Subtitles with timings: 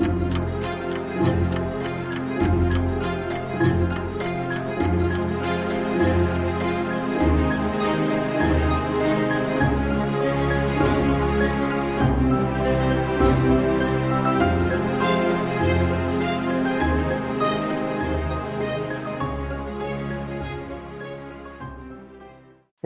[0.00, 0.37] Thank you.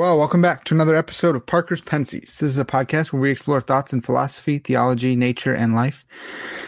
[0.02, 2.22] Well, welcome back to another episode of Parker's Pensées.
[2.22, 6.04] This is a podcast where we explore thoughts in philosophy, theology, nature, and life.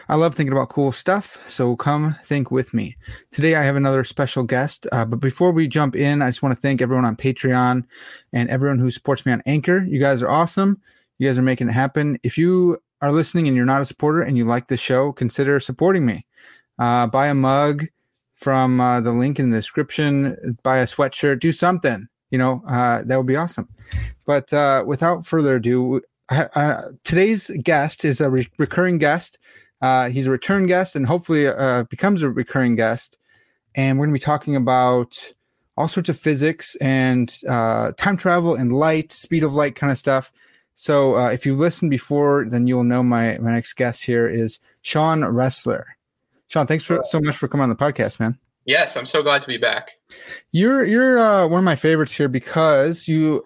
[0.08, 2.96] I love thinking about cool stuff, so come think with me.
[3.32, 6.54] Today I have another special guest, uh, but before we jump in, I just want
[6.54, 7.84] to thank everyone on Patreon
[8.32, 9.82] and everyone who supports me on Anchor.
[9.82, 10.80] You guys are awesome.
[11.18, 12.20] You guys are making it happen.
[12.22, 15.58] If you are listening and you're not a supporter and you like the show, consider
[15.58, 16.24] supporting me.
[16.78, 17.86] Uh, buy a mug
[18.34, 23.04] from uh, the link in the description, buy a sweatshirt, do something you know, uh,
[23.04, 23.68] that would be awesome.
[24.26, 29.38] But uh, without further ado, uh, today's guest is a re- recurring guest.
[29.80, 33.18] Uh, he's a return guest and hopefully uh, becomes a recurring guest.
[33.76, 35.32] And we're going to be talking about
[35.76, 39.98] all sorts of physics and uh, time travel and light, speed of light kind of
[39.98, 40.32] stuff.
[40.74, 45.20] So if you've listened before, then you'll know my, my next guest here is Sean
[45.20, 45.84] Ressler.
[46.48, 48.40] Sean, thanks for so much for coming on the podcast, man.
[48.66, 49.92] Yes, I'm so glad to be back.
[50.52, 53.44] You're you're uh, one of my favorites here because you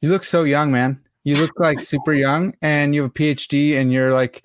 [0.00, 1.00] you look so young, man.
[1.24, 4.44] You look like super young, and you have a PhD, and you're like.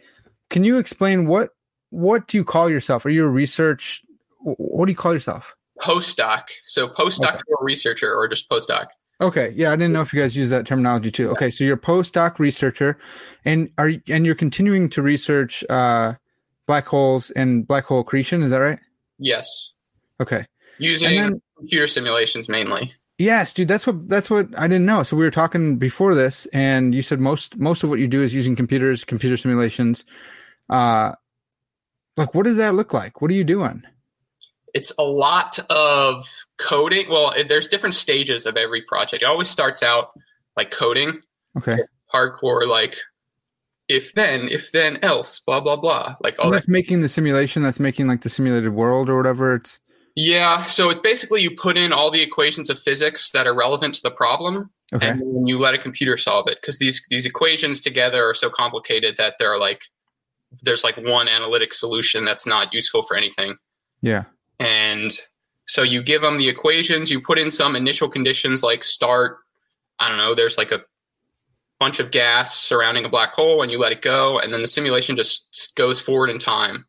[0.51, 1.49] Can you explain what
[1.89, 3.05] what do you call yourself?
[3.05, 4.01] Are you a research?
[4.41, 5.55] What do you call yourself?
[5.79, 6.43] Postdoc.
[6.65, 7.61] So postdoctoral okay.
[7.61, 8.85] researcher, or just postdoc.
[9.21, 11.29] Okay, yeah, I didn't know if you guys use that terminology too.
[11.31, 12.97] Okay, so you're a postdoc researcher,
[13.45, 16.13] and are and you're continuing to research uh,
[16.67, 18.43] black holes and black hole accretion.
[18.43, 18.79] Is that right?
[19.17, 19.71] Yes.
[20.21, 20.45] Okay.
[20.77, 22.93] Using then, computer simulations mainly.
[23.17, 25.03] Yes, dude, that's what that's what I didn't know.
[25.03, 28.21] So we were talking before this and you said most most of what you do
[28.21, 30.03] is using computers, computer simulations.
[30.69, 31.13] Uh
[32.17, 33.21] like what does that look like?
[33.21, 33.83] What are you doing?
[34.73, 36.25] It's a lot of
[36.57, 37.09] coding.
[37.09, 39.23] Well, there's different stages of every project.
[39.23, 40.09] It always starts out
[40.57, 41.21] like coding.
[41.57, 41.77] Okay.
[42.13, 42.97] Hardcore like
[43.87, 46.15] if then, if then else, blah blah blah.
[46.21, 46.71] Like all that's that.
[46.71, 49.55] making the simulation, that's making like the simulated world or whatever.
[49.55, 49.79] It's
[50.15, 53.95] yeah, so it's basically you put in all the equations of physics that are relevant
[53.95, 55.09] to the problem, okay.
[55.09, 59.17] and you let a computer solve it because these these equations together are so complicated
[59.17, 59.81] that there are like
[60.61, 63.57] there's like one analytic solution that's not useful for anything.
[64.01, 64.23] Yeah,
[64.57, 65.11] and
[65.65, 69.39] so you give them the equations, you put in some initial conditions like start.
[69.99, 70.33] I don't know.
[70.33, 70.81] There's like a
[71.77, 74.67] bunch of gas surrounding a black hole, and you let it go, and then the
[74.69, 76.85] simulation just goes forward in time,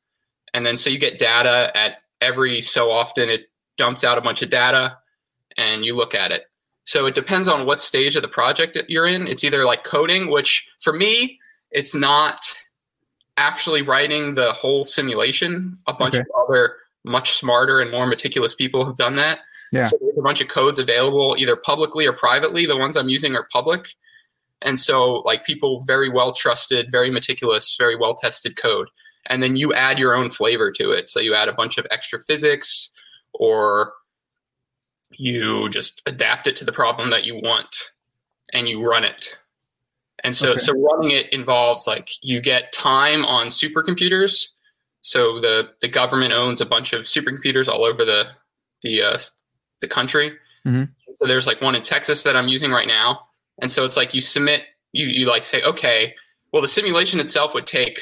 [0.55, 4.43] and then so you get data at every so often it dumps out a bunch
[4.43, 4.97] of data
[5.56, 6.44] and you look at it.
[6.84, 9.27] So it depends on what stage of the project that you're in.
[9.27, 11.38] It's either like coding, which for me,
[11.72, 12.41] it's not
[13.37, 15.78] actually writing the whole simulation.
[15.87, 16.22] A bunch okay.
[16.22, 19.41] of other much smarter and more meticulous people have done that.
[19.72, 19.83] Yeah.
[19.83, 22.66] So there's a bunch of codes available either publicly or privately.
[22.66, 23.88] The ones I'm using are public.
[24.62, 28.88] And so like people very well trusted, very meticulous, very well tested code
[29.29, 31.11] and then you add your own flavor to it.
[31.11, 32.91] So you add a bunch of extra physics
[33.33, 33.93] or
[35.11, 37.93] you just adapt it to the problem that you want
[38.53, 39.37] and you run it.
[40.25, 40.59] And so okay.
[40.59, 44.49] so running it involves like you get time on supercomputers.
[45.03, 48.29] So the the government owns a bunch of supercomputers all over the
[48.83, 49.19] the uh,
[49.81, 50.33] the country.
[50.67, 50.85] Mm-hmm.
[51.17, 53.27] So there's like one in Texas that I'm using right now.
[53.61, 54.63] And so it's like you submit
[54.93, 56.15] you you like say okay,
[56.53, 58.01] well the simulation itself would take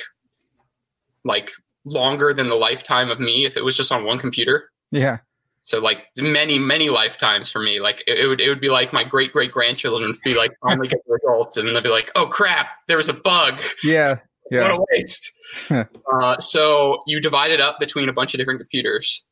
[1.24, 1.50] like
[1.84, 4.70] longer than the lifetime of me if it was just on one computer.
[4.90, 5.18] Yeah.
[5.62, 7.80] So like many many lifetimes for me.
[7.80, 10.52] Like it, it would it would be like my great great grandchildren would be like
[10.62, 13.60] finally get the results and they'd be like, oh crap, there was a bug.
[13.82, 14.18] Yeah.
[14.50, 14.72] Yeah.
[14.72, 15.32] What a waste.
[15.70, 19.24] uh, so you divide it up between a bunch of different computers.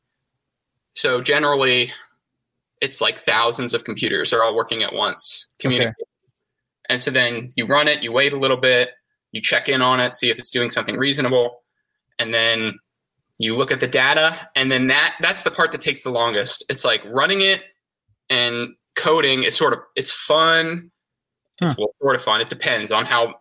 [0.95, 1.91] So generally,
[2.81, 4.31] it's like thousands of computers.
[4.31, 5.91] They're all working at once, communicating.
[5.91, 6.09] Okay.
[6.89, 8.89] And so then you run it, you wait a little bit,
[9.31, 11.62] you check in on it, see if it's doing something reasonable
[12.19, 12.73] and then
[13.39, 16.63] you look at the data and then that that's the part that takes the longest
[16.69, 17.61] it's like running it
[18.29, 20.91] and coding is sort of it's fun
[21.61, 23.33] it's well, sort of fun it depends on how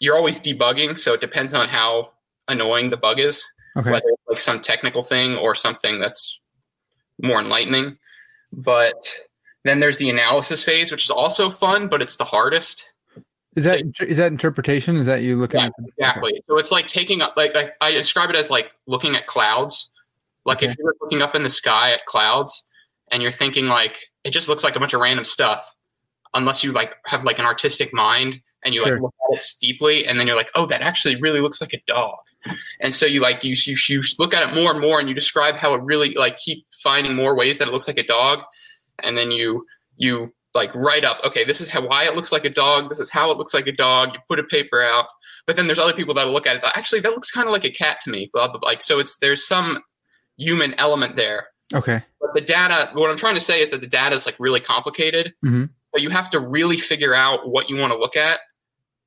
[0.00, 2.12] you're always debugging, so it depends on how
[2.48, 3.44] annoying the bug is,
[3.76, 3.90] Okay.
[3.90, 6.40] whether it's like some technical thing or something that's
[7.22, 7.98] more enlightening.
[8.52, 8.96] But
[9.64, 12.89] then there's the analysis phase, which is also fun, but it's the hardest.
[13.64, 14.96] Is that is that interpretation?
[14.96, 16.42] Is that you looking Yeah, at Exactly.
[16.46, 19.90] So it's like taking up, like, I, I describe it as like looking at clouds.
[20.44, 22.66] Like if you're looking up in the sky at clouds
[23.10, 25.74] and you're thinking like it just looks like a bunch of random stuff,
[26.34, 28.94] unless you like have like an artistic mind and you Sure.
[28.94, 31.72] like look at it deeply, and then you're like, oh, that actually really looks like
[31.72, 32.16] a dog.
[32.80, 35.14] And so you like you, you you look at it more and more, and you
[35.14, 38.42] describe how it really like keep finding more ways that it looks like a dog,
[39.02, 39.66] and then you
[39.96, 42.88] you like write up, okay, this is how why it looks like a dog.
[42.88, 44.14] This is how it looks like a dog.
[44.14, 45.06] You put a paper out,
[45.46, 46.64] but then there's other people that look at it.
[46.74, 48.30] Actually, that looks kind of like a cat to me.
[48.32, 48.58] Blah blah.
[48.58, 48.68] blah.
[48.68, 49.82] Like so, it's there's some
[50.38, 51.48] human element there.
[51.72, 52.02] Okay.
[52.20, 54.60] But the data, what I'm trying to say is that the data is like really
[54.60, 55.34] complicated.
[55.44, 55.70] Mhm.
[55.94, 58.40] So you have to really figure out what you want to look at.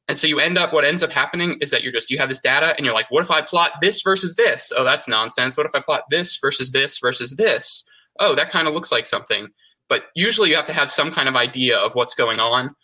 [0.10, 2.28] And so you end up, what ends up happening is that you're just, you have
[2.28, 4.72] this data and you're like, what if I plot this versus this?
[4.76, 5.56] Oh, that's nonsense.
[5.56, 7.86] What if I plot this versus this versus this?
[8.20, 9.48] Oh, that kind of looks like something.
[9.90, 12.76] But usually you have to have some kind of idea of what's going on.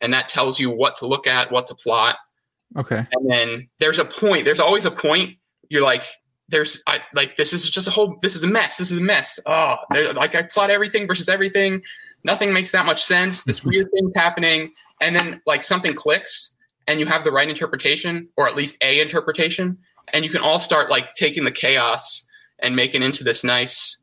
[0.00, 2.16] And that tells you what to look at, what to plot.
[2.76, 3.06] Okay.
[3.12, 5.36] And then there's a point, there's always a point.
[5.68, 6.04] You're like,
[6.48, 9.02] there's I, like this is just a whole this is a mess this is a
[9.02, 11.82] mess oh there like i plot everything versus everything
[12.24, 13.70] nothing makes that much sense this mm-hmm.
[13.70, 16.54] weird thing's happening and then like something clicks
[16.86, 19.76] and you have the right interpretation or at least a interpretation
[20.12, 22.26] and you can all start like taking the chaos
[22.60, 24.00] and making into this nice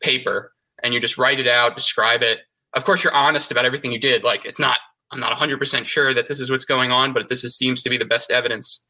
[0.00, 0.52] paper
[0.84, 2.40] and you just write it out describe it.
[2.74, 4.22] Of course you're honest about everything you did.
[4.22, 4.78] Like it's not
[5.10, 7.90] i'm not 100% sure that this is what's going on but this is, seems to
[7.90, 8.84] be the best evidence.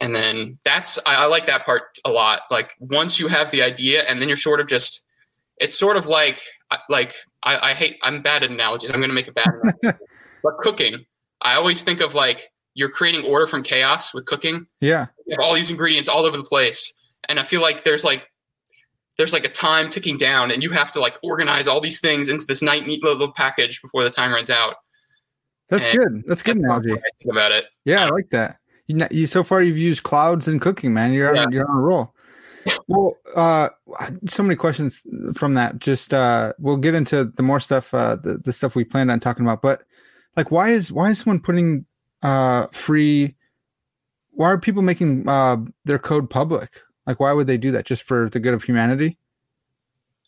[0.00, 2.42] And then that's I, I like that part a lot.
[2.50, 5.04] Like once you have the idea and then you're sort of just
[5.58, 6.40] it's sort of like
[6.88, 7.14] like
[7.44, 8.90] i, I hate i'm bad at analogies.
[8.90, 9.98] I'm going to make a bad analogy.
[10.42, 11.04] but cooking
[11.40, 14.66] i always think of like you're creating order from chaos with cooking.
[14.80, 15.06] Yeah.
[15.26, 16.92] you have all these ingredients all over the place.
[17.28, 18.24] And i feel like there's like
[19.18, 22.28] there's like a time ticking down and you have to like organize all these things
[22.28, 24.76] into this nice neat little package before the time runs out
[25.68, 26.22] That's And good.
[26.26, 26.92] That's good That's analogy.
[26.92, 28.56] I think about it Yeah, I like that.
[28.86, 31.12] You, you so far you've used clouds and cooking, man.
[31.12, 31.42] You're Yeah.
[31.44, 32.14] on, you're on a roll.
[32.86, 33.70] Well, uh,
[34.26, 35.02] so many questions
[35.34, 35.80] from that.
[35.80, 39.18] Just uh, we'll get into the more stuff, uh, the the stuff we planned on
[39.18, 39.62] talking about.
[39.62, 39.82] But
[40.36, 41.86] like, why is why is someone putting
[42.22, 43.34] uh free?
[44.30, 46.70] Why are people making uh their code public?
[47.06, 47.84] Like, why would they do that?
[47.86, 49.18] Just for the good of humanity?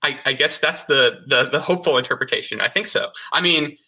[0.03, 2.61] I, I guess that's the, the the hopeful interpretation.
[2.61, 3.09] I think so.
[3.33, 3.79] I mean,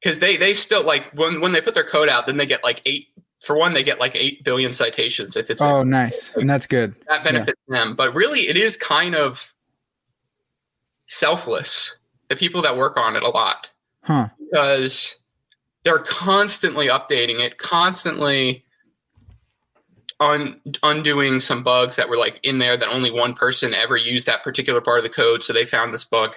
[0.00, 2.64] because they they still like when when they put their code out, then they get
[2.64, 3.08] like eight.
[3.40, 6.96] For one, they get like eight billion citations if it's Oh, nice, and that's good.
[7.08, 7.94] that benefits them.
[7.94, 9.52] But really, it is kind of
[11.06, 11.96] selfless.
[12.28, 13.70] The people that work on it a lot
[14.02, 14.28] Huh?
[14.38, 15.18] because
[15.84, 18.64] they're constantly updating it, constantly
[20.20, 24.26] un- undoing some bugs that were like in there that only one person ever used
[24.26, 25.42] that particular part of the code.
[25.42, 26.34] So they found this bug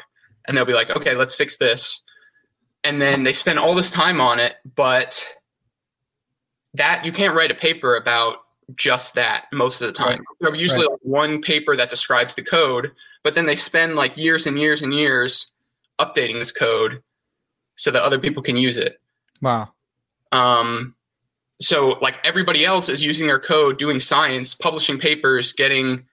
[0.48, 2.04] and they'll be like, okay, let's fix this.
[2.84, 5.38] And then they spend all this time on it, but
[6.74, 8.38] that you can't write a paper about
[8.76, 10.20] just that most of the time.
[10.40, 12.92] Be usually like one paper that describes the code,
[13.24, 15.52] but then they spend like years and years and years
[16.00, 17.04] updating this code
[17.76, 19.00] so that other people can use it.
[19.42, 19.74] Wow.
[20.32, 20.96] Um,
[21.62, 26.06] so like everybody else is using their code, doing science, publishing papers, getting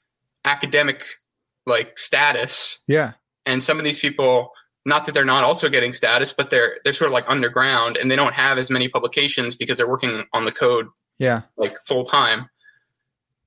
[0.45, 1.05] academic
[1.67, 3.13] like status, Yeah.
[3.47, 4.51] and some of these people,
[4.87, 8.11] not that they're not also getting status, but they're they're sort of like underground and
[8.11, 10.87] they don't have as many publications because they're working on the code
[11.19, 11.43] Yeah.
[11.57, 12.49] like full time.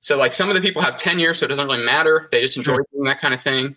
[0.00, 2.28] So like some of the people have tenure, so it doesn't really matter.
[2.32, 2.86] They just enjoy Sure.
[2.92, 3.76] doing that kind of thing.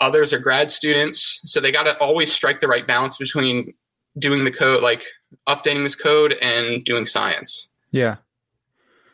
[0.00, 3.74] Others are grad students, so they got to always strike the right balance between
[4.18, 5.04] doing the code, like
[5.46, 7.68] updating this code, and doing science.
[7.90, 8.16] Yeah.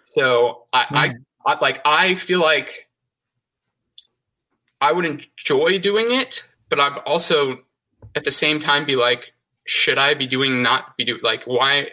[0.05, 1.15] So I, Right.
[1.47, 2.89] I, I like I feel like
[4.81, 7.59] I would enjoy doing it, but I'm also
[8.15, 9.33] at the same time be like,
[9.67, 11.91] should I be doing not be do like why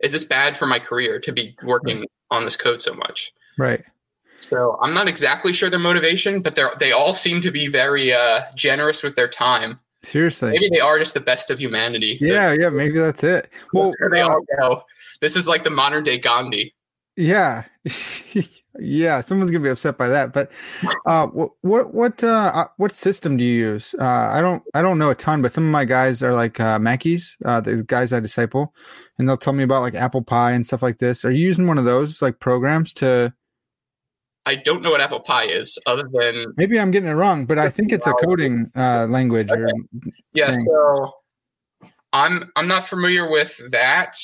[0.00, 3.32] is this bad for my career to be working on this code so much?
[3.58, 3.82] Right.
[4.40, 8.12] So I'm not exactly sure their motivation, but they're they all seem to be very
[8.12, 9.80] uh, generous with their time.
[10.02, 10.50] Seriously.
[10.50, 12.18] Maybe they are just the best of humanity.
[12.20, 12.52] Yeah.
[12.52, 12.70] Yeah.
[12.70, 13.50] Maybe that's it.
[13.72, 14.82] Well, they all go.
[15.20, 16.74] This is like the modern day Gandhi.
[17.16, 17.64] Yeah,
[18.78, 19.22] yeah.
[19.22, 20.34] Someone's gonna be upset by that.
[20.34, 20.52] But
[21.06, 23.94] uh, what what what uh, uh, what system do you use?
[23.98, 26.60] Uh, I don't I don't know a ton, but some of my guys are like
[26.60, 28.74] uh, Mackies, uh, the guys I disciple,
[29.18, 31.24] and they'll tell me about like apple pie and stuff like this.
[31.24, 33.32] Are you using one of those like programs to?
[34.46, 37.58] I don't know what apple pie is, other than Maybe I'm getting it wrong, but
[37.58, 39.50] I think it's a coding uh, language.
[39.50, 39.68] Or,
[40.32, 40.52] yeah.
[40.52, 40.60] thing.
[40.60, 41.12] So
[42.12, 44.16] I'm I'm not familiar with that.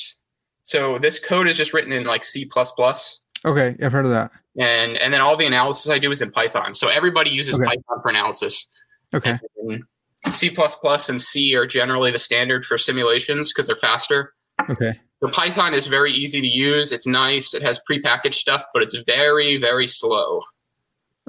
[0.63, 2.45] So this code is just written in like C++.
[2.45, 4.31] plus Okay, I've heard of that.
[4.57, 6.73] And and then all the analysis I do is in Python.
[6.73, 7.65] So everybody uses Okay.
[7.65, 8.69] Python for analysis.
[9.13, 9.37] Okay.
[9.57, 9.83] And
[10.31, 10.55] C++
[11.09, 14.33] and C are generally the standard for simulations because they're faster.
[14.69, 14.93] Okay.
[15.23, 16.91] The Python is very easy to use.
[16.91, 17.53] It's nice.
[17.53, 20.41] It has prepackaged stuff, but it's very, very slow.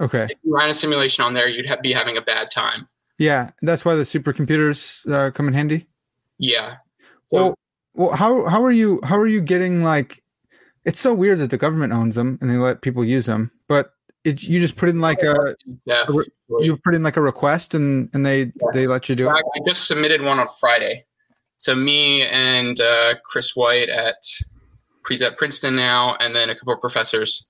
[0.00, 0.24] Okay.
[0.24, 2.88] If you ran a simulation on there, you'd ha- be having a bad time.
[3.18, 5.86] Yeah, that's why the supercomputers uh, come in handy.
[6.38, 6.78] Yeah.
[7.30, 7.54] So Well,
[7.94, 10.24] well, how how are you how are you getting like?
[10.84, 13.92] It's so weird that the government owns them and they let people use them, but
[14.24, 15.54] it, you just put in like a
[15.86, 16.24] a
[16.58, 19.32] you put in like a request and and they they let you do it.
[19.32, 21.04] I just submitted one on Friday.
[21.64, 24.16] So me and uh, Chris White at
[25.02, 27.46] Pre's at Princeton now, and then a couple of professors.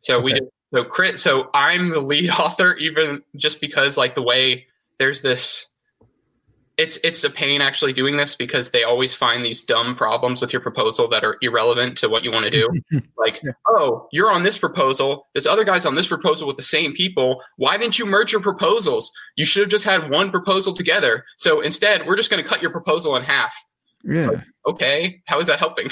[0.00, 0.40] So we Okay.
[0.40, 4.66] just, so Chris so I'm the lead author, even just because like the way
[4.98, 5.66] there's this.
[6.76, 10.52] It's it's a pain actually doing this because they always find these dumb problems with
[10.52, 12.68] your proposal that are irrelevant to what you want to do.
[13.16, 15.26] like, oh, you're on this proposal.
[15.34, 17.40] This other guy's on this proposal with the same people.
[17.58, 19.12] Why didn't you merge your proposals?
[19.36, 21.24] You should have just had one proposal together.
[21.38, 23.54] So instead, we're just going to cut your proposal in half.
[24.02, 25.88] Yeah, like- Okay, how is that helping?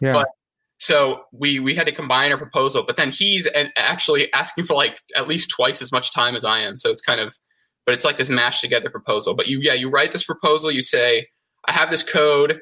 [0.00, 0.28] yeah, but-
[0.78, 4.74] So we we had to combine our proposal, but then he's and actually asking for
[4.74, 6.76] like at least twice as much time as I am.
[6.76, 7.36] So it's kind of,
[7.86, 9.34] but it's like this mashed together proposal.
[9.34, 10.70] But you yeah, you write this proposal.
[10.70, 11.28] You say,
[11.66, 12.60] I have this code.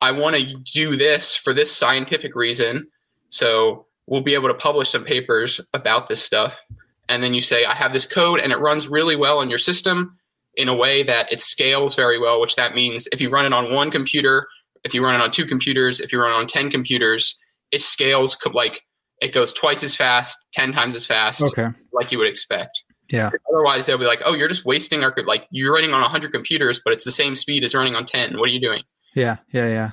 [0.00, 2.88] I want to do this for this scientific reason.
[3.30, 6.64] So we'll be able to publish some papers about this stuff.
[7.08, 9.58] And then you say, I have this code and it runs really well on your
[9.58, 10.16] system
[10.54, 13.52] in a way that it scales very well, which that means if you run it
[13.52, 14.46] on one computer,
[14.84, 17.38] if you run it on two computers, if you run it on 10 computers,
[17.70, 18.82] it scales like
[19.20, 22.82] it goes twice as fast, 10 times as fast, okay, like you would expect.
[23.10, 26.30] Yeah, Otherwise, they'll be like, oh, you're just wasting our, like, you're running on 100
[26.32, 28.38] computers, but it's the same speed as running on 10.
[28.38, 28.82] What are you doing?
[29.14, 29.90] yeah, yeah, yeah.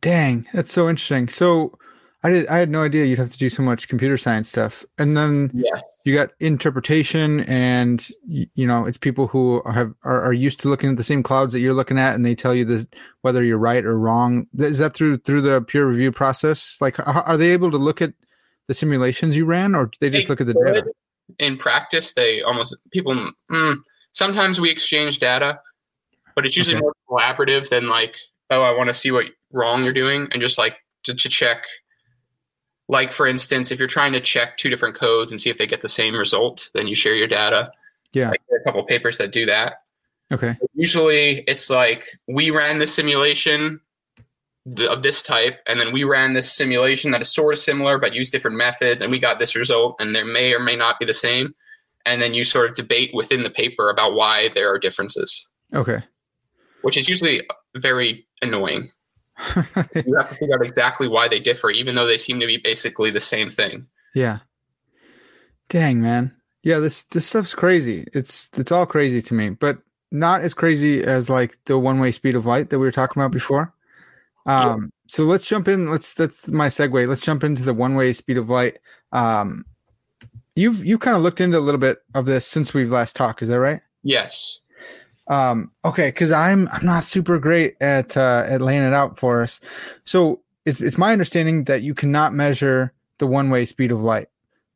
[0.00, 1.28] Dang, that's so interesting.
[1.28, 1.76] So,
[2.22, 4.84] I did I had no idea you'd have to do so much computer science stuff,
[4.98, 5.82] and then Yes.
[6.04, 10.90] you got interpretation and you know it's people who have are, are used to looking
[10.90, 12.86] at the same clouds that you're looking at and they tell you the
[13.22, 17.38] whether you're right or wrong is that through through the peer review process like are
[17.38, 18.12] they able to look at
[18.68, 20.84] the simulations you ran or do they just They look at the data
[21.38, 23.76] In practice, they almost, people, mm,
[24.12, 25.60] sometimes we exchange data,
[26.34, 26.82] but it's usually Okay.
[26.82, 28.16] more collaborative than like,
[28.50, 31.64] oh, I want to see what wrong you're doing and just like to, to check.
[32.88, 35.66] Like, for instance, if you're trying to check two different codes and see if they
[35.66, 37.70] get the same result, then you share your data.
[38.12, 38.30] Yeah.
[38.30, 39.82] Like, there are a couple papers that do that.
[40.32, 43.80] okay Usually it's like we ran the simulation
[44.88, 48.14] of this type, and then we ran this simulation that is sort of similar but
[48.14, 51.06] used different methods, and we got this result, and there may or may not be
[51.06, 51.54] the same.
[52.06, 56.02] And then you sort of debate within the paper about why there are differences, okay
[56.82, 57.42] which is usually
[57.76, 58.90] very annoying.
[59.56, 62.56] You have to figure out exactly why they differ, even though they seem to be
[62.56, 63.86] basically the same thing.
[64.14, 64.38] yeah
[65.68, 69.78] dang man yeah this this stuff's crazy it's it's all crazy to me but
[70.10, 73.20] not as crazy as like the one way speed of light that we were talking
[73.22, 73.72] about before
[74.46, 78.12] um so let's jump in let's that's my segue let's jump into the one way
[78.12, 78.78] speed of light
[79.12, 79.64] um
[80.56, 83.42] you've you kind of looked into a little bit of this since we've last talked
[83.42, 84.60] is that right Yes.
[85.28, 89.42] um okay because i'm i'm not super great at uh at laying it out for
[89.42, 89.60] us
[90.04, 94.28] so it's it's my understanding that you cannot measure the one way speed of light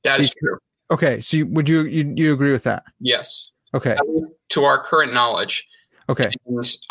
[0.02, 0.58] That is true.
[0.90, 3.50] okay so you, would you, you you agree with that Yes.
[3.72, 3.96] okay
[4.50, 5.66] To our current knowledge.
[6.08, 6.30] Okay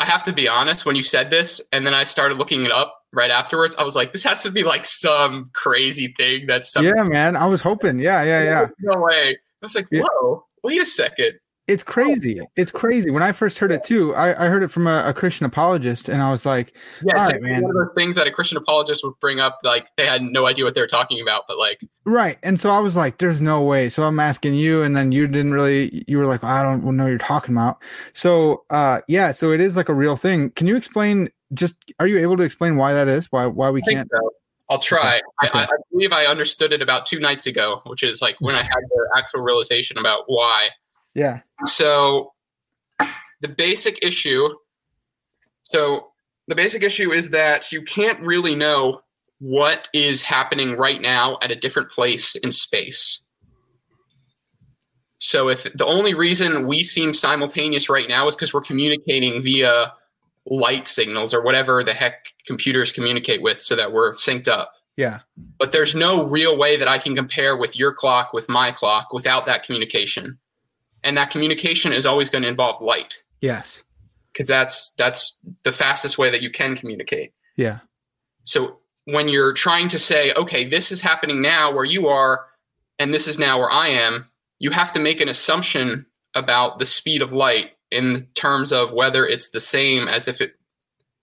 [0.00, 2.72] I have to be honest, when you said this, and then I started looking it
[2.72, 6.72] up right afterwards, I was like, this has to be like some crazy thing that's
[6.72, 9.30] some yeah man i was hoping yeah yeah yeah no way.
[9.30, 10.02] I was like, Yeah.
[10.02, 11.32] whoa, wait a second.
[11.66, 12.40] It's crazy.
[12.56, 13.10] it's crazy.
[13.10, 16.08] When i first heard it too i, I heard it from a, a christian apologist
[16.08, 19.02] and i was like Yeah, it's like one of those things that a Christian apologist
[19.04, 21.80] would bring up, like they had no idea what they were talking about, but like,
[22.04, 23.88] right and so i was like there's no way.
[23.88, 27.04] So i'm asking you and then you didn't really you were like i don't know
[27.04, 27.82] what you're talking about.
[28.12, 30.50] So uh yeah so it is like a real thing.
[30.50, 33.26] Can you explain just are you able to explain why that is?
[33.30, 34.08] Why why we can't?
[34.10, 34.30] so.
[34.70, 35.20] I'll try.
[35.44, 35.58] Okay.
[35.58, 38.62] I, I believe I understood it about two nights ago, which is like when I
[38.62, 40.70] had the actual realization about why.
[41.14, 42.32] Yeah So
[43.40, 44.48] the basic issue
[45.62, 46.08] so
[46.46, 49.00] the basic issue is that you can't really know
[49.38, 53.22] what is happening right now at a different place in space.
[55.18, 59.92] So if the only reason we seem simultaneous right now is because we're communicating via
[60.46, 64.72] light signals or whatever the heck computers communicate with so that we're synced up.
[64.96, 65.20] yeah
[65.58, 69.12] But there's no real way that I can compare with your clock with my clock
[69.12, 70.38] without that communication.
[71.04, 73.84] And that communication is always going to involve light yes
[74.32, 77.32] because that's that's the fastest way that you can communicate.
[77.56, 77.78] yeah
[78.42, 82.46] So when you're trying to say, okay, this is happening now where you are,
[82.98, 86.86] and this is now where I am, you have to make an assumption about the
[86.86, 90.54] speed of light in terms of whether it's the same as if it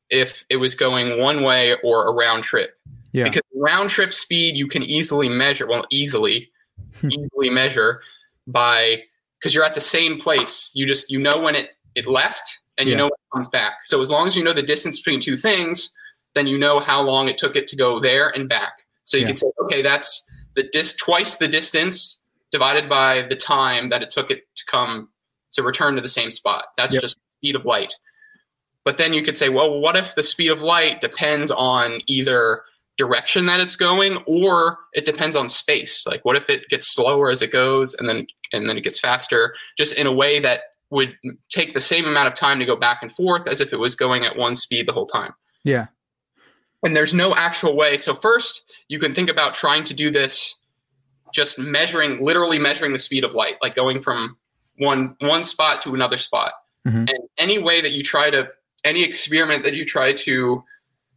[0.09, 2.77] if it was going one way or a round trip.
[3.13, 3.25] Yeah.
[3.25, 6.51] Because round trip speed you can easily measure, well, easily,
[7.03, 8.01] easily measure
[8.47, 9.03] by
[9.41, 10.71] because you're at the same place.
[10.73, 12.99] You just you know when it it left and you Yeah.
[12.99, 13.73] know when it comes back.
[13.85, 15.91] So as long as you know the distance between two things,
[16.35, 18.73] then you know how long it took it to go there and back.
[19.05, 19.27] So you Yeah.
[19.27, 22.21] can say, okay, that's the dis twice the distance
[22.51, 25.09] divided by the time that it took it to come
[25.53, 26.65] to return to the same spot.
[26.77, 27.01] That's Yep.
[27.01, 27.93] just speed of light.
[28.83, 32.63] But then you could say, well, what if the speed of light depends on either
[32.97, 36.05] direction that it's going or it depends on space?
[36.07, 38.99] Like what if it gets slower as it goes and then and then it gets
[38.99, 41.15] faster just in a way that would
[41.49, 43.95] take the same amount of time to go back and forth as if it was
[43.95, 45.33] going at one speed the whole time.
[45.63, 45.87] Yeah.
[46.83, 47.97] And there's no actual way.
[47.97, 50.57] So first, you can think about trying to do this
[51.33, 54.37] just measuring literally measuring the speed of light, like going from
[54.77, 56.53] one one spot to another spot.
[56.85, 57.09] Mhm.
[57.09, 58.49] And any way that you try to
[58.83, 60.63] any experiment that you try to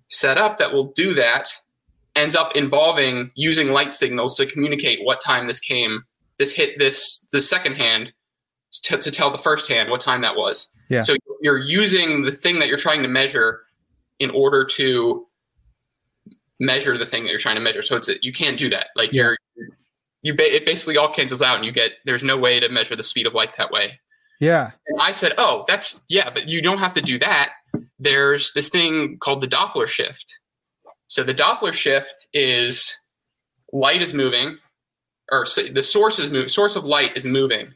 [0.09, 1.49] set up that will do that
[2.15, 6.05] ends up involving using light signals to communicate what time this came,
[6.39, 8.13] this hit this the second hand
[8.85, 10.69] to, to tell the first hand what time that was.
[10.89, 11.01] Yeah.
[11.01, 13.61] So you're using the thing that you're trying to measure
[14.19, 15.27] in order to
[16.61, 17.83] measure the thing that you're trying to measure.
[17.83, 18.89] So it's you can't do that.
[18.97, 19.23] Like Yeah.
[19.23, 19.37] you're
[20.23, 22.97] you ba- it basically all cancels out and you get there's no way to measure
[22.97, 24.01] the speed of light that way.
[24.41, 24.71] Yeah.
[24.89, 27.53] And I said, "Oh, that's yeah, but you don't have to do that.
[27.99, 30.35] There's this thing called the Doppler shift.
[31.09, 32.99] So the Doppler shift is
[33.73, 34.59] light is moving,
[35.41, 37.75] or the source is moving, Source of light is moving,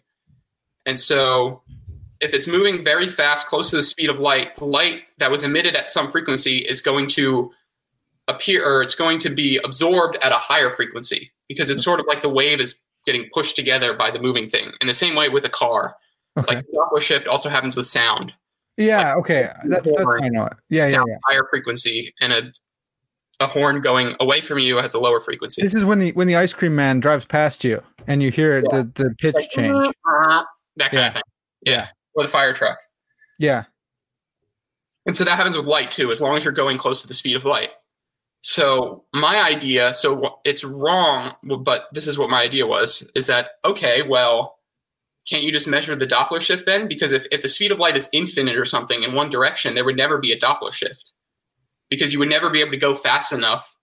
[0.86, 1.62] and so
[2.20, 5.42] if it's moving very fast, close to the speed of light, the light that was
[5.44, 7.50] emitted at some frequency is going to
[8.26, 12.06] appear, or it's going to be absorbed at a higher frequency because it's sort of
[12.06, 14.70] like the wave is getting pushed together by the moving thing.
[14.80, 15.94] In the same way with a car,
[16.36, 16.56] Okay.
[16.56, 18.32] like the Doppler shift also happens with sound.
[18.76, 19.14] yeah.
[19.16, 19.48] Okay.
[19.64, 20.14] That's that's.
[20.22, 20.52] I know it.
[20.68, 20.88] Yeah.
[20.88, 21.02] Yeah.
[21.06, 21.16] Yeah.
[21.26, 22.52] higher frequency, and a
[23.40, 25.62] a horn going away from you has a lower frequency.
[25.62, 28.56] This is when the when the ice cream man drives past you and you hear
[28.56, 28.82] Yeah.
[28.82, 29.86] the the pitch Like, change.
[30.76, 31.06] That kind Yeah.
[31.08, 31.22] of thing.
[31.62, 31.72] Yeah.
[31.72, 31.86] Yeah.
[32.14, 32.78] Or the fire truck.
[33.38, 33.64] Yeah.
[35.06, 37.14] And so that happens with light too, as long as you're going close to the
[37.14, 37.70] speed of light.
[38.42, 43.52] So my idea, so it's wrong, but this is what my idea was, is that
[43.64, 44.58] okay, well,
[45.28, 46.88] can't you just measure the Doppler shift then?
[46.88, 49.84] Because if, if the speed of light is infinite or something in one direction, there
[49.84, 51.12] would never be a Doppler shift.
[51.90, 53.74] Because you would never be able to go fast enough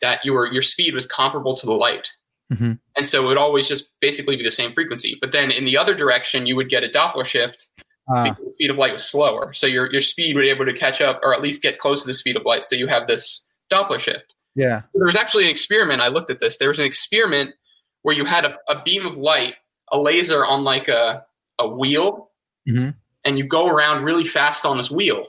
[0.00, 2.10] that your your speed was comparable to the light.
[2.52, 2.78] Mhm.
[2.96, 5.16] And so it would always just basically be the same frequency.
[5.20, 7.68] But then in the other direction, you would get a Doppler shift
[8.14, 9.52] Uh, because the speed of light was slower.
[9.54, 12.02] So your your speed would be able to catch up or at least get close
[12.02, 12.64] to the speed of light.
[12.66, 14.34] So you have this Doppler shift.
[14.54, 14.82] yeah.
[14.94, 16.02] There was actually an experiment.
[16.02, 16.58] I looked at this.
[16.58, 17.54] There was an experiment
[18.02, 19.54] where you had a, a beam of light,
[19.90, 21.24] a laser on like a,
[21.58, 22.30] a wheel,
[22.68, 22.94] Mhm.
[23.24, 25.28] and you go around really fast on this wheel.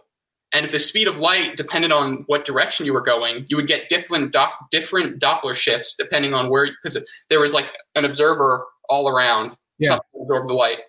[0.53, 3.67] And if the speed of light depended on what direction you were going, you would
[3.67, 4.35] get different
[4.71, 6.97] different Doppler shifts depending on where, because
[7.29, 9.89] there was like an observer all around, Yeah.
[9.89, 10.79] something to absorb the light,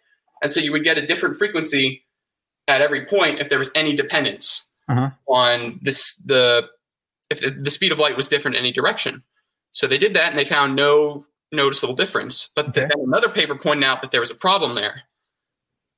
[0.42, 2.04] and so you would get a different frequency
[2.68, 5.10] at every point if there was any dependence Uh-huh.
[5.26, 6.68] on this the
[7.30, 9.24] if the, the speed of light was different in any direction.
[9.72, 12.50] So they did that and they found no noticeable difference.
[12.54, 12.80] But Okay.
[12.82, 15.02] then another paper pointed out that there was a problem there.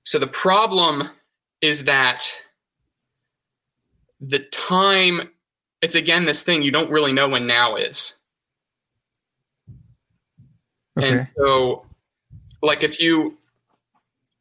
[0.05, 1.11] So the problem
[1.61, 2.31] is that
[4.20, 5.31] the time
[5.81, 8.16] it's again this thing you don't really know when now is.
[10.98, 11.09] Okay.
[11.18, 11.87] And so,
[12.62, 13.37] like, if you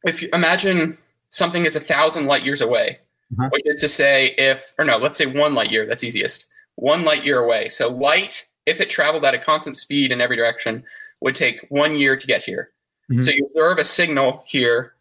[0.04, 0.98] if you imagine
[1.30, 2.98] something is a thousand light years away,
[3.38, 3.48] Uh-huh.
[3.52, 5.86] which is to say, if or no, let's say one light year.
[5.86, 6.46] That's easiest.
[6.76, 7.68] One light year away.
[7.68, 10.84] So light, if it traveled at a constant speed in every direction,
[11.20, 12.70] would take one year to get here.
[13.10, 13.22] Mhm.
[13.22, 14.94] So you observe a signal here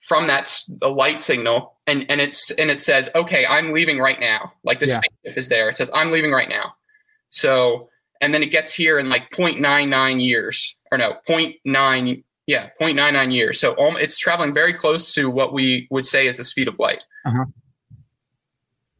[0.00, 3.98] from that s- a light signal, and and it's and it says, okay, I'm leaving
[3.98, 4.52] right now.
[4.62, 5.00] Like the Yeah.
[5.00, 5.68] spaceship is there.
[5.68, 6.74] It says, I'm leaving right now.
[7.30, 7.88] So
[8.20, 13.60] and then it gets here in like 0.99 years or no 0.9 yeah 0.99 years
[13.60, 16.78] so um, it's traveling very close to what we would say is the speed of
[16.80, 17.44] light Uh-huh.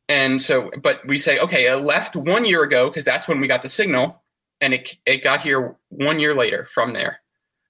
[0.09, 3.49] and so but we say okay it left one year ago because that's when we
[3.49, 4.23] got the signal
[4.61, 7.21] and it, it got here one year later from there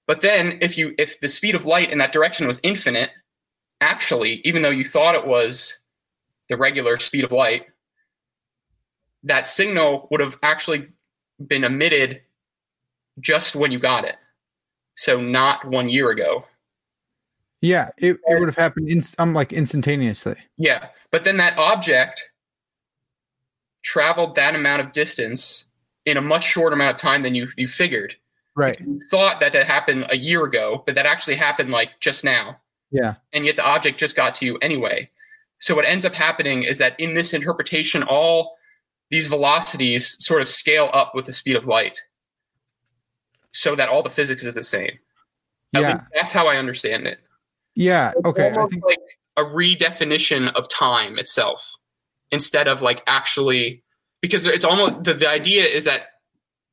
[0.05, 3.09] but then if you if the speed of light in that direction was infinite
[3.81, 5.79] actually even though you thought it was
[6.49, 7.65] the regular speed of light
[9.23, 10.87] that signal would have actually
[11.45, 12.21] been emitted
[13.19, 14.15] just when you got it.
[14.95, 16.45] So not one year ago.
[17.61, 17.89] Yeah.
[17.97, 18.89] It, it would have happened.
[18.89, 20.35] In, I'm like instantaneously.
[20.57, 20.87] Yeah.
[21.11, 22.31] But then that object
[23.83, 25.65] traveled that amount of distance
[26.05, 28.15] in a much shorter amount of time than you you figured.
[28.55, 28.79] Right.
[28.79, 32.57] You thought that that happened a year ago, but that actually happened like just now.
[32.91, 33.15] Yeah.
[33.33, 35.09] And yet the object just got to you anyway.
[35.59, 38.55] So what ends up happening is that in this interpretation, all
[39.09, 41.99] these velocities sort of scale up with the speed of light,
[43.51, 44.99] so that all the physics is the same.
[45.73, 46.01] At Yeah.
[46.13, 47.19] that's how I understand it.
[47.75, 48.11] Yeah.
[48.15, 48.49] It's Okay.
[48.49, 48.99] I think like
[49.37, 51.75] a redefinition of time itself
[52.31, 53.83] instead of like actually
[54.21, 56.01] because it's almost the, the idea is that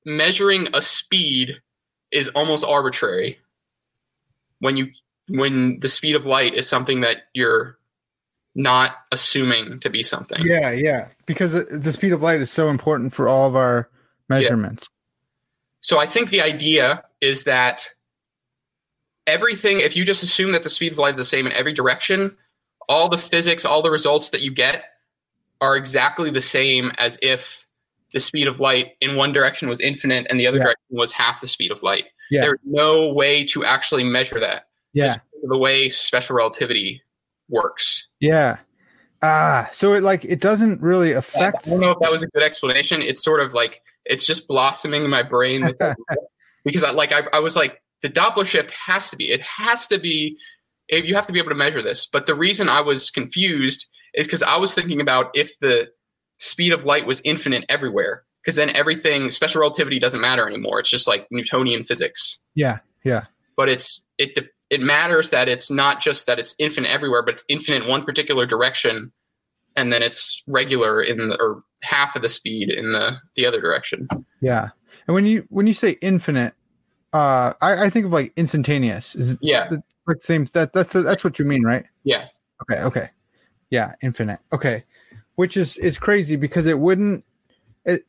[0.05, 1.55] measuring a speed
[2.11, 3.39] is almost arbitrary
[4.59, 4.91] when you
[5.29, 7.77] when the speed of light is something that you're
[8.55, 10.41] not assuming to be something.
[10.47, 11.09] Yeah, yeah.
[11.27, 13.91] Because the- speed of light is so important for all of our
[14.29, 14.89] measurements.
[15.83, 17.91] So I think the idea is that
[19.27, 21.73] everything, if you just assume that the speed of light is the same in every
[21.73, 22.37] direction,
[22.89, 24.85] all the physics, all the results that you get
[25.61, 27.67] are exactly the same as if
[28.13, 30.65] the speed of light in one direction was infinite and the other Yeah.
[30.65, 32.07] direction was half the speed of light.
[32.31, 32.43] Yeah.
[32.43, 34.66] There's no way to actually measure that.
[34.97, 35.17] Yeah.
[35.43, 37.03] The way special relativity
[37.49, 38.09] works.
[38.21, 38.59] Yeah.
[39.23, 41.67] Ah, so it like it doesn't really affect.
[41.67, 43.01] I don't know if that was a good explanation.
[43.03, 45.73] It's sort of like it's just blossoming in my brain
[46.65, 49.87] because I like I, I was like the Doppler shift has to be it has
[49.89, 50.37] to be
[50.89, 52.07] it- you have to be able to measure this.
[52.07, 55.91] But the reason I was confused is because I was thinking about if the
[56.39, 60.79] speed of light was infinite everywhere, because then everything special relativity doesn't matter anymore.
[60.79, 62.39] It's just like Newtonian physics.
[62.55, 62.79] Yeah.
[63.03, 63.25] Yeah.
[63.57, 64.39] But it's it
[64.71, 68.05] it matters that it's not just that it's infinite everywhere, but it's infinite in one
[68.05, 69.13] particular direction,
[69.77, 73.61] and then it's regular in the or half of the speed in the the other
[73.61, 74.09] direction.
[74.41, 74.71] Yeah.
[75.07, 76.55] And when you when you say infinite,
[77.13, 79.15] uh I, I think of like instantaneous.
[79.15, 79.69] Is Yeah,
[80.07, 81.85] like the same that that's that's what you mean, right?
[82.05, 82.27] yeah,
[82.63, 83.09] Okay, okay.
[83.71, 84.41] Yeah, infinite.
[84.53, 84.85] Okay.
[85.35, 87.25] Which is is crazy because it wouldn't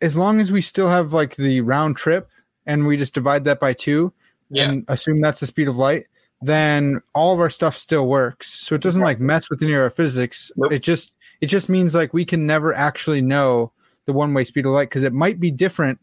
[0.02, 2.30] as long as we still have like the round trip
[2.66, 4.12] and we just divide that by 2
[4.50, 4.70] yeah.
[4.70, 6.08] and assume that's the speed of light,
[6.42, 8.48] then all of our stuff still works.
[8.54, 10.52] So it doesn't like mess with any of our physics.
[10.56, 10.72] Nope.
[10.72, 13.72] It just it just means like we can never actually know
[14.06, 16.00] the one way speed of light because it might be different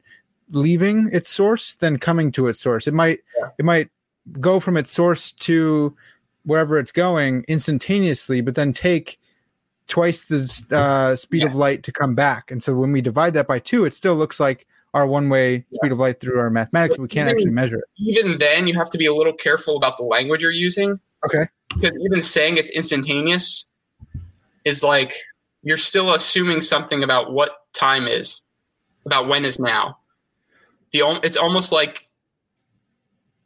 [0.50, 2.86] leaving its source than coming to its source.
[2.86, 3.48] It might Yeah.
[3.58, 3.90] it might
[4.40, 5.96] go from its source to
[6.44, 9.18] wherever it's going instantaneously, but then take
[9.86, 12.50] twice the uh, speed of light to come back.
[12.50, 15.64] And so when we divide that by two, it still looks like our one way
[15.72, 17.84] speed of light through our mathematics, but we can't actually measure it.
[17.98, 21.46] even then you have to be a little careful about the language you're using Okay.
[21.74, 23.66] because even saying it's instantaneous
[24.64, 25.12] is like
[25.62, 28.42] you're still assuming something about what time is
[29.04, 29.98] about when is now
[30.92, 32.08] the it's almost like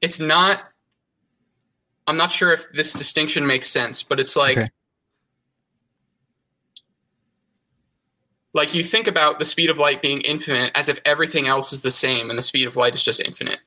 [0.02, 0.60] it's not
[2.06, 4.68] i'm not sure if this distinction makes sense but it's like Okay.
[8.58, 11.82] Like you think about the speed of light being infinite as if everything else is
[11.82, 13.60] the same and the speed of light is just infinite.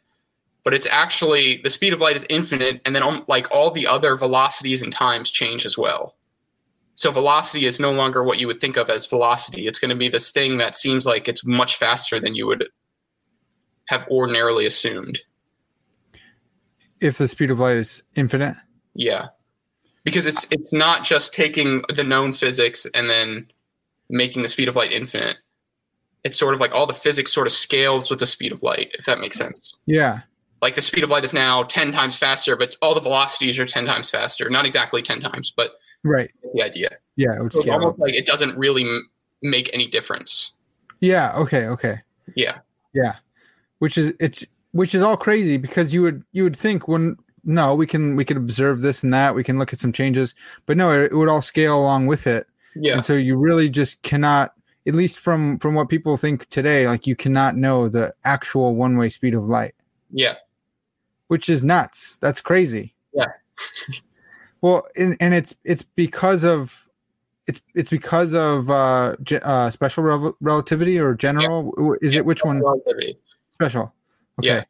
[0.65, 3.87] But it's actually the speed of light is infinite and then um, like all the
[3.87, 6.17] other velocities and times change as well.
[6.95, 9.65] So velocity is no longer what you would think of as velocity.
[9.65, 12.67] It's going to be this thing that seems like it's much faster than you would
[13.85, 15.21] have ordinarily assumed.
[16.99, 18.57] If the speed of light is infinite.
[18.93, 19.29] yeah.
[20.03, 23.47] Because it's it's not just taking the known physics and then
[24.11, 25.37] making the speed of light infinite
[26.23, 28.89] it's sort of like all the physics sort of scales with the speed of light
[28.99, 30.19] if that makes sense Yeah.
[30.61, 33.65] like the speed of light is now 10 times faster but all the velocities are
[33.65, 35.71] 10 times faster not exactly 10 times but
[36.03, 36.29] Right.
[36.53, 37.35] the idea Yeah.
[37.35, 39.09] It would so it's almost like it doesn't really m-
[39.41, 40.53] make any difference
[40.99, 41.33] Yeah.
[41.35, 41.65] Okay.
[41.67, 41.99] Okay.
[42.35, 42.59] yeah
[42.93, 43.15] Yeah.
[43.79, 47.73] Which is it's which is all crazy because you would you would think when no
[47.73, 50.35] we can we can observe this and that we can look at some changes
[50.67, 52.93] but no it, it would all scale along with it yeah.
[52.93, 54.53] And so you really just cannot
[54.87, 58.97] at least from from what people think today like you cannot know the actual one
[58.97, 59.75] way speed of light.
[60.11, 60.35] Yeah.
[61.27, 62.17] Which is nuts.
[62.17, 62.93] That's crazy.
[63.13, 63.27] Yeah.
[64.61, 66.87] well and, and it's it's because of
[67.47, 71.95] it's it's because of uh, ge- uh special rel- relativity or general?
[72.01, 72.61] Is it which one?
[72.61, 73.17] Relativity.
[73.51, 73.93] special.
[74.39, 74.47] Okay.
[74.47, 74.63] Yeah.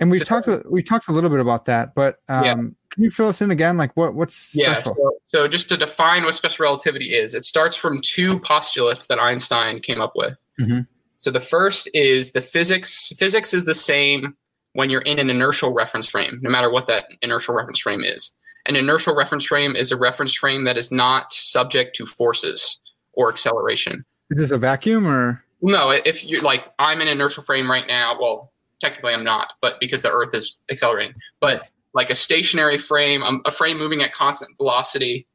[0.00, 2.54] And we've So- talked we talked a little bit about that but um Yeah.
[2.54, 4.74] can you fill us in again like what what's Yeah.
[4.74, 9.06] special So, so just to define what special relativity is, it starts from two postulates
[9.06, 10.34] that Einstein came up with.
[10.60, 10.86] Mhm.
[11.18, 13.12] So the first is the physics.
[13.16, 14.34] Physics is the same
[14.72, 18.34] when you're in an inertial reference frame, no matter what that inertial reference frame is.
[18.66, 22.80] An inertial reference frame is a reference frame that is not subject to forces
[23.12, 24.04] or acceleration.
[24.30, 27.86] is this a vacuum or No, if you're like, I'm in an inertial frame right
[27.86, 28.16] now.
[28.20, 28.49] Well,
[28.80, 31.14] technically I'm not, but because the Earth is accelerating.
[31.40, 35.26] But like a stationary frame, um, a frame moving at constant velocity,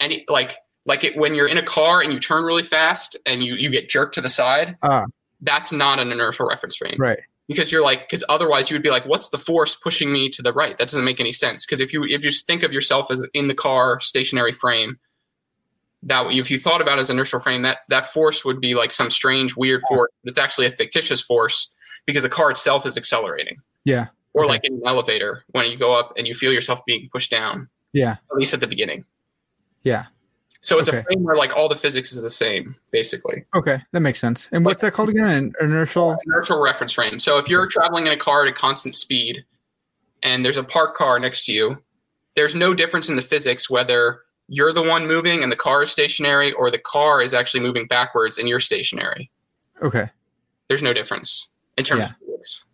[0.00, 3.44] any like like it when you're in a car and you turn really fast and
[3.44, 4.76] you you get jerked to the side.
[4.82, 5.04] Ah.
[5.40, 7.18] That's not an inertial reference frame Right.
[7.46, 10.42] because you're like because otherwise you would be like what's the force pushing me to
[10.42, 12.72] the right that doesn't make any sense because if you if you just think of
[12.72, 14.98] yourself as in the car stationary frame
[16.02, 18.90] that if you thought about it as inertial frame that that force would be like
[18.90, 21.72] some strange weird force but it's actually a fictitious force
[22.06, 24.06] because the car itself is accelerating Yeah.
[24.34, 24.52] or Okay.
[24.52, 27.68] like in an elevator when you go up and you feel yourself being pushed down
[27.92, 28.16] Yeah.
[28.30, 29.04] at least at the beginning
[29.82, 30.06] Yeah.
[30.60, 30.98] so it's Okay.
[30.98, 33.82] a frame where like all the physics is the same basically Okay.
[33.92, 34.48] That makes sense.
[34.52, 35.28] And what's that called again?
[35.60, 36.16] An inertial.
[36.26, 37.18] inertial reference frame.
[37.18, 39.44] So if you're traveling in a car at a constant speed
[40.22, 41.82] and there's a parked car next to you,
[42.34, 45.90] there's no difference in the physics whether you're the one moving and the car is
[45.90, 49.30] stationary or the car is actually moving backwards and you're stationary.
[49.82, 50.08] Okay.
[50.68, 52.06] There's no difference in terms Yeah.
[52.10, 52.64] of physics.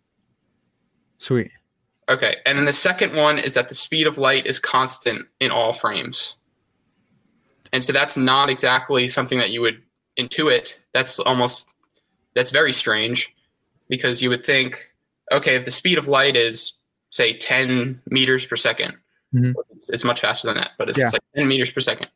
[1.19, 1.51] Sweet.
[2.09, 2.37] Okay.
[2.45, 5.71] And then the second one is that the speed of light is constant in all
[5.73, 6.35] frames.
[7.71, 9.81] And so that's not exactly something that you would
[10.19, 10.77] intuit.
[10.93, 11.69] That's almost
[12.33, 13.33] that's very strange
[13.89, 14.91] because you would think,
[15.31, 16.77] okay, if the speed of light is
[17.11, 18.93] say 10 meters per 2nd
[19.33, 19.53] Mhm.
[19.75, 21.09] it's, it's much faster than that, but it's, Yeah.
[21.11, 22.09] like 10 meters per second,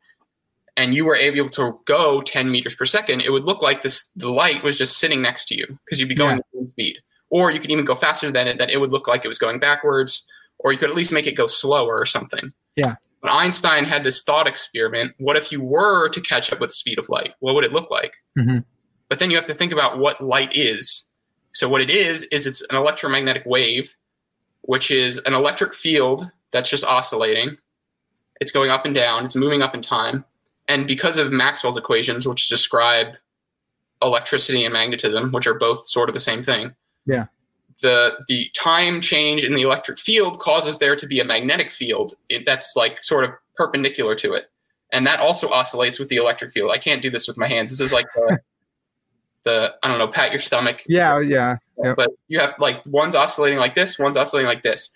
[0.80, 4.10] and you were able to go 10 meters per second, it would look like this
[4.16, 6.36] the light was just sitting next to you because you'd be going Yeah.
[6.38, 6.96] at the same speed.
[7.28, 9.38] Or you could even go faster than it, that it would look like it was
[9.38, 10.26] going backwards,
[10.58, 12.48] or you could at least make it go slower or something.
[12.76, 12.94] Yeah.
[13.22, 15.14] But Einstein had this thought experiment.
[15.18, 17.34] What if you were to catch up with the speed of light?
[17.40, 18.14] What would it look like?
[18.38, 18.64] Mhm.
[19.08, 21.06] But then you have to think about what light is.
[21.52, 23.94] So what it is is it's an electromagnetic wave,
[24.62, 27.58] which is an electric field that's just oscillating.
[28.40, 29.24] It's going up and down.
[29.26, 30.24] It's moving up in time,
[30.70, 33.16] and because of Maxwell's equations, which describe
[34.00, 36.72] electricity and magnetism, which are both sort of the same thing.
[37.06, 37.26] Yeah.
[37.82, 42.14] The the time change in the electric field causes there to be a magnetic field
[42.46, 44.44] that's like sort of perpendicular to it,
[44.92, 46.70] and that also oscillates with the electric field.
[46.72, 47.70] I can't do this with my hands.
[47.70, 48.38] This is like the
[49.44, 50.84] the I don't know, pat your stomach.
[50.86, 51.18] Yeah.
[51.20, 51.56] Yeah.
[51.96, 54.90] But you have like one's oscillating like this, one's oscillating like this,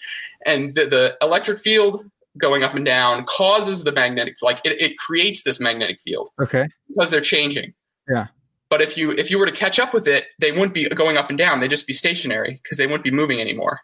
[0.47, 2.05] and the, the electric field
[2.38, 6.66] going up and down causes the magnetic like it, it creates this magnetic field Okay.
[6.88, 7.73] because they're changing.
[8.09, 8.27] Yeah.
[8.70, 11.16] But if you if you were to catch up with it, they wouldn't be going
[11.16, 11.61] up and down.
[11.61, 13.81] They'd just be stationary because they wouldn't be moving anymore.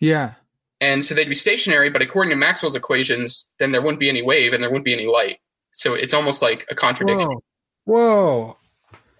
[0.00, 0.34] Yeah.
[0.80, 4.20] And so they'd be stationary, but according to Maxwell's equations, then there wouldn't be any
[4.22, 5.38] wave and there wouldn't be any light.
[5.70, 7.30] So it's almost like a contradiction.
[7.84, 8.46] Whoa.
[8.46, 8.56] Whoa.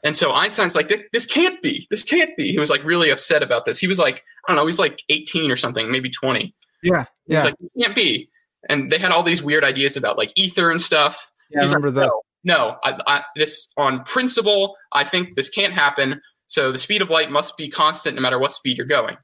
[0.05, 1.87] And so Einstein's like, this can't be.
[1.89, 2.51] This can't be.
[2.51, 3.79] He was like really upset about this.
[3.79, 6.53] He was like, I don't know, he's like 18 or something, maybe 20.
[6.83, 7.05] Yeah.
[7.27, 7.43] He's Yeah.
[7.45, 8.29] like, it can't be.
[8.69, 11.31] And they had all these weird ideas about like ether and stuff.
[11.51, 11.61] yeah.
[11.61, 12.13] I remember like, that.
[12.45, 16.21] no, no I, I, this on principle, I think this can't happen.
[16.47, 19.17] So the speed of light must be constant no matter what speed you're going.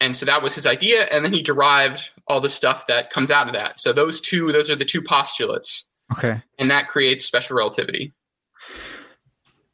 [0.00, 1.04] And so that was his idea.
[1.12, 3.78] And then he derived all the stuff that comes out of that.
[3.78, 5.86] So those two, those are the two postulates.
[6.12, 6.42] Okay.
[6.58, 8.12] And that creates special relativity.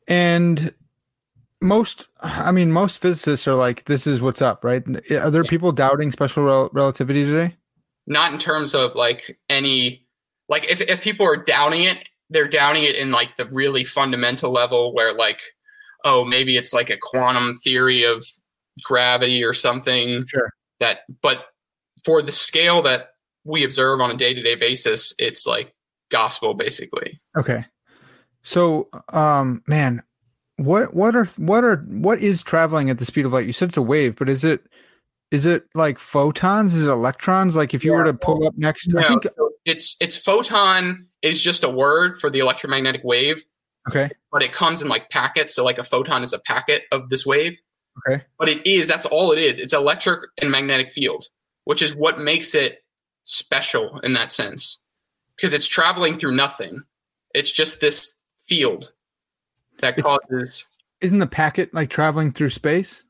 [0.09, 0.74] And
[1.62, 4.82] most, I mean, most physicists are like, this is what's up, right?
[5.11, 5.50] Are there Yeah.
[5.50, 7.56] people doubting special rel- relativity today?
[8.07, 10.07] Not in terms of like any
[10.49, 14.51] like if, if people are doubting it they're downing it in like the really fundamental
[14.53, 15.40] level where like
[16.05, 18.25] oh maybe it's like a quantum theory of
[18.85, 20.53] gravity or something Sure.
[20.81, 21.47] that but
[22.05, 23.09] for the scale that
[23.45, 25.73] we observe on a day-to-day basis it's like
[26.11, 27.64] gospel basically Okay.
[28.42, 30.03] So, um, man,
[30.57, 33.47] what what are what are what is traveling at the speed of light?
[33.47, 34.64] You said it's a wave, but is it
[35.37, 36.75] is it like photons?
[36.75, 37.55] Is it electrons?
[37.55, 39.27] Like if you were to pull up next, I No, think
[39.64, 43.44] it's it's photon is just a word for the electromagnetic wave.
[43.88, 45.55] Okay, but it comes in like packets.
[45.55, 47.57] So like a photon is a packet of this wave.
[48.09, 49.59] Okay, but it is that's all it is.
[49.61, 51.25] It's electric and magnetic field
[51.64, 52.85] which is what makes it
[53.25, 54.79] special in that sense.
[55.35, 56.81] Because it's traveling through nothing.
[57.35, 58.14] It's just this
[58.46, 58.92] field
[59.81, 60.68] that It's- causes
[61.01, 63.03] isn't the packet like traveling through space?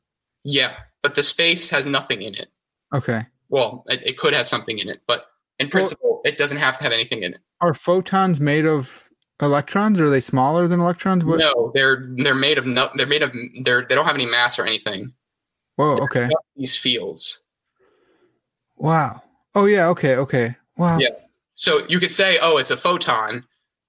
[0.43, 0.73] yeah
[1.07, 2.49] but the space has nothing in it
[2.93, 3.25] Okay.
[3.47, 6.83] well it, it could have something in it but in principle it doesn't have to
[6.83, 9.03] have anything in it Are photons made of
[9.41, 10.01] electrons?
[10.01, 11.23] Are they smaller than electrons?
[11.23, 11.39] What?
[11.39, 13.31] no they're they're made of no they're made of
[13.63, 15.07] they're they don't have any mass or anything
[15.77, 15.95] Whoa.
[16.01, 16.27] Okay.
[16.57, 17.39] these fields
[18.75, 19.23] Wow.
[19.55, 19.87] Oh yeah.
[19.87, 20.15] Okay.
[20.17, 20.55] Okay.
[20.77, 20.99] Wow.
[20.99, 21.09] Yeah.
[21.55, 23.43] So you could say, oh, it's a photon,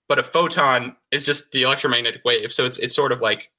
[0.08, 2.52] but a photon is just the electromagnetic wave.
[2.54, 3.50] So it's it's sort of like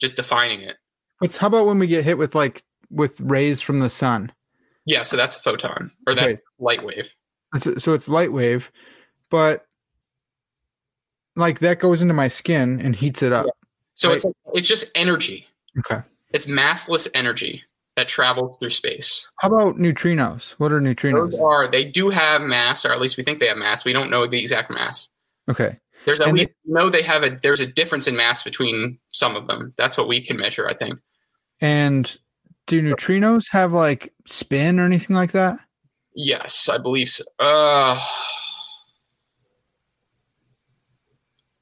[0.00, 0.76] just defining it.
[1.18, 4.32] What's how about when we get hit with like with rays from the sun?
[4.86, 6.42] Yeah, so that's a photon or that's Okay.
[6.58, 7.14] light wave.
[7.58, 8.70] So it's light wave,
[9.30, 9.66] but
[11.36, 13.46] like that goes into my skin and heats it up.
[13.94, 14.16] So Right.
[14.16, 14.24] it's
[14.54, 15.46] it's just energy.
[15.78, 16.00] Okay.
[16.30, 17.64] It's massless energy
[17.96, 19.28] that travels through space.
[19.40, 20.52] How about neutrinos?
[20.52, 21.32] What are neutrinos?
[21.32, 23.84] Those are they do have mass, or at least we think they have mass.
[23.84, 25.08] We don't know the exact mass.
[25.50, 25.78] Okay.
[26.04, 28.98] There's at And least you know they have a there's a difference in mass between
[29.10, 29.74] some of them.
[29.76, 30.98] That's what we can measure, I think.
[31.60, 32.16] And
[32.68, 35.58] do neutrinos have like spin or anything like that?
[36.14, 37.24] Yes, I believe so.
[37.40, 38.00] Uh,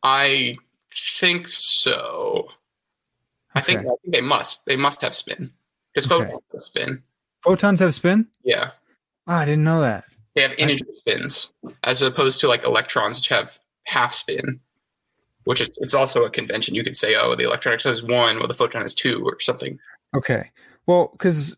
[0.02, 0.56] I
[1.18, 2.48] think so.
[3.54, 3.88] I think, Okay.
[3.88, 4.66] I think they must.
[4.66, 5.52] They must have spin
[5.94, 6.24] because Okay.
[6.30, 7.02] photons have spin.
[7.42, 8.28] Photons have spin?
[8.44, 8.70] Yeah,
[9.28, 10.04] Oh, I didn't know that.
[10.34, 11.52] they have integer spins
[11.84, 14.60] as opposed to like electrons, which have half spin.
[15.44, 16.74] Which is it's also a convention.
[16.74, 19.78] You could say, oh, the electron has one, well, the photon has two, or something.
[20.16, 20.50] Okay.
[20.86, 21.56] Well, because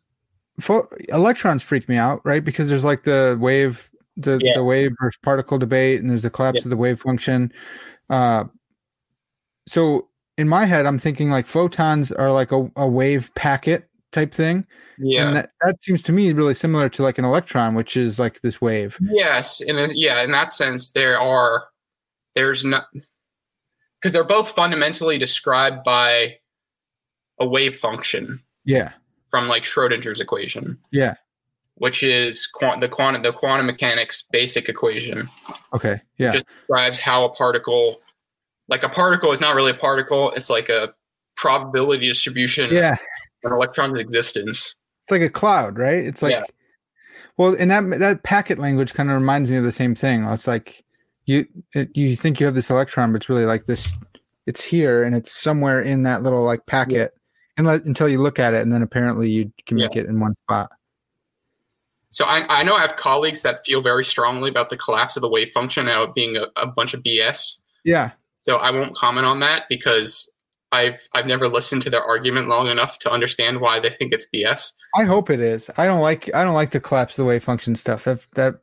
[0.60, 2.44] pho- electrons freak me out, right?
[2.44, 4.52] Because there's like the wave, the Yeah.
[4.56, 6.64] the wave versus particle debate, and there's the collapse Yeah.
[6.64, 7.52] of the wave function.
[8.10, 8.44] Uh,
[9.66, 14.32] so in my head, I'm thinking like photons are like a, a wave packet type
[14.32, 14.66] thing,
[14.98, 15.26] Yeah.
[15.26, 18.40] and that that seems to me really similar to like an electron, which is like
[18.40, 18.96] this wave.
[19.12, 21.68] Yes, in a, yeah, in that sense, there are
[22.34, 22.86] there's not
[24.00, 26.36] because they're both fundamentally described by
[27.40, 28.92] a wave function Yeah.
[29.30, 31.14] From like Schrodinger's equation, Yeah.
[31.76, 35.28] which is quant- the quantum the quantum mechanics basic equation
[35.72, 36.00] Okay.
[36.16, 36.30] Yeah.
[36.32, 38.00] just describes how a particle
[38.68, 40.92] like a particle is not really a particle; it's like a
[41.36, 42.92] probability distribution yeah.
[42.92, 42.98] of
[43.44, 44.76] an electron's existence.
[45.04, 46.04] It's like a cloud, right?
[46.04, 46.42] It's like, Yeah.
[47.38, 50.24] well, and that that packet language kind of reminds me of the same thing.
[50.24, 50.84] It's like
[51.24, 53.92] you it, you think you have this electron, but it's really like this.
[54.46, 57.17] It's here, and it's somewhere in that little like packet, and
[57.66, 60.34] let, until you look at it, and then apparently you can make it in one
[60.44, 60.70] spot.
[62.10, 65.20] So I, I know I have colleagues that feel very strongly about the collapse of
[65.22, 67.58] the wave function now being a, a bunch of BS.
[67.84, 70.30] Yeah, So I won't comment on that because
[70.72, 74.26] I've I've never listened to their argument long enough to understand why they think it's
[74.34, 74.72] BS.
[74.96, 75.70] I hope it is.
[75.76, 78.04] I don't like I don't like the collapse of the wave function stuff.
[78.04, 78.54] That that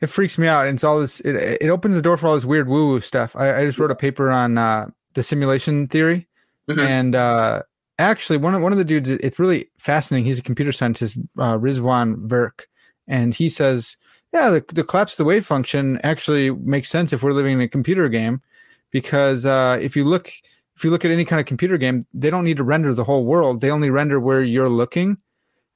[0.00, 0.66] it freaks me out.
[0.66, 1.20] And it's all this.
[1.20, 3.34] It, it opens the door for all this weird woo woo stuff.
[3.36, 6.26] I, I just wrote a paper on uh, the simulation theory,
[6.68, 6.86] Mhm.
[6.86, 7.62] and uh,
[7.98, 9.10] actually one of one of the dudes.
[9.10, 10.26] It's really fascinating.
[10.26, 12.62] He's a computer scientist, uh, Rizwan Virk,
[13.06, 13.96] and he says,
[14.32, 17.60] yeah, the, the collapse of the wave function actually makes sense if we're living in
[17.60, 18.42] a computer game,
[18.90, 20.32] because uh, if you look
[20.76, 23.04] if you look at any kind of computer game, they don't need to render the
[23.04, 23.60] whole world.
[23.60, 25.18] They only render where you're looking.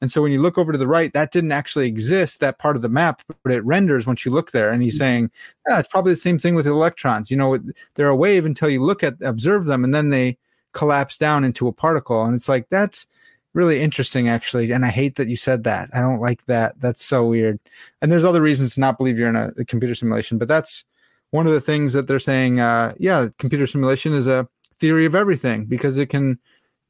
[0.00, 2.76] And so when you look over to the right, that didn't actually exist, that part
[2.76, 4.70] of the map, but it renders once you look there.
[4.70, 5.30] And he's saying,
[5.68, 7.30] yeah, it's probably the same thing with electrons.
[7.30, 7.58] You know,
[7.94, 10.38] they're a wave until you look at, observe them, and then they
[10.72, 12.24] collapse down into a particle.
[12.24, 13.06] And it's like, that's
[13.54, 14.70] really interesting, actually.
[14.72, 15.90] And I hate that you said that.
[15.94, 16.80] I don't like that.
[16.80, 17.58] That's so weird.
[18.00, 20.84] And there's other reasons to not believe you're in a, a computer simulation, but that's
[21.30, 22.60] one of the things that they're saying.
[22.60, 26.38] Uh, yeah, computer simulation is a theory of everything because it can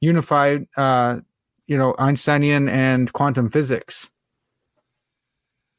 [0.00, 1.18] unify uh,
[1.66, 4.10] you know einsteinian and quantum physics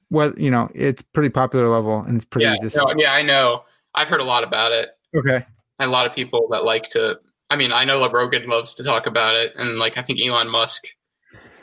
[0.09, 3.63] well you know it's pretty popular level and it's pretty Yeah, no, yeah, I know.
[3.95, 4.89] I've heard a lot about it.
[5.15, 5.45] okay
[5.79, 7.19] And a lot of people that like to.
[7.49, 10.19] I mean, I know that Rogan loves to talk about it, and like I think
[10.21, 10.87] Elon Musk.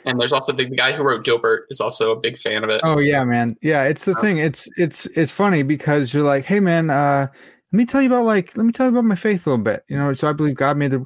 [0.05, 2.69] And there's also the, the guy who wrote Dilbert is also a big fan of
[2.69, 2.79] it.
[2.83, 3.57] oh yeah man.
[3.61, 4.37] Yeah it's the thing.
[4.37, 7.27] It's it's it's funny because you're like hey man uh
[7.73, 9.63] let me tell you about like let me tell you about my faith a little
[9.63, 9.83] bit.
[9.89, 11.05] You know so i believe god made the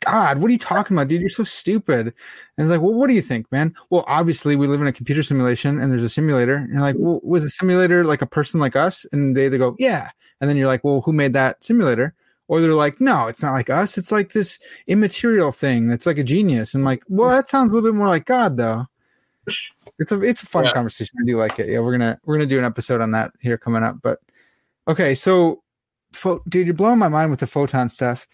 [0.00, 1.22] god what are you talking about dude?
[1.22, 2.08] You're so stupid.
[2.08, 2.14] And
[2.58, 3.74] it's like well what do you think man?
[3.88, 6.96] Well obviously we live in a computer simulation and there's a simulator and you're like
[6.98, 9.06] well was a simulator like a person like us?
[9.10, 10.10] And they, they go yeah.
[10.42, 12.14] And then you're like well who made that simulator
[12.48, 13.96] or they're like no it's not like us.
[13.98, 16.74] It's like this immaterial thing that's like a genius.
[16.74, 18.86] And I'm like well that sounds a little bit more like god though.
[19.98, 20.72] It's a it's a fun Yeah.
[20.72, 21.16] conversation.
[21.22, 21.68] I do like it.
[21.68, 24.20] Yeah we're gonna we're gonna do an episode on that here coming up but
[24.88, 25.62] okay so
[26.12, 28.26] pho- dude you're blowing my mind with the photon stuff.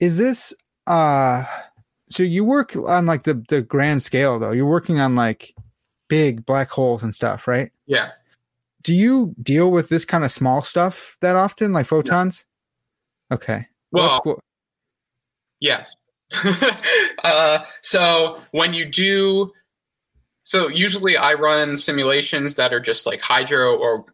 [0.00, 0.52] Is this
[0.86, 1.44] uh
[2.10, 4.52] so you work on like the the grand scale though.
[4.52, 5.54] You're working on like
[6.08, 7.70] big black holes and stuff right?
[7.86, 8.10] Yeah.
[8.82, 12.44] do you deal with this kind of small stuff that often like photons
[13.34, 13.66] okay.
[13.92, 14.40] Well, that's Well, cool.
[15.60, 15.94] Yes.
[17.24, 19.52] uh, so when you do,
[20.42, 24.04] so usually I run simulations that are just like hydro or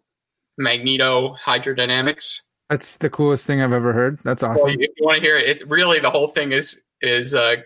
[0.59, 2.43] magneto hydrodynamics.
[2.69, 4.19] that's the coolest thing i've ever heard.
[4.25, 4.71] That's So awesome.
[4.71, 7.57] if you want to hear it, it's really the whole thing is is uh,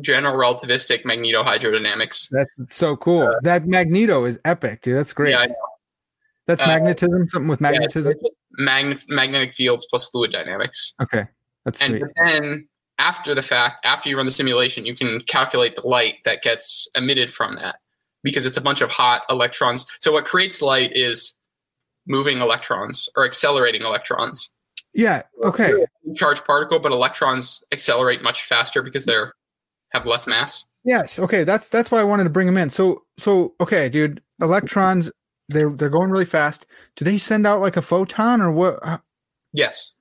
[0.00, 2.28] general relativistic magneto hydrodynamics.
[2.30, 3.32] that's so cool.
[3.42, 4.96] That magneto is epic dude.
[4.96, 5.30] That's great.
[5.30, 5.46] Yeah,
[6.48, 7.28] that's Uh, magnetism?
[7.28, 8.14] Something with magnetism?
[8.14, 10.94] just magn- magnetic fields plus fluid dynamics.
[11.00, 11.26] okay
[11.64, 15.74] that's And sweet then after the fact, after you run the simulation, you can calculate
[15.74, 17.76] the light that gets emitted from that
[18.22, 19.84] because it's a bunch of hot electrons.
[20.00, 21.36] So what creates light is
[22.06, 24.50] moving electrons or accelerating electrons.
[24.94, 25.72] yeah okay
[26.14, 29.32] Charged particle, but electrons accelerate much faster because they're
[29.94, 30.66] have less mass.
[30.84, 31.18] Yes.
[31.18, 31.44] Okay.
[31.44, 32.68] That's that's why I wanted to bring them in.
[32.68, 34.20] So so okay, dude.
[34.42, 35.10] Electrons,
[35.48, 36.66] they're they're going really fast.
[36.96, 39.02] Do they send out like a photon or what?
[39.52, 39.92] Yes.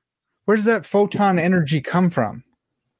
[0.45, 2.43] where does that photon energy come from?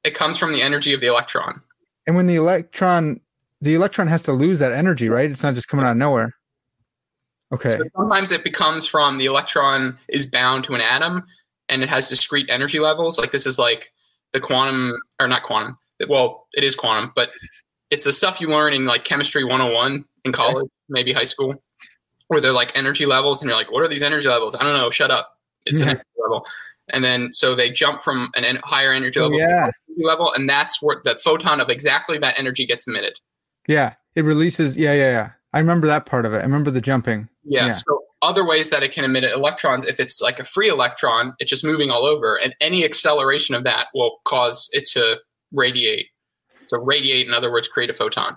[0.04, 1.60] It comes from the energy of the electron.
[2.06, 3.20] And when the electron,
[3.60, 5.30] the electron has to lose that energy, right?
[5.30, 6.34] It's not just coming out of nowhere.
[7.52, 7.70] Okay.
[7.70, 11.24] So sometimes it becomes from the electron is bound to an atom
[11.68, 13.18] and it has discrete energy levels.
[13.18, 13.92] Like this is like
[14.32, 15.74] the quantum, or not quantum.
[16.08, 17.32] Well, it is quantum, but
[17.90, 21.54] it's the stuff you learn in like chemistry 101 in college, maybe high school,
[22.28, 24.54] where they're like energy levels, and you're like, what are these energy levels?
[24.54, 24.90] I don't know.
[24.90, 25.38] Shut up.
[25.66, 25.90] It's an mm-hmm.
[25.90, 26.46] energy level.
[26.92, 29.62] And then so they jump from an en- higher energy Oh, level to yeah.
[29.64, 33.18] energy level, and that's where the photon of exactly that energy gets emitted.
[33.66, 33.94] Yeah.
[34.14, 34.76] It releases.
[34.76, 34.92] Yeah.
[34.92, 35.10] Yeah.
[35.10, 35.30] Yeah.
[35.52, 36.38] I remember that part of it.
[36.38, 37.28] I remember the jumping.
[37.44, 37.66] Yeah.
[37.66, 37.72] Yeah.
[37.72, 41.50] So other ways that it can emit electrons, if it's like a free electron, it's
[41.50, 45.18] just moving all over, and any acceleration of that will cause it to
[45.52, 46.06] radiate.
[46.66, 48.36] So radiate, in other words, create a photon.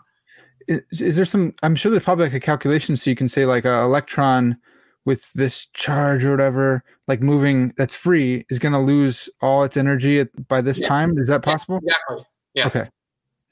[0.68, 1.54] Is, is there some?
[1.64, 4.58] I'm sure there's probably like a calculation so you can say like a electron
[5.06, 9.78] with this charge or whatever, like moving that's free, is going to lose all its
[9.78, 10.90] energy at, by this Yeah.
[10.90, 11.18] time.
[11.18, 11.78] Is that possible?
[11.78, 12.26] Exactly.
[12.54, 12.68] Yeah.
[12.68, 12.90] Okay.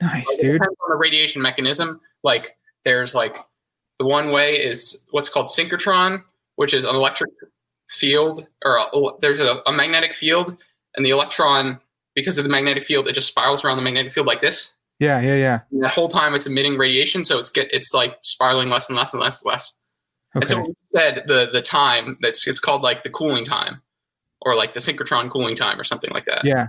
[0.01, 0.53] Nice, Like, dude.
[0.61, 2.01] depends on the radiation mechanism.
[2.23, 3.37] Like there's like
[3.99, 6.21] the one way is what's called synchrotron,
[6.57, 7.31] which is an electric
[7.87, 10.57] field, or a, oh, there's a, a magnetic field,
[10.95, 11.79] and the electron,
[12.13, 14.73] because of the magnetic field, it just spirals around the magnetic field like this.
[14.99, 15.19] Yeah.
[15.21, 15.35] Yeah.
[15.35, 15.59] Yeah.
[15.71, 18.97] And the whole time it's emitting radiation, so it's get it's like spiraling less and
[18.97, 19.73] less and less and less.
[20.33, 23.81] And so we said the the time that's it's called like the cooling time,
[24.41, 26.43] or like the synchrotron cooling time, or something like that.
[26.43, 26.67] Yeah.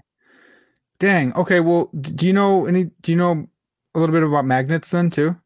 [0.99, 1.35] Dang.
[1.35, 1.61] Okay.
[1.61, 2.91] Well, do you know any?
[3.03, 3.49] Do you know
[3.95, 5.37] a little bit about magnets then too?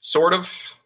[0.00, 0.78] Sort of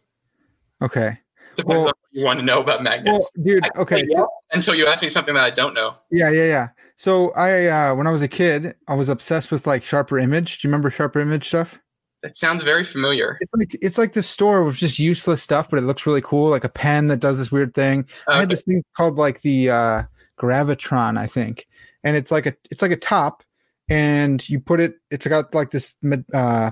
[0.83, 1.17] Okay.
[1.55, 3.31] Depends Well- on what you want to know about Well, magnets.
[3.43, 3.67] dude.
[3.75, 4.03] Okay.
[4.07, 5.95] yes until you ask me something that I don't know.
[6.11, 6.67] Yeah, yeah, yeah.
[6.95, 10.59] So I, uh, when I was a kid, I was obsessed with like Sharper Image.
[10.59, 11.79] Do you remember Sharper Image stuff?
[12.21, 13.37] That sounds very familiar.
[13.41, 16.49] It's like it's like this store with just useless stuff, but it looks really cool,
[16.51, 18.05] like a pen that does this weird thing.
[18.29, 20.03] I had this thing called like the uh,
[20.39, 21.67] Gravitron, I think,
[22.03, 23.43] and it's like a it's like a top,
[23.89, 24.95] and you put it.
[25.11, 25.95] It's got like this
[26.33, 26.71] uh,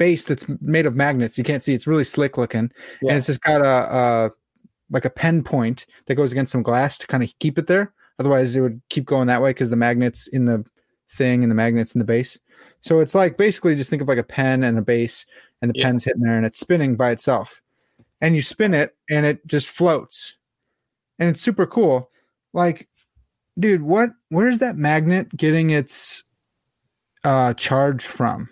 [0.00, 1.36] base that's made of magnets.
[1.36, 1.74] You can't see.
[1.74, 2.72] It's really slick looking,
[3.02, 3.10] Yeah.
[3.10, 4.30] and it's just got a, a
[4.90, 7.92] like a pen point that goes against some glass to kind of keep it there.
[8.18, 10.64] Otherwise, it would keep going that way because the magnets in the
[11.10, 12.38] thing and the magnets in the base.
[12.80, 15.26] So it's like basically just think of like a pen and a base,
[15.60, 15.84] and the Yeah.
[15.86, 17.60] pen's hitting there, and it's spinning by itself.
[18.22, 20.38] And you spin it, and it just floats,
[21.18, 22.10] and it's super cool.
[22.54, 22.88] Like,
[23.58, 24.10] dude, what?
[24.30, 26.24] Where's that magnet getting its
[27.22, 28.48] uh charge from?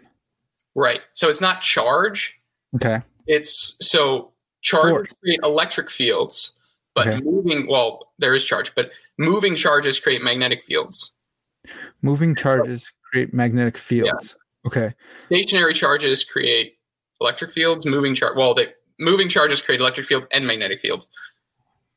[0.78, 1.00] Right.
[1.12, 2.38] So it's not charge.
[2.76, 4.30] Okay, It's so
[4.62, 5.12] charges Force.
[5.20, 6.56] create electric fields,
[6.94, 7.20] but Okay.
[7.20, 11.14] moving well, there is charge, but moving charges create magnetic fields.
[12.02, 14.36] moving charges create magnetic fields.
[14.66, 14.94] Okay,
[15.26, 16.78] Stationary charges create
[17.20, 17.84] electric fields.
[17.84, 18.68] Moving char well, they
[19.00, 21.08] moving charges create electric fields and magnetic fields.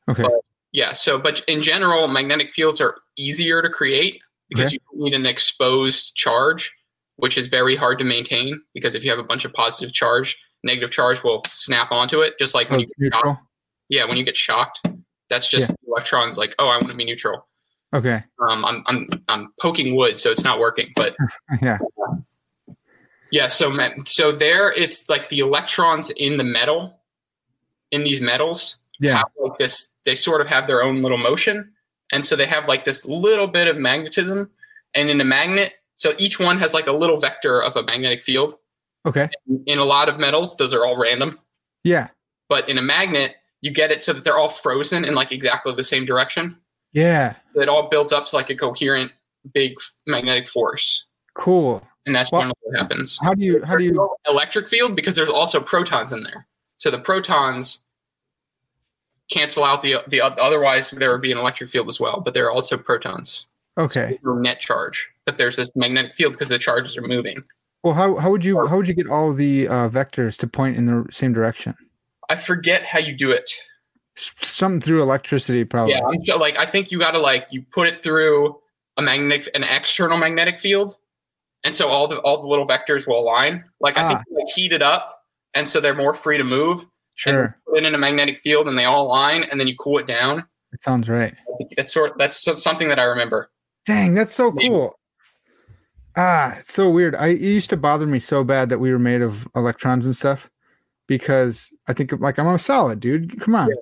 [0.09, 0.25] okay,
[0.71, 0.93] Yeah.
[0.93, 4.79] So, but in general, magnetic fields are easier to create because Okay.
[4.95, 6.73] you need an exposed charge,
[7.21, 8.61] which is very hard to maintain.
[8.73, 12.37] Because if you have a bunch of positive charge, negative charge will snap onto it,
[12.37, 13.43] just like oh, when you get shocked.
[13.89, 14.87] Yeah, when you get shocked,
[15.29, 17.47] that's just the electrons like, oh, I want to be neutral.
[17.93, 20.93] Okay, Um, I'm I'm I'm poking wood, so it's not working.
[20.95, 21.15] But
[21.61, 21.77] yeah,
[23.31, 27.01] yeah, so so there, it's like the electrons in the metal,
[27.91, 31.73] in these metals, yeah, have like this they sort of have their own little motion
[32.11, 34.49] and so they have like this little bit of magnetism
[34.93, 38.23] and in a magnet so each one has like a little vector of a magnetic
[38.23, 38.55] field
[39.05, 39.29] okay,
[39.67, 41.37] in a lot of metals those are all random
[41.83, 42.07] yeah,
[42.49, 45.73] but in a magnet you get it so that they're all frozen in like exactly
[45.75, 46.57] the same direction
[46.93, 47.35] yeah.
[47.55, 49.11] it all builds up to like a coherent
[49.53, 49.73] big
[50.07, 51.81] magnetic force Cool.
[52.05, 53.63] and that's Well, generally what happens How do you?
[53.63, 54.09] How do you?
[54.27, 56.47] electric field because there's also protons in there
[56.77, 57.83] so the protons
[59.31, 62.45] cancel out the the otherwise there would be an electric field as well but there
[62.47, 63.47] are also protons
[63.77, 64.19] Okay.
[64.23, 67.37] No net charge but there's this magnetic field because the charges are moving
[67.83, 70.77] Well, how how would you how would you get all the uh, vectors to point
[70.77, 71.75] in the same direction?
[72.29, 73.51] i forget how you do it
[74.17, 75.93] Something through electricity, probably.
[75.93, 76.01] yeah
[76.33, 78.57] i'm like i think you got to like you put it through
[78.97, 80.95] a magnetic an external magnetic field
[81.63, 84.23] and so all the all the little vectors will align like i think Ah.
[84.29, 87.43] you, like heat it up and so they're more free to move Sure.
[87.43, 89.97] and put it in a magnetic field and they all align and then you cool
[89.99, 90.43] it down
[90.73, 91.35] It sounds right.
[91.77, 93.51] It's sort that's something that I remember.
[93.85, 94.95] Dang, that's so cool.
[96.17, 97.15] Ah, it's so weird.
[97.15, 100.15] I it used to bother me so bad that we were made of electrons and
[100.15, 100.49] stuff
[101.07, 103.39] because I think like I'm a solid, dude.
[103.39, 103.69] Come on.
[103.69, 103.75] Yeah.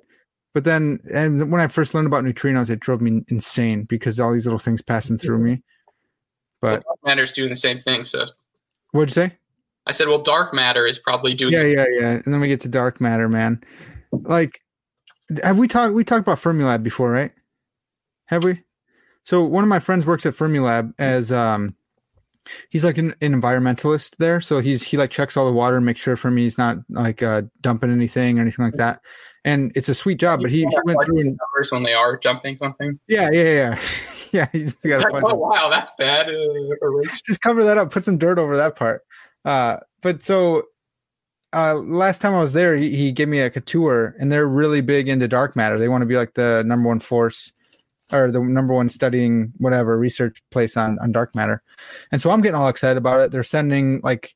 [0.52, 4.32] But then, and when I first learned about neutrinos, it drove me insane because all
[4.32, 5.62] these little things passing through me.
[6.60, 8.02] But Dark matter's doing the same thing.
[8.02, 8.26] So
[8.90, 9.36] what'd you say?
[9.86, 11.52] I said, well, dark matter is probably doing.
[11.52, 12.10] Yeah, yeah, yeah.
[12.10, 13.62] And then we get to dark matter, man.
[14.12, 14.60] Like,
[15.42, 15.94] have we talked?
[15.94, 17.32] We talked about Fermilab before, right?
[18.26, 18.62] Have we?
[19.22, 21.74] So one of my friends works at Fermilab as um
[22.68, 24.40] he's like an, an environmentalist there.
[24.40, 27.42] So he's he like checks all the water and makes sure he's not like uh
[27.60, 29.00] dumping anything or anything like that.
[29.44, 32.18] And it's a sweet job, but he, he went through and numbers when they are
[32.18, 33.00] dumping something.
[33.08, 33.80] yeah, yeah, yeah.
[34.32, 36.28] yeah, you just gotta like, oh wow, that's bad.
[36.28, 39.02] Uh, just cover that up, put some dirt over that part.
[39.44, 40.64] Uh, but so
[41.52, 44.46] uh, last time I was there, he, he gave me like a tour, and they're
[44.46, 45.78] really big into dark matter.
[45.78, 47.52] They want to be like the number one force
[48.12, 51.62] or the number one studying whatever research place on on dark matter.
[52.12, 53.30] And so I'm getting all excited about it.
[53.30, 54.34] They're sending like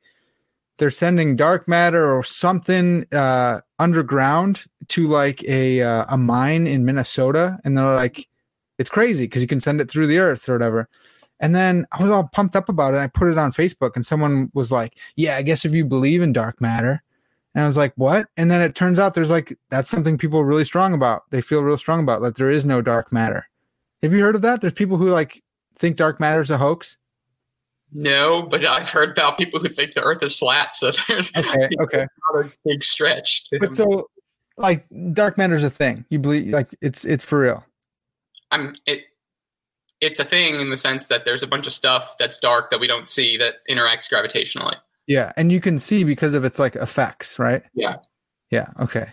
[0.79, 6.85] they're sending dark matter or something uh, underground to like a uh, a mine in
[6.85, 8.29] Minnesota, and they're like,
[8.79, 10.89] it's crazy because you can send it through the earth or whatever.
[11.41, 12.99] And then I was all pumped up about it.
[12.99, 16.23] I put it on Facebook, and someone was like, "Yeah, I guess if you believe
[16.23, 17.03] in dark matter."
[17.55, 20.41] And I was like, "What?" And then it turns out there's like that's something people
[20.41, 21.23] are really strong about.
[21.31, 23.49] They feel real strong about that there is no dark matter.
[24.05, 24.61] Have you heard of that?
[24.61, 25.43] There's people who like
[25.77, 26.97] think dark matter is a hoax.
[27.93, 30.75] No, but I've heard about people who think the Earth is flat.
[30.75, 32.07] So there's Okay, okay.
[32.33, 33.45] not a big stretch.
[33.51, 34.09] To But so,
[34.57, 36.05] like, dark matter is a thing.
[36.11, 37.65] You believe like it's it's for real.
[38.51, 39.05] I'm it.
[40.01, 42.81] It's a thing in the sense that there's a bunch of stuff that's dark that
[42.81, 44.77] we don't see that interacts gravitationally.
[45.07, 47.63] Yeah, and you can see because of its like effects, right?
[47.75, 47.97] Yeah.
[48.51, 48.69] Yeah.
[48.81, 49.07] Okay.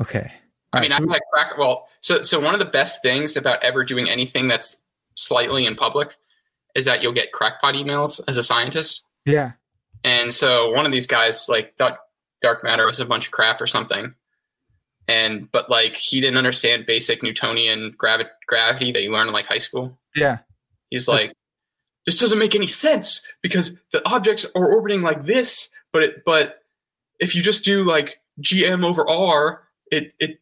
[0.00, 0.32] Okay.
[0.72, 1.58] I mean, right, so I've had crack.
[1.58, 4.80] Well, so so one of the best things about ever doing anything that's
[5.16, 6.16] slightly in public
[6.74, 9.04] is that you'll get crackpot emails as a scientist.
[9.24, 9.52] yeah.
[10.02, 11.98] And so one of these guys like thought
[12.40, 14.14] dark matter was a bunch of crap or something.
[15.06, 19.46] And but like he didn't understand basic Newtonian gravi- gravity that you learn in like
[19.46, 19.98] high school.
[20.16, 20.38] Yeah.
[20.88, 21.34] He's like,
[22.06, 26.62] this doesn't make any sense because the objects are orbiting like this, but it, but
[27.18, 30.40] if you just do like GM over R, it it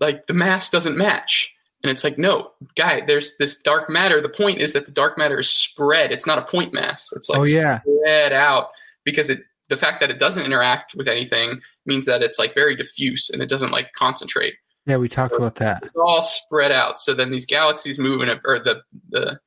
[0.00, 1.52] like the mass doesn't match.
[1.82, 4.20] And it's like, no, guy, there's this dark matter.
[4.20, 6.12] The point is that the dark matter is spread.
[6.12, 7.10] It's not a point mass.
[7.16, 7.80] It's like oh yeah.
[7.80, 8.68] spread out
[9.04, 12.76] because it the fact that it doesn't interact with anything means that it's like very
[12.76, 14.54] diffuse and it doesn't like concentrate.
[14.86, 15.84] Yeah, we talked about that.
[15.84, 16.98] It's all spread out.
[16.98, 19.40] So then these galaxies move in a or the the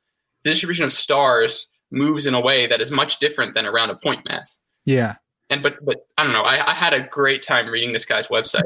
[0.44, 4.26] distribution of stars moves in a way that is much different than around a point
[4.28, 4.60] mass.
[4.86, 5.16] Yeah.
[5.50, 6.42] And but but I don't know.
[6.42, 8.64] I, I had a great time reading this guy's website.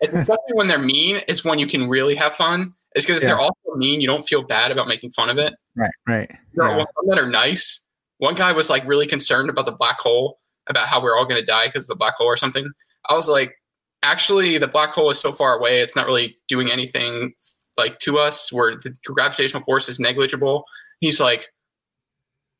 [0.00, 2.74] It's especially when they're mean is when you can really have fun.
[2.94, 3.30] Is because Yeah.
[3.30, 5.54] they're also mean, you don't feel bad about making fun of it.
[5.74, 5.90] Right.
[6.06, 6.30] Right.
[6.52, 6.84] There are Yeah.
[6.94, 7.82] some that are nice.
[8.18, 10.38] One guy was like really concerned about the black hole,
[10.68, 12.68] about how we're all going to die because of the black hole or something.
[13.08, 13.54] I was like,
[14.02, 17.32] actually, the black hole is so far away; it's not really doing anything
[17.78, 18.52] like to us.
[18.52, 20.64] Where the gravitational force is negligible.
[21.00, 21.46] He's like,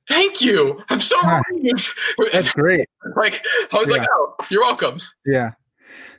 [0.09, 1.17] "Thank you, I'm so
[1.51, 1.91] relieved."
[2.33, 2.89] That's great.
[3.17, 5.53] like I was like, "Oh, you're welcome." Yeah.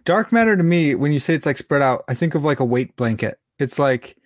[0.05, 2.59] Dark matter to me, when you say it's like spread out, I think of like
[2.59, 3.39] a weight blanket.
[3.59, 4.17] It's like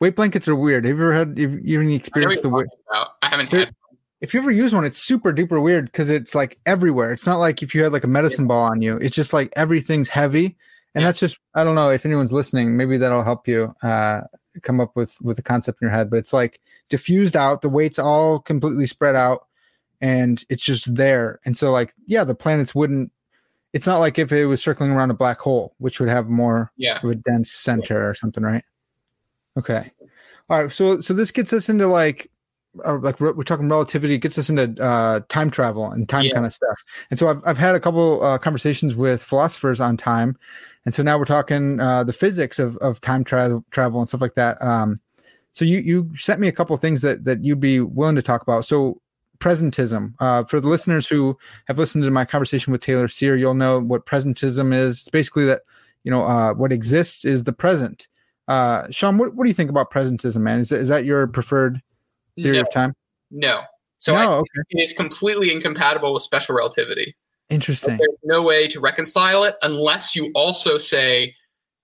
[0.00, 0.84] weight blankets are weird.
[0.84, 2.66] Have you ever had have you any experience the weight?
[2.88, 3.08] about.
[3.22, 3.74] I haven't had.
[4.20, 7.12] If you ever use one, it's super duper weird because it's like everywhere.
[7.12, 8.96] It's not like if you had like a medicine ball on you.
[8.96, 10.56] It's just like everything's heavy.
[10.94, 11.08] And Yeah.
[11.08, 14.22] that's just I don't know if anyone's listening, maybe that'll help you uh
[14.62, 16.10] come up with with a concept in your head.
[16.10, 19.46] But it's like diffused out, the weight's all completely spread out
[20.00, 21.40] and it's just there.
[21.44, 23.12] And so like, yeah, the planets wouldn't
[23.74, 26.72] it's not like if it was circling around a black hole, which would have more
[26.76, 26.98] Yeah.
[27.02, 28.64] of a dense center or something, right?
[29.58, 29.90] Okay.
[30.48, 30.72] All right.
[30.72, 32.30] So so this gets us into like
[32.74, 36.34] like we're, we're talking relativity gets us into uh, time travel and time Yeah.
[36.34, 36.82] kind of stuff.
[37.10, 40.36] And so I've I've had a couple uh, conversations with philosophers on time,
[40.84, 44.20] and so now we're talking uh, the physics of of time travel travel and stuff
[44.20, 44.62] like that.
[44.62, 45.00] Um,
[45.52, 48.42] so you you sent me a couple things that that you'd be willing to talk
[48.42, 48.64] about.
[48.64, 49.00] So
[49.38, 53.54] presentism uh, for the listeners who have listened to my conversation with Taylor Cyr, you'll
[53.54, 55.00] know what presentism is.
[55.00, 55.62] It's basically that
[56.04, 58.08] you know uh, what exists is the present.
[58.46, 60.58] Uh, Sean, what, what do you think about presentism, man?
[60.58, 61.82] Is that, is that your preferred
[62.40, 62.94] theory No, of time?
[63.30, 63.62] no.
[63.98, 67.16] So no, okay, it is completely incompatible with special relativity.
[67.50, 67.96] interesting.
[67.96, 71.34] There's no way to reconcile it unless you also say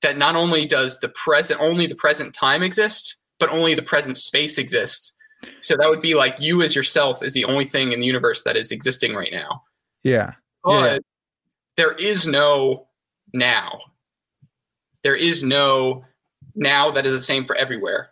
[0.02, 4.16] that not only does the present only the present time exist, but only the present
[4.16, 5.12] space exists.
[5.60, 8.42] So that would be like you as yourself is the only thing in the universe
[8.42, 9.62] that is existing right now.
[10.02, 10.32] Yeah,
[10.62, 10.98] But Yeah.
[11.76, 12.86] there is no
[13.32, 13.80] now.
[15.02, 16.04] There is no
[16.54, 18.10] now that is the same for everywhere.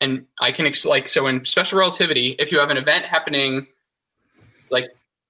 [0.00, 3.66] And I can ex- like so in special relativity, if you have an event happening
[4.70, 4.86] like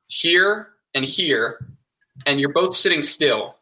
[0.07, 1.67] here and here,
[2.27, 3.57] and you're both sitting still,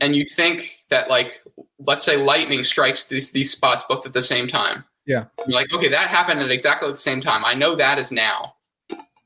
[0.00, 1.42] and you think that like
[1.78, 4.84] let's say lightning strikes these these spots both at the same time.
[5.06, 5.26] Yeah.
[5.46, 7.44] You're like, okay, that happened at exactly the same time.
[7.44, 8.54] I know that is now.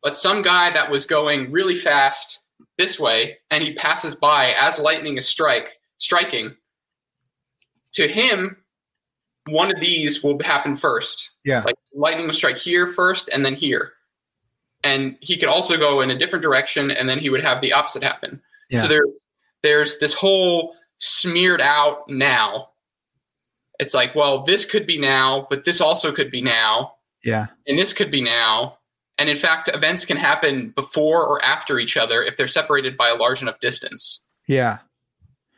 [0.02, 2.40] But some guy that was going really fast
[2.78, 6.56] this way and he passes by as lightning is strike striking
[7.92, 8.56] to him
[9.46, 11.30] one of these will happen first.
[11.44, 11.62] Yeah.
[11.64, 13.92] Like lightning will strike here first and then here.
[14.82, 17.72] And he could also go in a different direction and then he would have the
[17.72, 18.40] opposite happen.
[18.70, 18.82] Yeah.
[18.82, 19.02] So there
[19.62, 22.68] there's this whole smeared out now.
[23.78, 27.46] It's like, well, this could be now, but this also could be now, yeah.
[27.66, 28.76] and this could be now.
[29.16, 33.08] And in fact, events can happen before or after each other if they're separated by
[33.08, 34.20] a large enough distance.
[34.46, 34.78] Yeah.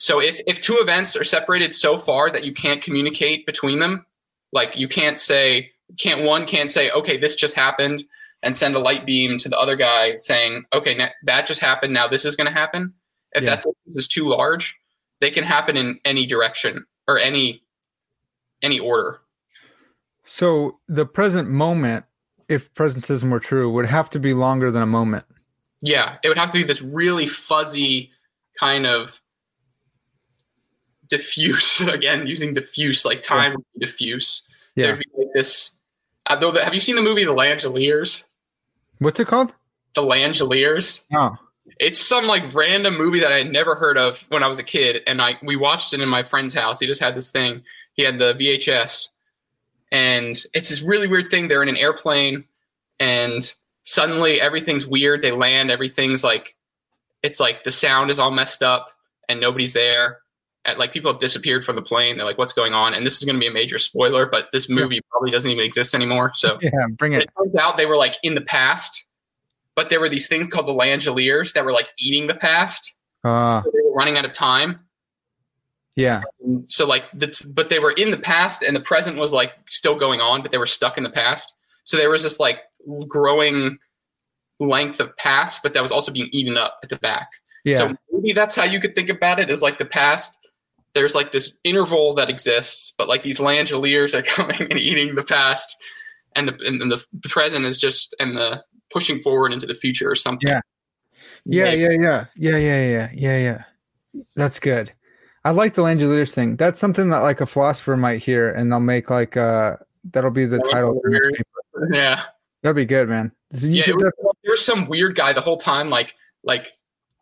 [0.02, 4.04] So if, if two events are separated so far that you can't communicate between them,
[4.52, 8.02] like you can't say, can't one can't say, okay, this just happened
[8.42, 11.94] and send a light beam to the other guy saying, okay, that just happened.
[11.94, 12.94] Now this is going to happen.
[13.30, 13.50] If Yeah.
[13.50, 14.76] that distance is too large,
[15.20, 17.62] they can happen in any direction or any
[18.60, 19.20] any order.
[20.24, 22.06] So the present moment,
[22.48, 25.26] if presentism were true, would have to be longer than a moment.
[25.80, 28.10] Yeah, it would have to be this really fuzzy
[28.58, 29.20] kind of
[31.12, 31.80] diffuse.
[31.88, 34.42] Again, using diffuse, like time would be diffuse.
[34.74, 34.86] Yeah.
[34.86, 35.74] There'd be like this.
[36.26, 38.24] Uh, though, the, have you seen the movie The Langoliers?
[38.98, 39.54] What's it called?
[39.94, 41.04] The Langoliers.
[41.12, 41.36] Oh.
[41.78, 44.62] It's some like random movie that I had never heard of when I was a
[44.62, 46.80] kid, and I we watched it in my friend's house.
[46.80, 47.62] He just had this thing.
[47.94, 49.10] He had the VHS,
[49.90, 51.48] and it's this really weird thing.
[51.48, 52.44] They're in an airplane,
[52.98, 53.42] and
[53.84, 55.22] suddenly everything's weird.
[55.22, 55.70] They land.
[55.70, 56.56] Everything's like,
[57.22, 58.90] it's like the sound is all messed up,
[59.28, 60.21] and nobody's there.
[60.64, 62.16] And, like people have disappeared from the plane.
[62.16, 64.48] They're like, "What's going on?" And this is going to be a major spoiler, but
[64.52, 66.32] this movie probably doesn't even exist anymore.
[66.34, 67.22] So Yeah, bring it.
[67.22, 69.06] it turns out they were like in the past,
[69.74, 72.94] but there were these things called the Langoliers that were like eating the past.
[73.24, 74.80] Uh, So they were running out of time.
[75.96, 76.22] yeah.
[76.44, 79.52] And so like that's but they were in the past and the present was like
[79.66, 81.54] still going on, but they were stuck in the past.
[81.84, 82.58] So there was this like
[83.08, 83.78] growing
[84.60, 87.28] length of past, but that was also being eaten up at the back.
[87.64, 87.76] Yeah.
[87.78, 90.38] So maybe that's how you could think about it is like the past.
[90.94, 95.22] There's like this interval that exists, but like these Langoliers are coming and eating the
[95.22, 95.76] past,
[96.36, 100.14] and the and, the present is just and the pushing forward into the future or
[100.14, 100.48] something.
[100.48, 100.60] Yeah.
[101.44, 101.80] yeah, Maybe.
[101.80, 104.22] yeah, yeah, yeah, yeah, yeah, yeah, yeah.
[104.36, 104.92] That's good.
[105.44, 106.56] I like the Langoliers thing.
[106.56, 109.76] That's something that like a philosopher might hear, and they'll make like uh
[110.12, 110.96] that'll be the title.
[110.96, 111.36] Of the next Langoliers.
[111.36, 111.88] paper.
[111.92, 112.22] Yeah.
[112.62, 113.32] That'd be good, man.
[113.50, 114.12] You yeah, should was,
[114.42, 116.14] there was some weird guy the whole time, like
[116.44, 116.68] like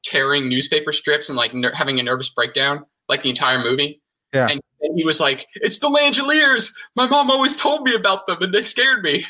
[0.02, 4.00] tearing newspaper strips and like ner- having a nervous breakdown, like the entire movie.
[4.32, 4.48] Yeah.
[4.48, 6.72] And, and he was like, "It's the Langoliers.
[6.96, 9.26] My mom always told me about them, and they scared me."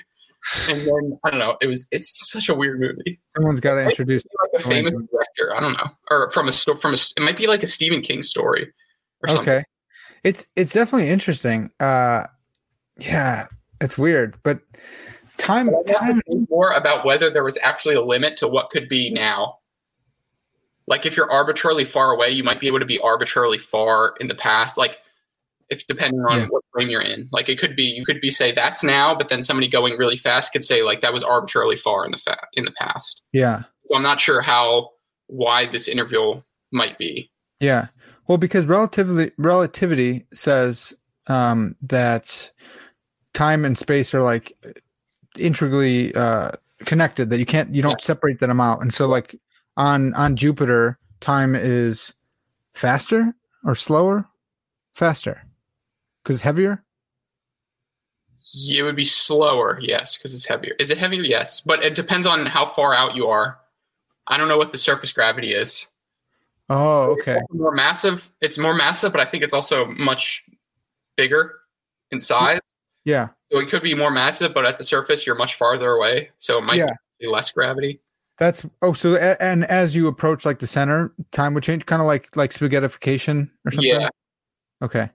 [0.69, 1.57] And then I don't know.
[1.61, 3.21] It was it's such a weird movie.
[3.35, 4.25] someone's got to introduce.
[4.55, 5.55] Like a famous director.
[5.57, 8.23] I don't know, or from a from a it might be like a Stephen King
[8.23, 8.73] story
[9.23, 9.49] or something.
[9.55, 9.65] Okay,
[10.23, 11.71] it's it's definitely interesting.
[11.81, 12.25] Uh,
[12.99, 13.49] yeah,
[13.81, 14.61] it's weird, but
[15.37, 16.21] time But time.
[16.49, 19.59] more about whether there was actually a limit to what could be now.
[20.91, 24.27] Like if you're arbitrarily far away, you might be able to be arbitrarily far in
[24.27, 24.77] the past.
[24.77, 24.99] Like
[25.71, 26.47] if depending on Yeah.
[26.49, 27.29] what frame you're in.
[27.33, 30.17] Like it could be you could be say that's now, but then somebody going really
[30.17, 33.23] fast could say like that was arbitrarily far in the fa- in the past.
[33.33, 34.91] Yeah, So I'm not sure how
[35.29, 37.31] wide this interval might be.
[37.61, 37.87] yeah.
[38.27, 40.93] Well, because relativity relativity says
[41.29, 42.51] um, that
[43.35, 44.57] time and space are like
[45.39, 46.51] integrally uh,
[46.85, 47.31] connected.
[47.31, 49.37] That you can't you don't separate them out, and so like
[49.81, 52.15] on on Jupiter, time is
[52.75, 53.33] faster
[53.65, 54.29] or slower,
[54.95, 55.43] faster
[56.23, 56.85] because heavier.
[58.69, 60.75] It would be slower, yes, because it's heavier.
[60.79, 61.23] Is it heavier?
[61.23, 63.59] Yes, but it depends on how far out you are.
[64.27, 65.89] I don't know what the surface gravity is.
[66.69, 67.37] Oh, okay.
[67.37, 68.31] It's more massive.
[68.41, 70.45] It's more massive, but I think it's also much
[71.17, 71.55] bigger
[72.11, 72.61] in size.
[73.05, 76.31] Yeah, So it could be more massive, but at the surface you're much farther away.
[76.39, 76.91] So it might Yeah.
[77.19, 78.01] be less gravity.
[78.41, 78.93] That's oh.
[78.93, 82.35] So a- and as you approach like the center, time would change, kind of like
[82.37, 83.89] like spaghettification or something.
[83.89, 84.09] Yeah.
[84.83, 85.11] Okay.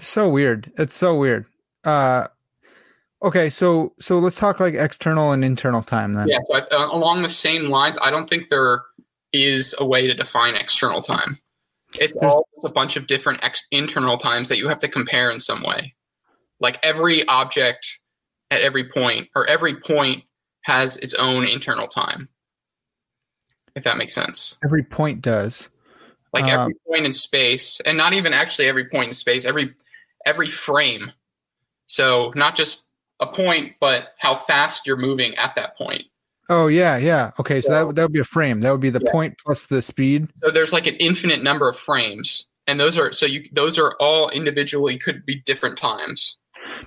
[0.00, 0.72] So weird.
[0.76, 1.46] It's so weird.
[1.84, 2.26] Uh
[3.22, 6.28] okay, so so let's talk like external and internal time then.
[6.28, 6.38] Yeah.
[6.46, 8.82] So I, uh, along the same lines, I don't think there
[9.32, 11.38] is a way to define external time.
[11.94, 15.30] It's There's- all a bunch of different ex- internal times that you have to compare
[15.30, 15.94] in some way.
[16.60, 18.00] Like every object
[18.50, 20.24] at every point, or every point
[20.62, 22.28] has its own internal time.
[23.74, 24.58] If that makes sense.
[24.64, 25.68] Every point does.
[26.34, 29.74] like Um, every point in space and not even actually every point in space every
[30.26, 31.10] every frame
[31.86, 32.84] so not just
[33.20, 36.04] a point but how fast you're moving at that point
[36.50, 37.30] Oh yeah, yeah.
[37.38, 38.60] Okay, so that that would be a frame.
[38.60, 39.12] That would be the Yeah.
[39.12, 40.28] point plus the speed.
[40.42, 43.94] so there's like an infinite number of frames and those are so you those are
[44.00, 46.38] all individually could be different times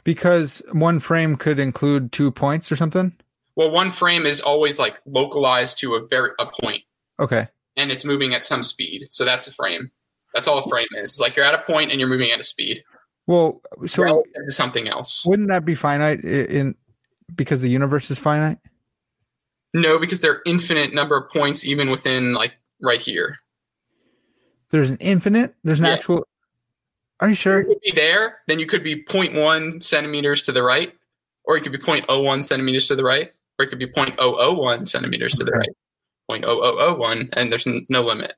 [0.03, 3.13] Because one frame could include two points or something.
[3.55, 6.83] Well one frame is always like localized to a very a point
[7.19, 7.47] Okay.
[7.77, 9.91] and it's moving at some speed so that's a frame
[10.33, 12.39] that's all a frame is it's like you're at a point and you're moving at
[12.39, 12.83] a speed
[13.27, 15.25] Well, so something else.
[15.25, 16.75] wouldn't that be finite in
[17.35, 18.57] because the universe is finite?
[19.73, 23.37] No, because there are infinite number of points even within like right here.
[24.69, 25.55] There's an infinite.
[25.63, 25.93] There's an Yeah.
[25.93, 26.27] actual.
[27.21, 27.63] Are you You sure?
[27.63, 30.91] could be there, then you could be 0.1 centimeters to the right,
[31.45, 33.31] or you could be 0.01 centimeters to the right,
[33.61, 35.69] or it could be 0.001 centimeters to the right,
[36.29, 38.33] 0.0001, and there's no limit.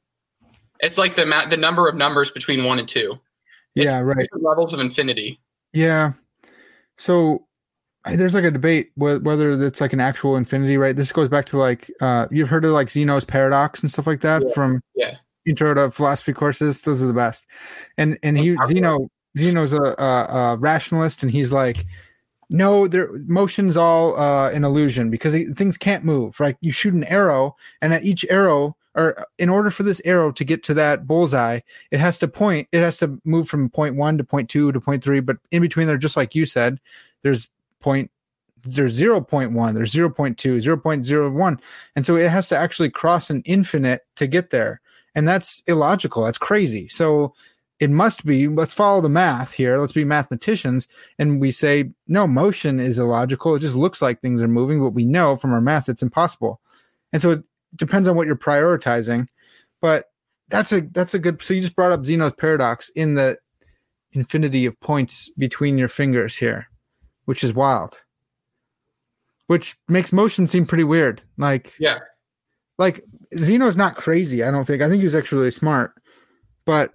[0.81, 3.17] It's like the the number of numbers between one and two.
[3.75, 4.27] It's Yeah, right.
[4.33, 5.39] levels of infinity.
[5.71, 6.11] Yeah.
[6.97, 7.45] So
[8.05, 10.95] there's like a debate wh- whether it's like an actual infinity, right?
[10.95, 14.21] This goes back to like uh you've heard of like Zeno's paradox and stuff like
[14.21, 14.53] that Yeah.
[14.53, 15.15] from Yeah.
[15.45, 16.81] intro to philosophy courses.
[16.81, 17.47] Those are the best.
[17.97, 19.07] And and he Zeno
[19.37, 21.85] Zeno's a, a, a rationalist, and he's like,
[22.53, 26.39] no, there motion's all uh, an illusion because things can't move.
[26.39, 26.55] Right?
[26.61, 30.43] You shoot an arrow, and at each arrow, or in order for this arrow to
[30.43, 32.67] get to that bullseye, it has to point.
[32.71, 35.19] It has to move from point one to point two to point three.
[35.19, 36.79] But in between there, just like you said,
[37.23, 37.49] there's
[37.79, 38.11] point.
[38.65, 41.61] There's 0.1, there's 0.2, 0.01.
[41.97, 44.79] And so it has to actually cross an infinite to get there.
[45.15, 46.23] And that's illogical.
[46.23, 46.87] That's crazy.
[46.87, 47.33] So
[47.83, 49.77] it must be let's follow the math here.
[49.77, 50.87] Let's be mathematicians.
[51.19, 53.55] And we say no motion is illogical.
[53.55, 56.61] It just looks like things are moving but we know from our math it's impossible.
[57.11, 57.43] And so it
[57.75, 59.27] depends on what you're prioritizing.
[59.81, 60.05] But
[60.47, 63.37] that's a that's a good so you just brought up zeno's paradox in the
[64.13, 66.69] infinity of points between your fingers here
[67.25, 68.01] which is wild.
[69.47, 71.21] Which makes motion seem pretty weird.
[71.37, 71.99] Like Yeah.
[72.77, 73.03] like
[73.37, 74.81] zeno's not crazy i don't think.
[74.81, 75.95] I think he was actually really smart.
[76.65, 76.93] But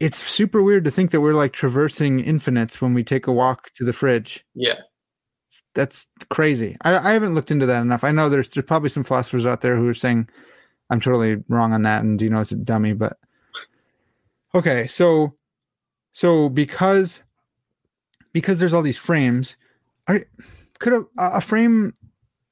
[0.00, 3.70] it's super weird to think that we're like traversing infinites when we take a walk
[3.74, 4.44] to the fridge.
[4.54, 4.80] Yeah.
[5.74, 6.76] That's crazy.
[6.82, 8.02] I, I haven't looked into that enough.
[8.02, 10.28] I know there's there's probably some philosophers out there who are saying
[10.88, 12.92] I'm totally wrong on that, and Dino's a dummy.
[12.92, 13.18] But
[14.54, 15.34] okay, so
[16.12, 17.22] so because
[18.32, 19.56] because there's all these frames,
[20.08, 20.24] are
[20.78, 21.94] could a, a frame?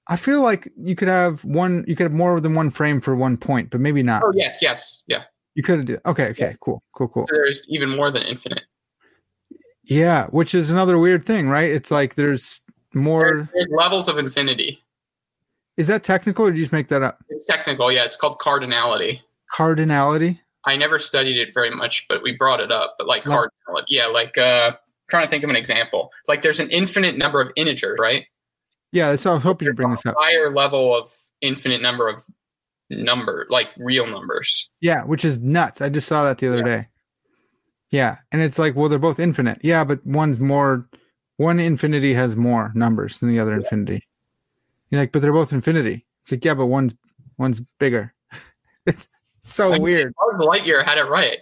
[0.07, 1.85] I feel like you could have one.
[1.89, 4.23] You could have more than one frame for one point, but maybe not.
[4.25, 5.25] Oh yes, yes, yeah.
[5.59, 5.87] You could have.
[5.87, 5.99] Done.
[6.07, 7.27] Okay, okay, cool, cool, cool.
[7.29, 8.63] There's even more than infinite.
[9.83, 11.69] Yeah, which is another weird thing, right?
[11.69, 12.61] It's like there's
[12.95, 13.25] more.
[13.25, 14.85] There- There's levels of infinity.
[15.77, 17.19] Is that technical, or did you just make that up?
[17.29, 18.05] It's technical, yeah.
[18.05, 19.19] It's called cardinality.
[19.53, 20.39] Cardinality.
[20.65, 22.95] I never studied it very much, but we brought it up.
[22.97, 23.37] But like Like-
[23.69, 24.77] cardinality, yeah, like uh,
[25.11, 26.13] trying to think of an example.
[26.29, 28.27] Like there's an infinite number of integers, right?
[28.93, 30.15] Yeah, so I was hoping to bring this up.
[30.17, 32.25] Higher level of infinite number of
[32.91, 34.71] number, like real numbers.
[34.81, 35.81] Yeah, which is nuts.
[35.81, 36.65] I just saw that the other Yeah.
[36.65, 36.89] day.
[37.91, 39.59] Yeah, and it's like, well, they're both infinite.
[39.63, 40.89] Yeah, but one's more.
[41.39, 44.07] One infinity has more numbers than the other infinity.
[44.91, 46.05] You're like, but they're both infinity.
[46.23, 46.95] It's like, yeah, but one's
[47.39, 48.13] one's bigger.
[48.87, 49.09] it's
[49.43, 50.13] so Like, weird.
[50.33, 51.39] Buzz Lightyear had it right.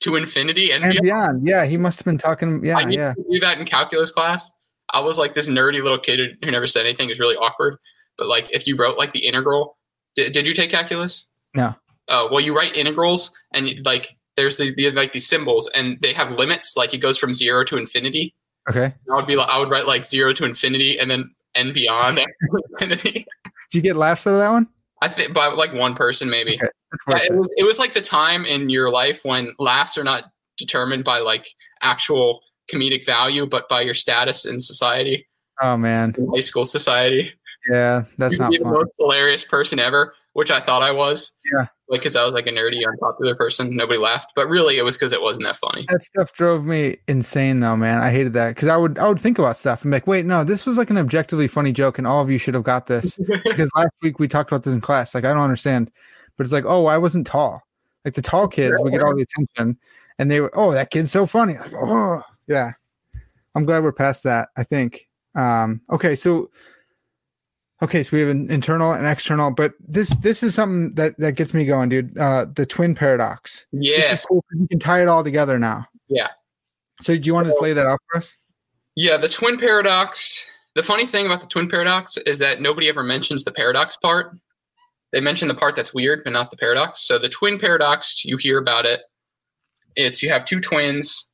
[0.00, 1.04] To infinity and, And beyond.
[1.04, 2.64] beyond, yeah, he must have been talking.
[2.64, 3.14] Yeah, I yeah.
[3.30, 4.50] do that in calculus class.
[4.92, 7.08] I was like this nerdy little kid who- who never said anything.
[7.08, 7.76] It was really awkward.
[8.18, 9.76] But like if you wrote like the integral,
[10.16, 11.26] did, did you take calculus?
[11.54, 11.74] No.
[12.08, 16.12] Oh well, you write integrals and like there's the, the like these symbols and they
[16.12, 16.76] have limits.
[16.76, 18.34] Like it goes from zero to infinity.
[18.68, 18.84] Okay.
[18.84, 21.72] And I would be like I would write like zero to infinity and then n
[21.72, 22.18] beyond
[22.72, 23.26] infinity.
[23.70, 24.68] Did you get laughs out of that one?
[25.02, 26.54] I think by like one person maybe.
[26.54, 26.68] Okay.
[27.08, 30.24] Yeah, it, was, it was like the time in your life when laughs are not
[30.56, 31.48] determined by like
[31.82, 32.40] actual
[32.72, 35.26] comedic value, but by your status in society,
[35.62, 37.32] Oh man, in high school society.
[37.70, 38.72] Yeah, that's not the fun.
[38.72, 41.36] most hilarious person ever, which I thought I was.
[41.52, 41.66] Yeah.
[41.88, 43.76] Like, because I was like a nerdy, unpopular person.
[43.76, 45.84] Nobody laughed, but really, it was because it wasn't that funny.
[45.90, 48.00] That stuff drove me insane, though, man.
[48.00, 50.24] I hated that because I would I would think about stuff and be like, wait,
[50.24, 52.86] no, this was like an objectively funny joke, and all of you should have got
[52.86, 55.14] this because last week we talked about this in class.
[55.14, 55.90] Like, I don't understand,
[56.36, 57.62] but it's like, oh, I wasn't tall.
[58.04, 59.78] Like the tall kids would get all the attention,
[60.18, 61.58] and they were, oh, that kid's so funny.
[61.58, 62.72] Like, oh, yeah.
[63.54, 64.48] I'm glad we're past that.
[64.56, 65.08] I think.
[65.34, 66.50] Um, okay, so
[67.84, 71.32] okay, so we have an internal and external, but this this is something that that
[71.32, 72.18] gets me going, dude.
[72.18, 73.66] Uh, the twin paradox.
[73.72, 74.20] This yes.
[74.20, 74.44] is cool.
[74.52, 75.86] You can tie it all together now.
[76.08, 76.28] Yeah.
[77.02, 78.36] So do you want to just lay that out for us?
[78.96, 80.50] Yeah, the twin paradox.
[80.74, 84.36] The funny thing about the twin paradox is that nobody ever mentions the paradox part.
[85.12, 87.00] They mention the part that's weird, but not the paradox.
[87.00, 89.02] So the twin paradox, you hear about it.
[89.94, 91.30] It's you have two twins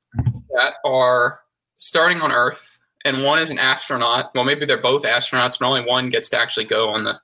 [0.51, 1.40] that are
[1.76, 4.30] starting on Earth, and one is an astronaut.
[4.34, 7.20] Well, maybe they're both astronauts, but only one gets to actually go on the,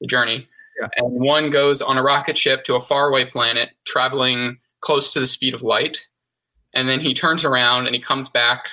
[0.00, 0.48] the journey.
[0.80, 0.88] Yeah.
[0.96, 5.26] And one goes on a rocket ship to a faraway planet, traveling close to the
[5.26, 6.06] speed of light.
[6.74, 8.66] And then he turns around and he comes back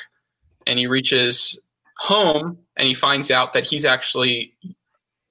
[0.66, 1.60] and he reaches
[1.97, 4.53] home and he finds out that he's actually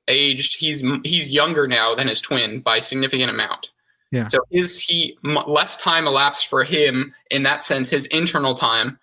[0.08, 3.70] aged he's he's younger now than his twin by a significant amount
[4.12, 4.26] Yeah.
[4.26, 8.98] so is he less time elapsed for him in that sense his internal time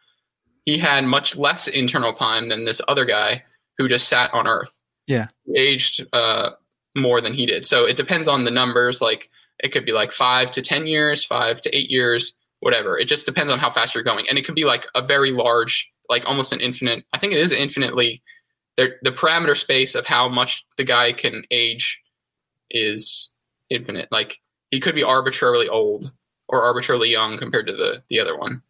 [0.65, 3.43] he had much less internal time than this other guy
[3.77, 4.77] who just sat on Earth.
[5.07, 5.27] Yeah.
[5.45, 6.51] He aged uh,
[6.95, 7.65] more than he did.
[7.65, 9.01] So it depends on the numbers.
[9.01, 12.97] Like it could be like five to 10 years, five to eight years, whatever.
[12.97, 14.25] It just depends on how fast you're going.
[14.29, 17.39] And it could be like a very large, like almost an infinite, I think it
[17.39, 18.21] is infinitely,
[18.75, 22.01] the parameter space of how much the guy can age
[22.71, 23.29] is
[23.69, 24.11] infinite.
[24.11, 24.39] Like
[24.71, 26.11] he could be arbitrarily old
[26.47, 28.63] or arbitrarily young compared to the, the other one.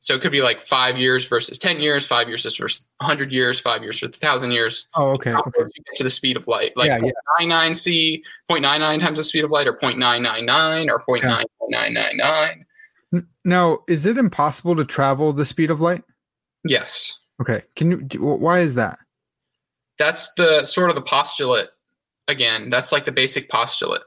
[0.00, 3.58] So it could be like five years versus 10 years, five years versus 100 years,
[3.58, 4.86] five years versus 1,000 years.
[4.94, 5.34] Oh, okay.
[5.34, 5.50] Okay.
[5.58, 6.76] you get to the speed of light.
[6.76, 7.10] Like Yeah, yeah.
[7.40, 12.64] 0.99c, 0.99 times the speed of light, or 0.999 or 0.99999.
[13.14, 16.04] N- Now, is it impossible to travel the speed of light?
[16.64, 17.18] Yes.
[17.40, 17.62] Okay.
[17.74, 17.98] Can you?
[18.20, 18.98] Why is that?
[19.98, 21.68] That's the sort of the postulate.
[22.28, 24.02] Again, that's like the basic postulate.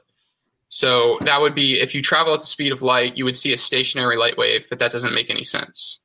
[0.72, 3.52] So that would be if you travel at the speed of light, you would see
[3.52, 6.00] a stationary light wave, but that doesn't make any sense.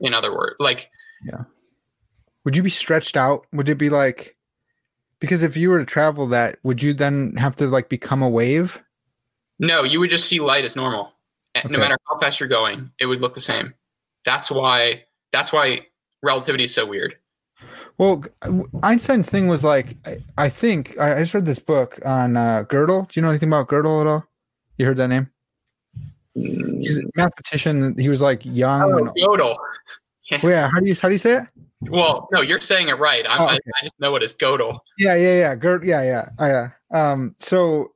[0.00, 0.88] In other words, like
[1.26, 1.42] yeah.
[2.44, 3.46] Would you be stretched out?
[3.52, 4.36] Would it be like?
[5.18, 8.28] Because if you were to travel that, would you then have to like become a
[8.28, 8.80] wave?
[9.58, 11.12] No, you would just see light as normal.
[11.56, 13.74] And No matter how fast you're going, it would look the same.
[14.24, 15.88] That's why that's why
[16.22, 17.16] relativity is so weird.
[18.00, 18.24] Well,
[18.82, 22.64] Einstein's thing was like, I, I think I, I just read this book on uh,
[22.64, 23.06] Gödel.
[23.06, 24.24] Do you know anything about Gödel at all?
[24.78, 25.28] You heard that name?
[26.32, 27.98] He's a mathematician.
[27.98, 28.84] He was like young.
[28.84, 29.54] Oh, and, Gödel.
[30.42, 30.70] well, yeah.
[30.72, 31.42] How do you how do you say it?
[31.90, 33.26] Well, no, you're saying it right.
[33.28, 33.58] I'm, Oh, okay.
[33.78, 34.78] I just know it as Gödel.
[34.96, 35.54] Yeah, yeah, yeah.
[35.54, 36.70] Gert, yeah, yeah, yeah.
[36.90, 37.92] Um, so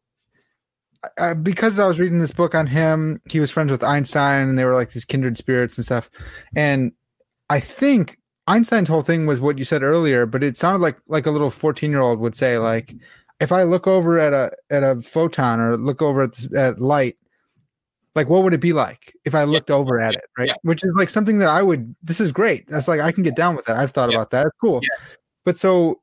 [1.17, 4.59] uh, because I was reading this book on him, he was friends with Einstein, and
[4.59, 6.11] they were like these kindred spirits and stuff.
[6.55, 6.93] And
[7.49, 11.27] I think Einstein's whole thing was what you said earlier, but it sounded like like
[11.27, 12.95] a little fourteen year old would say, like,
[13.41, 16.81] if I look over at a at a photon or look over at this, at
[16.81, 17.17] light.
[18.17, 20.49] Like what would it be like if I looked over at yeah, it, right?
[20.51, 20.55] yeah.
[20.63, 21.97] Which is like something that I would.
[22.01, 22.65] This is great.
[22.69, 23.77] That's like I can get down with that.
[23.77, 24.19] I've thought Yeah.
[24.19, 24.47] about that.
[24.47, 24.79] It's cool.
[24.85, 25.05] Yeah.
[25.45, 26.01] But so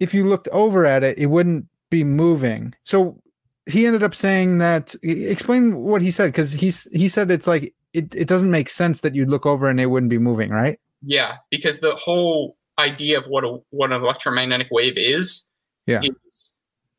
[0.00, 2.74] if you looked over at it, it wouldn't be moving.
[2.84, 3.20] So
[3.66, 4.94] he ended up saying that.
[5.02, 9.00] Explain what he said because he's he said it's like it, it doesn't make sense
[9.00, 10.80] that you'd look over and it wouldn't be moving, right?
[11.04, 15.44] Yeah, because the whole idea of what a what an electromagnetic wave is,
[15.86, 16.00] Yeah.
[16.02, 16.54] is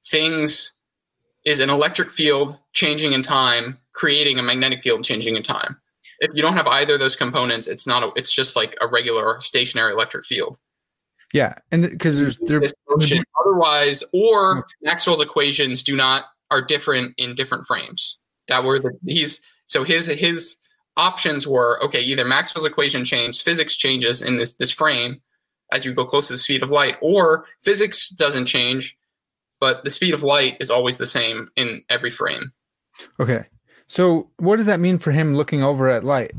[0.07, 0.73] things
[1.45, 5.79] is an electric field changing in time, creating a magnetic field changing in time.
[6.19, 8.03] If you don't have either of those components, it's not.
[8.03, 10.57] A, it's just like a regular stationary electric field.
[11.33, 12.61] Yeah, and because there's there.
[13.41, 18.19] Otherwise, or Maxwell's equations do not are different in different frames.
[18.47, 20.57] That were the he's so his his
[20.97, 22.01] options were okay.
[22.01, 25.21] Either Maxwell's equation changes, physics changes in this this frame
[25.71, 28.95] as you go close to the speed of light, or physics doesn't change,
[29.59, 32.51] but the speed of light is always the same in every frame.
[33.19, 33.45] Okay,
[33.87, 36.31] so what does that mean for him looking over at light?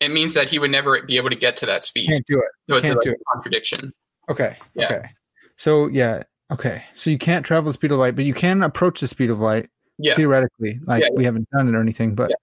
[0.00, 2.08] It means that he would never be able to get to that speed.
[2.08, 2.48] Can't do it.
[2.68, 3.20] So it's can't like do a it.
[3.32, 3.92] contradiction.
[4.30, 4.56] Okay.
[4.74, 4.86] Yeah.
[4.86, 5.08] Okay.
[5.56, 6.22] So yeah.
[6.50, 6.82] Okay.
[6.94, 9.38] So you can't travel the speed of light, but you can approach the speed of
[9.40, 9.68] light
[9.98, 10.14] Yeah.
[10.14, 10.80] theoretically.
[10.84, 12.36] Like Yeah, we haven't done it or anything, but Yeah.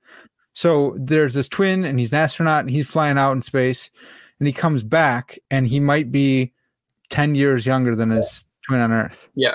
[0.58, 3.92] So there's this twin, and he's an astronaut, and he's flying out in space,
[4.40, 6.52] and he comes back, and he might be
[7.12, 9.30] ten years younger than his twin on Earth.
[9.36, 9.54] Yeah.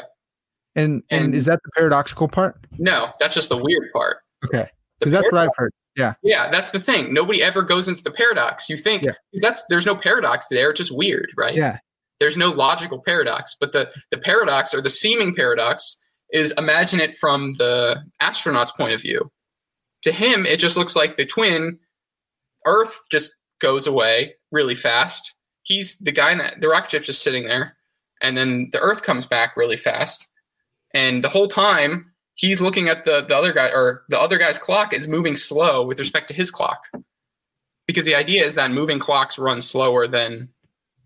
[0.77, 2.57] And, and And- is that the paradoxical part?
[2.79, 4.19] No, that's just the weird part.
[4.45, 4.69] Okay.
[5.01, 5.73] Because that's what I've heard.
[5.97, 6.15] Yeah.
[6.23, 7.13] Yeah, that's the thing.
[7.13, 8.71] Nobody ever goes into the paradox.
[8.71, 9.13] You think Yeah.
[9.43, 10.71] that's there's no paradox there.
[10.71, 11.57] It's just weird, right?
[11.57, 11.79] Yeah.
[12.21, 13.57] There's no logical paradox.
[13.59, 15.99] But the the paradox or the seeming paradox
[16.33, 19.31] is imagine it from the astronaut's point of view.
[20.03, 21.79] To him, it just looks like the twin
[22.67, 25.35] Earth just goes away really fast.
[25.63, 27.77] He's the guy in that the rocket ship's just sitting there,
[28.21, 30.29] and then the Earth comes back really fast.
[30.95, 34.59] And the whole time he's looking at the the other guy or the other guy's
[34.59, 36.83] clock is moving slow with respect to his clock
[37.87, 40.49] because the idea is that moving clocks run slower than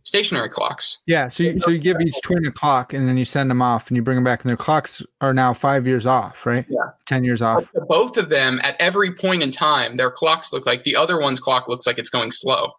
[0.07, 1.29] stationary clocks Yeah.
[1.29, 3.89] So you, so you give each twin a clock, and then you send them off,
[3.89, 6.65] and you bring them back, and their clocks are now five years off, right?
[6.69, 6.91] Yeah.
[7.07, 7.69] Ten years off.
[7.75, 11.21] But both of them at every point in time their clocks look like the other
[11.21, 12.71] one's clock looks like it's going slow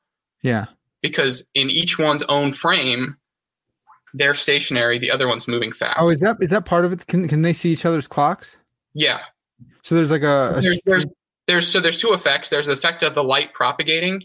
[0.41, 0.65] Yeah.
[1.01, 3.17] because in each one's own frame
[4.13, 7.05] they're stationary the other one's moving fast Oh, is that is that part of it?
[7.07, 8.57] Can can they see each other's clocks?
[8.93, 9.19] yeah
[9.83, 11.05] So there's like a, a there's, there's,
[11.45, 12.49] there's so there's two effects.
[12.49, 14.23] There's the effect of the light propagating,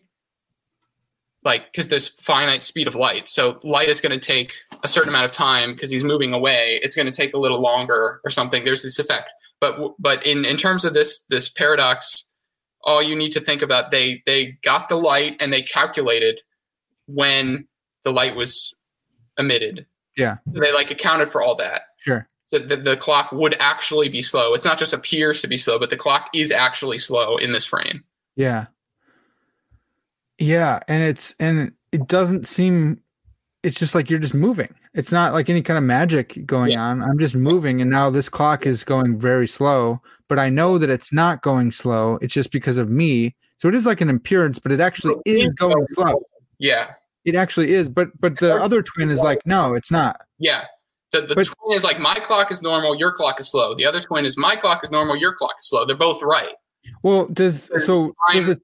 [1.45, 3.28] like because there's finite speed of light.
[3.28, 6.78] So light is going to take a certain amount of time because he's moving away.
[6.82, 8.64] It's going to take a little longer or something.
[8.64, 9.28] There's this effect,
[9.61, 12.28] but but in in terms of this this paradox,
[12.84, 16.40] all you need to think about they they got the light and they calculated
[17.07, 17.66] when
[18.05, 18.74] the light was
[19.38, 19.86] emitted.
[20.16, 20.36] Yeah.
[20.47, 22.28] they like accounted for all that sure.
[22.47, 24.53] so the, the clock would actually be slow.
[24.53, 27.64] It's not just appears to be slow, but the clock is actually slow in this
[27.64, 28.05] frame.
[28.36, 28.66] Yeah.
[30.43, 33.01] Yeah, and it's and it doesn't seem
[33.62, 34.74] it's just like you're just moving.
[34.93, 36.82] It's not like any kind of magic going Yeah.
[36.82, 37.01] on.
[37.01, 40.90] I'm just moving and now this clock is going very slow, but I know that
[40.90, 42.18] it's not going slow.
[42.20, 43.36] It's just because of me.
[43.59, 46.24] So it is like an appearance, but it actually is going slow.
[46.59, 50.20] Yeah, It actually is, but but the other twin is like, no, it's not.
[50.38, 50.64] yeah.
[51.12, 53.74] The, the But- twin is like my clock is normal, your clock is slow.
[53.76, 55.84] The other twin is my clock is normal, your clock is slow.
[55.84, 56.55] They're both right.
[57.05, 58.61] Well, does so does the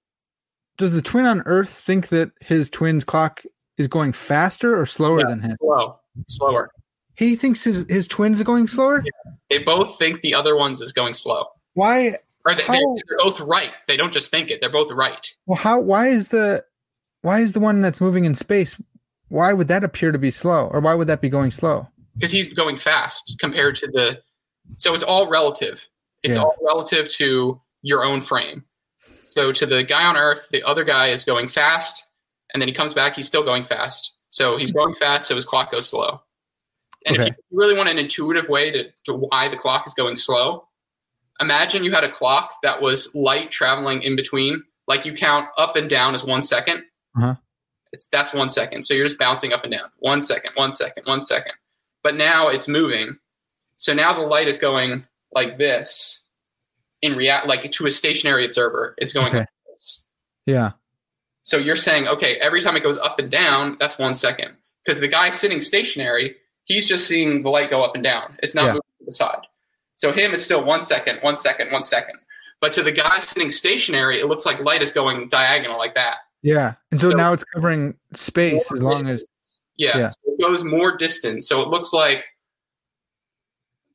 [0.79, 3.43] does the twin on Earth think that his twin's clock
[3.77, 5.27] is going faster or slower Yeah.
[5.29, 5.57] than his?
[5.59, 5.99] Slow,
[6.29, 6.71] slower.
[7.17, 9.05] He thinks his his twins are going slower.
[9.51, 11.45] They both think the other one's is going slow.
[11.75, 12.15] Why?
[12.47, 13.71] Or they, they're both right.
[13.87, 14.61] They don't just think it.
[14.61, 15.35] They're both right.
[15.47, 15.81] Well, how?
[15.81, 16.65] Why is the
[17.23, 18.81] why is the one that's moving in space?
[19.29, 21.89] Why would that appear to be slow, or why would that be going slow?
[22.15, 24.21] because he's going fast compared to the
[24.77, 25.89] so it's all relative
[26.25, 26.43] it's Yeah.
[26.43, 28.65] all relative to your own frame
[29.39, 32.07] so to the guy on earth the other guy is going fast
[32.53, 34.15] and then he comes back he's still going fast.
[34.31, 36.21] So he's going fast so his clock goes slow.
[37.07, 37.29] And Okay.
[37.31, 40.69] if you really want an intuitive way to, to why the clock is going slow
[41.41, 44.63] imagine you had a clock that was light traveling in between.
[44.87, 46.85] Like you count up and down as one second.
[47.17, 47.35] Uh-huh.
[47.93, 48.85] it's that's one second.
[48.85, 49.89] So you're just bouncing up and down.
[49.99, 51.53] One second one second one second.
[52.03, 53.17] But now it's moving.
[53.77, 56.23] So now the light is going like this
[57.03, 59.39] in react like to a stationary observer it's going Okay.
[59.39, 60.01] like this
[60.47, 60.73] Yeah.
[61.43, 65.01] so you're saying okay every time it goes up and down that's one second because
[65.01, 68.63] the guy sitting stationary he's just seeing the light go up and down it's not
[68.65, 68.73] Yeah.
[68.73, 69.47] moving to the side
[69.97, 72.17] so him it's still one second one second one second
[72.61, 76.17] but to the guy sitting stationary it looks like light is going diagonal like that
[76.43, 76.75] Yeah.
[76.91, 79.25] And so So- now it's covering space as long as
[79.77, 80.09] Yeah, Yeah.
[80.09, 81.47] so it goes more distance.
[81.49, 82.27] So it looks like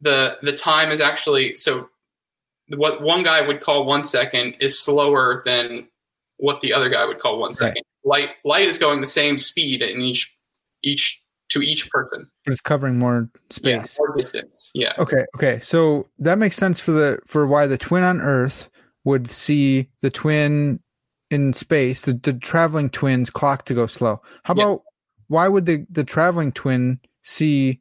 [0.02, 1.90] the the time is actually so
[2.70, 5.88] what one guy would call one second is slower than
[6.38, 7.84] what the other guy would call one second.
[8.04, 10.36] Light light is going the same speed in each
[10.84, 12.28] each to each person.
[12.46, 13.30] but it's covering more
[13.62, 13.98] Yeah, space.
[14.00, 14.72] more distance.
[14.74, 14.94] Yeah.
[14.98, 15.60] Okay, okay.
[15.62, 18.70] So that makes sense for the for why the twin on Earth
[19.04, 20.80] would see the twin
[21.30, 24.22] in space, the, the traveling twin's clock to go slow.
[24.44, 24.64] How Yeah.
[24.64, 24.82] about
[25.28, 27.80] why would the the traveling twin see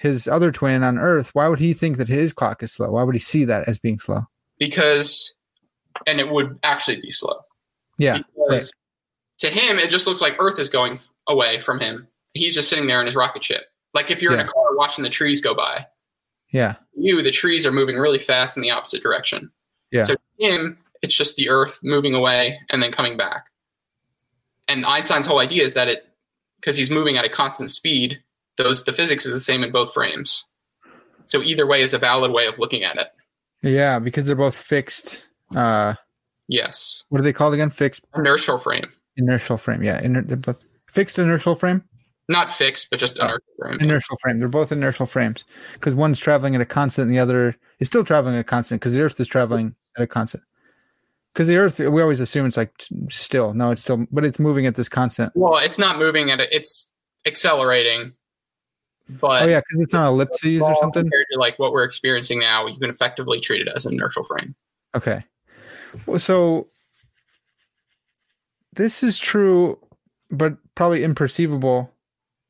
[0.00, 1.34] his other twin on Earth?
[1.34, 2.90] Why would he think that his clock is slow?
[2.92, 4.22] Why would he see that as being slow?
[4.58, 5.34] Because
[6.06, 7.40] and it would actually be slow.
[7.98, 8.18] Yeah,
[8.48, 8.72] Because
[9.38, 12.06] to him it just looks like Earth is going away from him.
[12.34, 13.62] He's just sitting there in his rocket ship.
[13.94, 15.86] Like if you're in a car watching the trees go by.
[16.50, 19.50] yeah, you, the trees are moving really fast in the opposite direction.
[19.90, 20.02] Yeah.
[20.02, 23.46] So to him, it's just the Earth moving away and then coming back.
[24.68, 26.06] And Einstein's whole idea is that it,
[26.60, 28.22] because he's moving at a constant speed,
[28.58, 30.44] those the physics is the same in both frames.
[31.26, 33.08] So either way is a valid way of looking at it.
[33.62, 33.98] yeah.
[33.98, 35.24] Because they're both fixed.
[35.54, 35.94] Uh,
[36.50, 37.68] Yes, what are they called again?
[37.68, 38.86] Fixed inertial frame,
[39.18, 39.82] inertial frame.
[39.82, 41.82] Yeah, iner- they're both fixed inertial frame.
[42.30, 43.80] not fixed, but just Oh, inertial frame.
[43.80, 44.38] inertial frame.
[44.38, 45.44] They're both inertial frames
[45.74, 48.80] because one's traveling at a constant and the other is still traveling at a constant
[48.80, 50.42] because the Earth is traveling at a constant.
[51.34, 52.72] Because the Earth, we always assume it's like
[53.10, 53.52] still.
[53.52, 55.32] No, it's still, but it's moving at this constant.
[55.34, 56.94] Well, it's not moving at a, it's
[57.26, 58.14] accelerating,
[59.08, 61.04] but oh yeah, because it's on ellipses or something.
[61.04, 64.24] compared to like what we're experiencing now, you can effectively treat it as an inertial
[64.24, 64.54] frame.
[64.94, 65.24] Okay.
[66.06, 66.68] Well, so
[68.74, 69.78] this is true,
[70.30, 71.88] but probably imperceivable,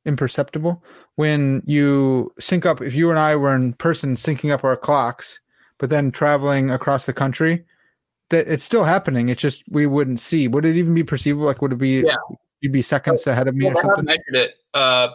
[0.05, 0.83] imperceptible
[1.15, 2.83] when you sync up.
[2.83, 5.41] If you and I were in person syncing up our clocks,
[5.79, 7.65] but then traveling across the country,
[8.31, 9.29] that it's still happening.
[9.29, 10.49] It's just we wouldn't see.
[10.49, 11.47] Would it even be perceivable?
[11.47, 12.01] Like, would it be?
[12.01, 12.17] Yeah.
[12.61, 15.11] You'd be seconds ahead of me Well, or I haven't measured it uh,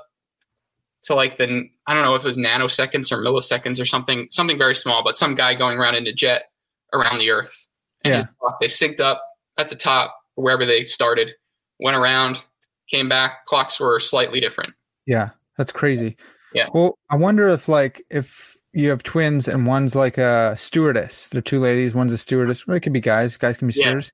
[1.04, 4.58] to like the I don't know if it was nanoseconds or milliseconds or something something
[4.58, 6.46] very small, but some guy going around in a jet
[6.94, 7.68] around the Earth.
[8.06, 8.50] And Yeah.
[8.60, 9.24] they synced up
[9.58, 11.34] at the top wherever they started,
[11.80, 12.42] went around,
[12.90, 13.46] came back.
[13.46, 14.74] Clocks were slightly different.
[15.06, 16.18] Yeah, that's crazy.
[16.54, 16.68] Yeah.
[16.74, 21.42] Well, I wonder if like if you have twins and one's like a stewardess, they're
[21.42, 22.66] two ladies, one's a stewardess.
[22.66, 23.38] Well, it could be guys.
[23.38, 23.88] Guys can be Yeah.
[23.88, 24.12] stewards.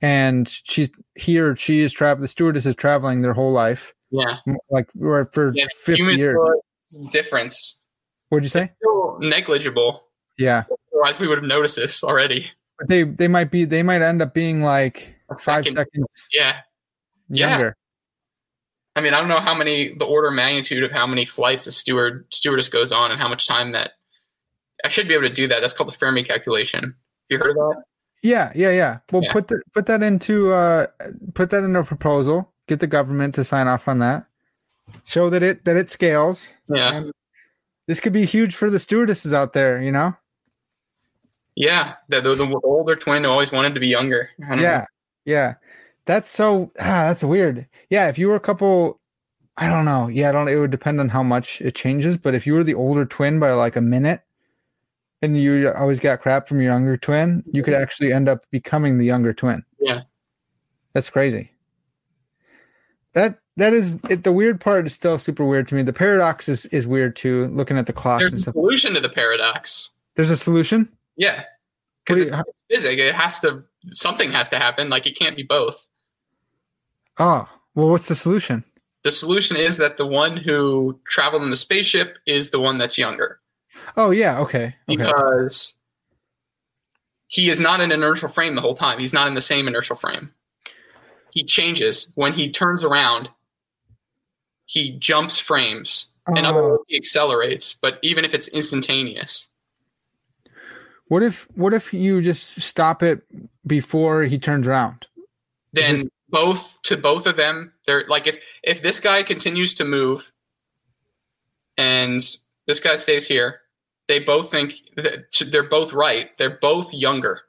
[0.00, 2.22] And she's he or she is traveling.
[2.22, 4.36] The stewardess is traveling their whole life, Yeah,
[4.70, 5.64] like for yeah.
[5.84, 6.38] fifty human years.
[7.10, 7.80] difference
[8.28, 8.70] What'd you say?
[9.20, 10.04] negligible.
[10.38, 12.50] Yeah, Otherwise, we would have noticed this already.
[12.78, 15.72] but they they might be they might end up being like A five second.
[15.76, 16.56] seconds Yeah.
[17.28, 17.50] Yeah.
[17.50, 17.76] younger.
[18.96, 21.66] I mean, I don't know how many the order of magnitude of how many flights
[21.66, 23.92] a steward stewardess goes on and how much time that
[24.84, 25.60] I should be able to do that.
[25.62, 26.82] That's called the Fermi calculation.
[26.82, 26.94] Have
[27.30, 27.82] you heard of that?
[28.22, 28.98] Yeah, yeah, yeah.
[29.10, 29.32] Well, Yeah.
[29.32, 30.86] put the, put that into uh
[31.34, 32.51] put that in a proposal.
[32.72, 34.24] Get the government to sign off on that.
[35.04, 36.54] Show that it that it scales.
[36.70, 36.94] Yeah.
[36.94, 37.12] And
[37.86, 40.16] this could be huge for the stewardesses out there, you know?
[41.54, 41.96] Yeah.
[42.08, 44.30] The, the, the older twin always wanted to be younger.
[44.40, 44.62] Don't know.
[44.62, 44.86] Yeah.
[45.26, 45.54] Yeah.
[46.06, 47.66] That's so ah, that's weird.
[47.90, 48.98] Yeah, if you were a couple
[49.58, 50.08] I don't know.
[50.08, 52.64] Yeah, I don't it would depend on how much it changes, but if you were
[52.64, 54.22] the older twin by like a minute
[55.20, 58.96] and you always got crap from your younger twin, you could actually end up becoming
[58.96, 59.62] the younger twin.
[59.78, 60.04] Yeah.
[60.94, 61.51] That's crazy.
[63.14, 65.82] That that is it, the weird part is still super weird to me.
[65.82, 69.00] The paradox is, is weird too, looking at the clocks There's and a solution to
[69.00, 69.90] the paradox.
[70.16, 70.88] There's a solution?
[71.16, 71.44] Yeah.
[72.04, 73.02] Because it's, it's physics.
[73.02, 74.88] It has to something has to happen.
[74.88, 75.86] Like it can't be both.
[77.18, 78.64] Oh, well what's the solution?
[79.02, 82.96] The solution is that the one who traveled in the spaceship is the one that's
[82.96, 83.40] younger.
[83.96, 84.74] Oh yeah, okay.
[84.88, 84.96] Okay.
[84.96, 85.76] because
[87.26, 88.98] he is not in an inertial frame the whole time.
[88.98, 90.30] He's not in the same inertial frame.
[91.32, 93.30] He changes when he turns around.
[94.66, 96.08] He jumps frames.
[96.36, 96.68] In other Oh.
[96.68, 97.74] words, he accelerates.
[97.74, 99.48] But even if it's instantaneous,
[101.06, 103.22] What if what if you just stop it
[103.66, 105.06] before he turns around?
[105.74, 109.84] then Is both to both of them, they're like if if this guy continues to
[109.84, 110.32] move,
[111.76, 112.20] and
[112.66, 113.60] this guy stays here,
[114.06, 116.34] they both think that they're both right.
[116.38, 117.42] They're both younger.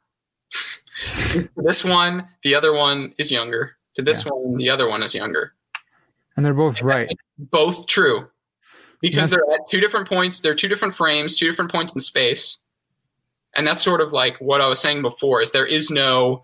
[1.57, 3.75] This one, the other one is younger.
[3.95, 5.53] To this one, the other one is younger.
[6.35, 7.09] And they're both right.
[7.37, 8.27] Both true.
[9.01, 9.37] Because Yeah.
[9.37, 12.59] they're at two different points, they're two different frames, two different points in space.
[13.55, 16.43] And that's sort of like what I was saying before is there is no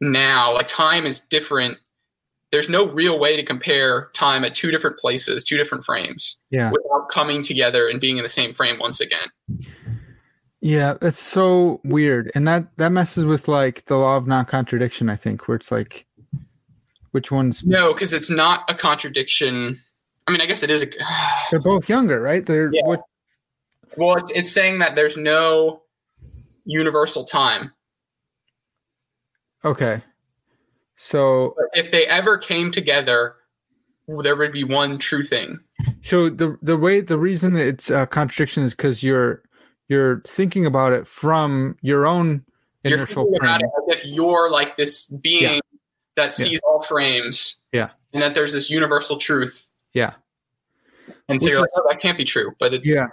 [0.00, 1.78] now, like time is different.
[2.52, 6.70] There's no real way to compare time at two different places, two different frames, Yeah.
[6.70, 9.28] without coming together and being in the same frame once again.
[10.66, 12.32] Yeah, that's so weird.
[12.34, 16.06] And that that messes with like the law of non-contradiction, I think, where it's like
[17.12, 19.80] which one's No, because it's not a contradiction.
[20.26, 20.88] I mean, I guess it is a
[21.52, 22.44] they're both younger, right?
[22.44, 22.82] They're Yeah.
[22.84, 23.02] what
[23.96, 25.82] Well, it's, it's saying that there's no
[26.64, 27.70] universal time.
[29.64, 30.02] okay.
[30.96, 33.36] So if they ever came together,
[34.08, 35.58] there would be one true thing.
[36.02, 39.42] so the the way the reason it's a contradiction is because you're
[39.88, 42.44] you're thinking about it from your own
[42.84, 43.50] You're inertial thinking frame.
[43.50, 45.60] about it as if you're like this being Yeah.
[46.16, 47.60] that sees all frames.
[47.72, 47.90] Yeah.
[48.12, 49.68] And that there's this universal truth.
[49.94, 50.14] Yeah.
[51.28, 52.52] And so Which you're like, oh, that can't be true.
[52.58, 53.04] But it, Yeah.
[53.04, 53.10] at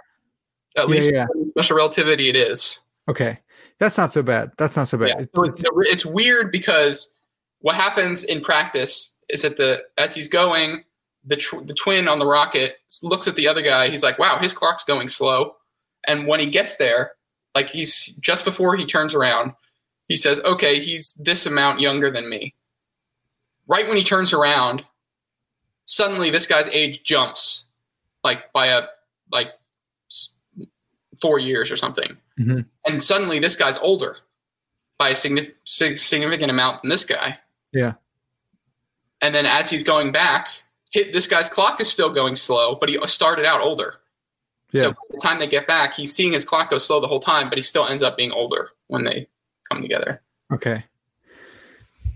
[0.76, 1.26] Yeah, least yeah.
[1.50, 2.80] special relativity, it is.
[3.08, 3.38] Okay.
[3.78, 4.52] That's not so bad.
[4.56, 5.08] That's not so bad.
[5.08, 5.20] Yeah.
[5.22, 7.12] It- So it's, it's weird because
[7.60, 10.84] what happens in practice is that the as he's going,
[11.24, 13.88] the tw- the twin on the rocket looks at the other guy.
[13.88, 15.56] He's like, "Wow, his clock's going slow."
[16.06, 17.12] And when he gets there,
[17.54, 19.52] like he's just before he turns around,
[20.08, 22.54] he says, "Okay, he's this amount younger than me."
[23.66, 24.84] Right when he turns around,
[25.86, 27.64] suddenly this guy's age jumps,
[28.22, 28.82] like by a
[29.32, 29.52] like
[31.22, 32.66] four years or something Mhm.
[32.86, 34.18] and suddenly this guy's older
[34.98, 37.38] by a signif- significant amount than this guy.
[37.72, 37.94] Yeah.
[39.22, 40.48] And then as he's going back,
[40.90, 44.00] hit this guy's clock is still going slow, but he started out older.
[44.74, 44.80] Yeah.
[44.82, 47.20] So by the time they get back, he's seeing his clock go slow the whole
[47.20, 49.28] time, but he still ends up being older when they
[49.72, 50.20] come together.
[50.52, 50.84] Okay.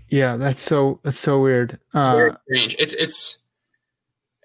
[0.09, 1.73] Yeah, that's so that's so weird.
[1.93, 2.75] It's Uh, very strange.
[2.79, 3.37] It's it's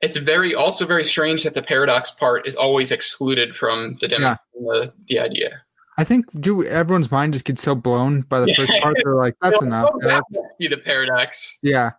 [0.02, 4.22] it's very also very strange that the paradox part is always excluded from the demo,
[4.28, 4.36] Yeah.
[4.54, 5.62] the, the idea.
[5.96, 8.96] I think do everyone's mind just gets so blown by the first part.
[9.02, 9.90] They're like, that's Well, enough.
[10.01, 11.59] that That's- be the paradox.
[11.62, 11.93] yeah.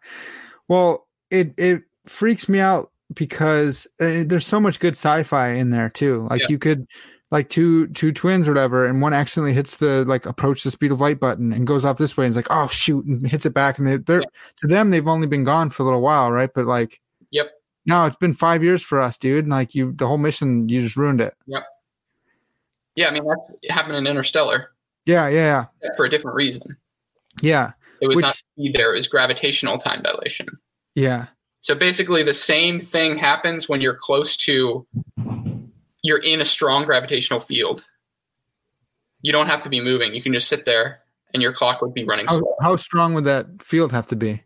[0.68, 5.90] Well, it it freaks me out because uh, there's so much good sci-fi in there
[5.90, 6.28] too.
[6.30, 6.48] Like Yeah.
[6.50, 6.88] you could
[7.32, 10.92] like two two twins or whatever, and one accidentally hits the like approach the speed
[10.92, 13.46] of light button and goes off this way, and it's like, oh shoot, and hits
[13.46, 14.28] it back, and they, they're Yeah.
[14.62, 16.50] to them they've only been gone for a little while, right?
[16.54, 17.02] But like,
[17.32, 17.52] Yep.
[17.86, 19.46] now it's been five years for us, dude.
[19.46, 21.34] And like you, the whole mission, you just ruined it.
[21.48, 21.64] Yep.
[22.96, 24.72] Yeah, I mean that's happened in Interstellar
[25.06, 26.78] Yeah, yeah, yeah, for a different reason.
[27.42, 27.72] yeah,
[28.02, 28.38] It was Which- not
[28.74, 30.48] there; it was gravitational time dilation.
[30.94, 31.26] yeah.
[31.66, 34.86] So basically, the same thing happens when you're close to,
[36.04, 37.88] you're in a strong gravitational field.
[39.24, 41.00] You don't have to be moving; you can just sit there,
[41.34, 44.16] and your clock would be running How, slow, how strong would that field have to
[44.16, 44.44] be?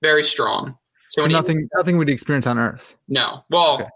[0.00, 0.78] very strong.
[1.08, 2.94] So So when you- nothing, nothing would experience on Earth.
[3.08, 3.88] no, well, Okay.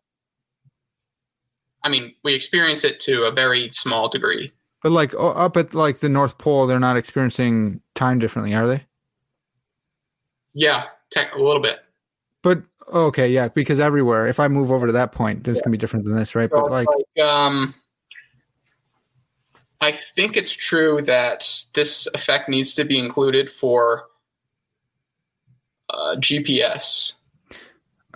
[1.84, 4.52] I mean, we experience it to a very small degree.
[4.82, 8.84] But like up at like the North Pole, they're not experiencing time differently, are they?
[10.54, 11.78] Yeah, tech, a little bit.
[12.44, 12.62] But
[12.92, 15.78] okay, yeah, because everywhere, if I move over to that point, this it's gonna be
[15.78, 16.50] different than this, right?
[16.50, 17.74] So But like, like, um,
[19.80, 24.04] I think it's true that this effect needs to be included for
[25.88, 27.14] uh, GPS.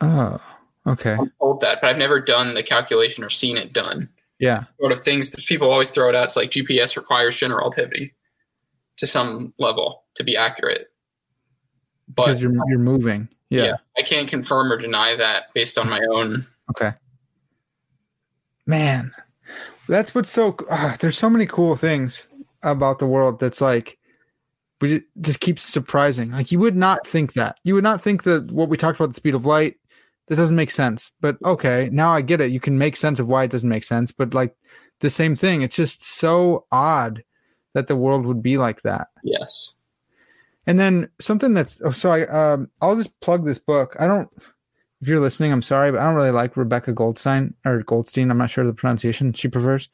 [0.02, 0.38] oh,
[0.86, 4.10] okay, I'm told that, but I've never done the calculation or seen it done.
[4.38, 6.24] yeah, Sort of things that people always throw it out.
[6.24, 8.12] It's like GPS requires general relativity
[8.98, 10.88] to some level to be accurate.
[12.14, 13.26] but because you're you're moving.
[13.50, 13.64] Yeah.
[13.64, 16.46] yeah, I can't confirm or deny that based on my own.
[16.70, 16.92] Okay.
[18.66, 19.12] Man,
[19.88, 20.56] that's what's so.
[20.68, 22.26] Uh, there's so many cool things
[22.62, 23.98] about the world that's like
[24.80, 26.30] we just keeps surprising.
[26.30, 27.56] Like you would not think that.
[27.64, 29.76] You would not think that what we talked about the speed of light
[30.28, 31.10] that doesn't make sense.
[31.20, 32.52] But okay, now I get it.
[32.52, 34.12] You can make sense of why it doesn't make sense.
[34.12, 34.54] But like
[35.00, 37.24] the same thing, it's just so odd
[37.74, 39.08] that the world would be like that.
[39.22, 39.72] Yes.
[40.68, 43.96] And then something that's oh, so I um I'll just plug this book.
[43.98, 44.28] I don't
[45.00, 48.30] if you're listening, I'm sorry, but I don't really like Rebecca Goldstein or Goldstein.
[48.30, 49.88] I'm not sure the pronunciation she prefers.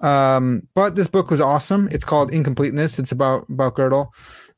[0.00, 1.88] Um, but this book was awesome.
[1.92, 2.98] It's called Incompleteness.
[2.98, 4.08] It's about about Gödel,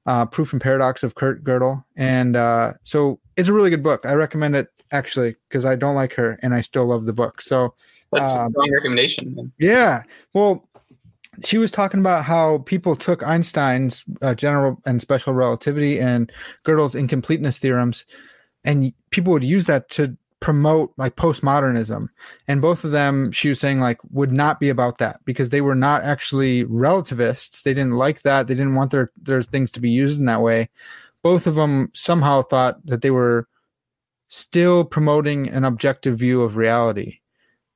[0.07, 4.07] uh, Proof and Paradox of Kurt Gödel, and uh, so it's a really good book.
[4.07, 7.43] I recommend it actually because I don't like her and I still love the book.
[7.43, 7.75] So
[8.13, 9.53] That's Um, a strong recommendation.
[9.59, 10.03] yeah.
[10.33, 10.65] Well,
[11.43, 16.31] she was talking about how people took Einstein's uh, general and special relativity and
[16.65, 18.05] Gödel's incompleteness theorems,
[18.65, 22.09] and people would use that to promote like postmodernism.
[22.47, 25.63] And both of them, she was saying, like, would not be about that because they
[25.63, 27.63] were not actually relativists.
[27.63, 28.47] They didn't like that.
[28.47, 30.69] They didn't want their their things to be used in that way.
[31.23, 33.49] Both of them somehow thought that they were
[34.29, 37.21] still promoting an objective view of reality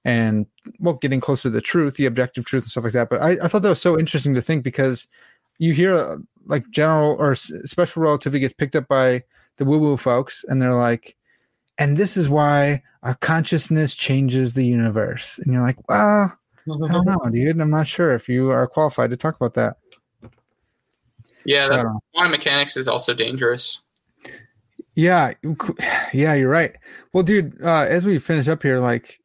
[0.09, 0.47] and
[0.79, 3.33] well getting close to the truth the objective truth and stuff like that but i,
[3.43, 5.07] I thought that was so interesting to think because
[5.59, 6.17] you hear uh,
[6.47, 9.23] like general or special relativity gets picked up by
[9.57, 11.17] the woo woo folks and they're like
[11.79, 16.33] and this is why our consciousness changes the universe and you're like well
[16.69, 19.77] i don't know dude i'm not sure if you are qualified to talk about that
[21.49, 22.01] yeah, So I that's, don't know.
[22.15, 23.81] quantum mechanics is also dangerous.
[24.95, 25.33] Yeah,
[26.13, 26.77] yeah, you're right.
[27.15, 29.19] Well, dude, uh, as we finish up here, like,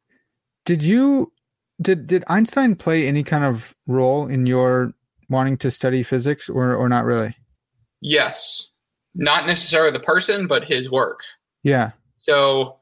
[0.64, 1.32] did you
[1.80, 4.92] did did Einstein play any kind of role in your
[5.28, 7.36] wanting to study physics, or or not really?
[8.00, 8.68] Yes,
[9.14, 11.20] not necessarily the person, but his work.
[11.62, 12.76] Yeah, So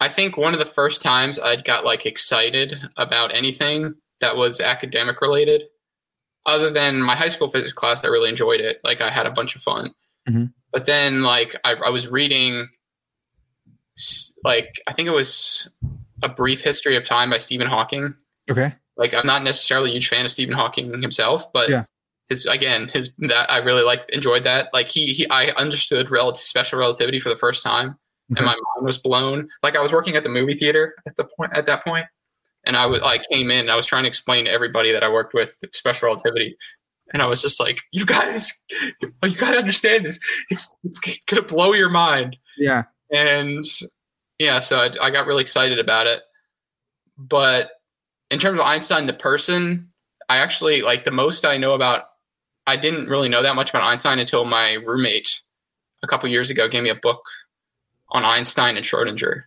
[0.00, 4.60] I think one of the first times I'd got like excited about anything that was
[4.60, 5.62] academic related,
[6.44, 8.78] other than my high school physics class, I really enjoyed it.
[8.84, 9.94] Like I had a bunch of fun.
[10.28, 10.52] Mhm.
[10.72, 12.68] But then like I, I was reading,
[14.44, 15.68] like I think it was
[16.22, 18.14] a brief history of time by Stephen Hawking.
[18.50, 21.84] okay, Like I'm not necessarily a huge fan of Stephen Hawking himself, but Yeah.
[22.28, 24.68] his again his that I really like enjoyed that.
[24.72, 27.96] Like he he I understood rel- special relativity for the first time
[28.32, 28.38] Okay.
[28.38, 29.48] and my mind was blown.
[29.62, 32.06] Like I was working at the movie theater at the point at that point,
[32.64, 33.60] and I was I came in.
[33.60, 36.56] And I was trying to explain to everybody that I worked with special relativity,
[37.12, 38.52] and I was just like, "You guys,
[39.00, 40.20] you got to understand this.
[40.50, 43.64] It's it's gonna blow your mind." yeah, And
[44.40, 46.22] yeah, so I, I got really excited about it.
[47.18, 47.68] But
[48.30, 49.90] in terms of Einstein, the person,
[50.30, 52.04] I actually like the most I know about.
[52.66, 55.40] I didn't really know that much about Einstein until my roommate
[56.02, 57.22] a couple years ago gave me a book
[58.10, 59.44] on Einstein and Schrodinger.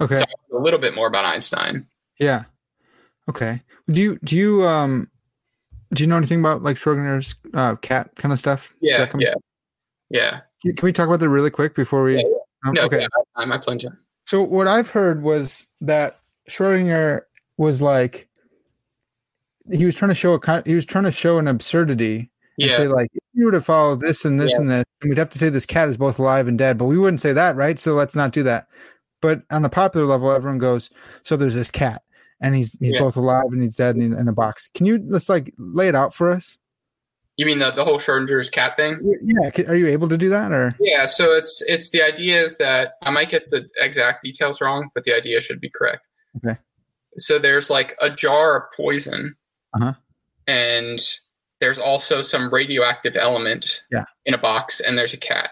[0.00, 1.86] okay, So I a little bit more about Einstein.
[2.18, 2.44] yeah,
[3.30, 3.62] okay.
[3.90, 5.10] Do you do you um
[5.94, 8.74] do you know anything about like Schrodinger's uh, cat kind of stuff?
[8.80, 9.34] Yeah, yeah,
[10.10, 10.40] yeah.
[10.62, 12.16] Can we talk about that really quick before we?
[12.16, 12.22] Yeah,
[12.66, 13.00] Um, No, okay.
[13.02, 13.06] yeah,
[13.36, 13.92] I, I plan to.
[14.26, 16.20] So what I've heard was that
[16.50, 17.22] Schrodinger
[17.56, 18.28] was like
[19.70, 22.76] he was trying to show a he was trying to show an absurdity and Yeah,
[22.76, 24.60] say like if you were to follow this and this Yeah.
[24.60, 26.86] and this, and we'd have to say this cat is both alive and dead, but
[26.86, 27.78] we wouldn't say that, right?
[27.78, 28.68] So let's not do that.
[29.22, 30.90] But on the popular level, everyone goes,
[31.22, 32.02] so there's this cat
[32.40, 33.00] and he's he's Yeah.
[33.00, 34.68] both alive and he's dead and in, in a box.
[34.74, 36.58] Can you let's like lay it out for us?
[37.36, 38.98] You mean the the whole Schrodinger's cat thing?
[39.22, 42.56] Yeah, are you able to do that or Yeah, so it's it's the idea is
[42.58, 46.02] that I might get the exact details wrong, but the idea should be correct.
[46.44, 46.58] Okay.
[47.18, 49.36] So there's like a jar of poison,
[49.74, 49.94] Uh-huh.
[50.46, 50.98] and
[51.60, 54.04] there's also some radioactive element Yeah.
[54.26, 55.50] in a box, and there's a cat.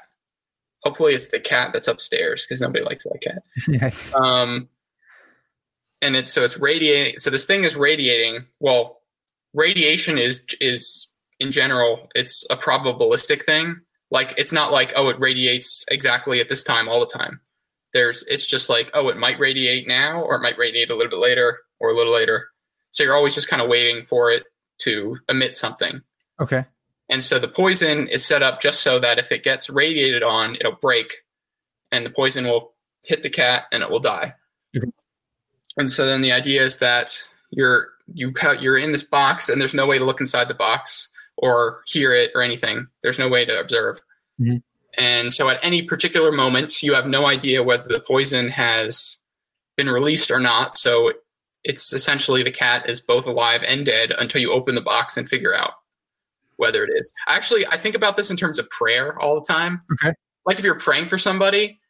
[0.82, 3.42] Hopefully, it's the cat that's upstairs because nobody likes that cat.
[3.68, 4.14] yes.
[4.14, 4.68] Um,
[6.02, 7.16] and it's so it's radiating.
[7.18, 8.44] So this thing is radiating.
[8.60, 9.00] Well,
[9.54, 11.08] radiation is is
[11.44, 13.80] in general it's a probabilistic thing.
[14.10, 17.40] Like it's not like oh it radiates exactly at this time all the time.
[17.92, 21.10] There's it's just like oh it might radiate now or it might radiate a little
[21.10, 22.48] bit later or a little later.
[22.90, 24.44] So you're always just kind of waiting for it
[24.80, 26.00] to emit something.
[26.40, 26.64] Okay.
[27.10, 30.54] And so the poison is set up just so that if it gets radiated on,
[30.54, 31.12] it'll break
[31.92, 32.72] and the poison will
[33.04, 34.34] hit the cat and it will die.
[34.76, 34.90] Okay.
[35.76, 39.60] And so then the idea is that you're you cut you're in this box and
[39.60, 42.86] there's no way to look inside the box or hear it or anything.
[43.02, 44.00] There's no way to observe.
[44.40, 44.62] Mhm.
[44.96, 49.18] And so at any particular moment, you have no idea whether the poison has
[49.76, 50.78] been released or not.
[50.78, 51.12] So
[51.64, 55.28] it's essentially the cat is both alive and dead until you open the box and
[55.28, 55.72] figure out
[56.56, 57.12] whether it is.
[57.26, 59.82] Actually, I think about this in terms of prayer all the time.
[59.94, 60.12] Okay.
[60.46, 61.80] like if you're praying for somebody,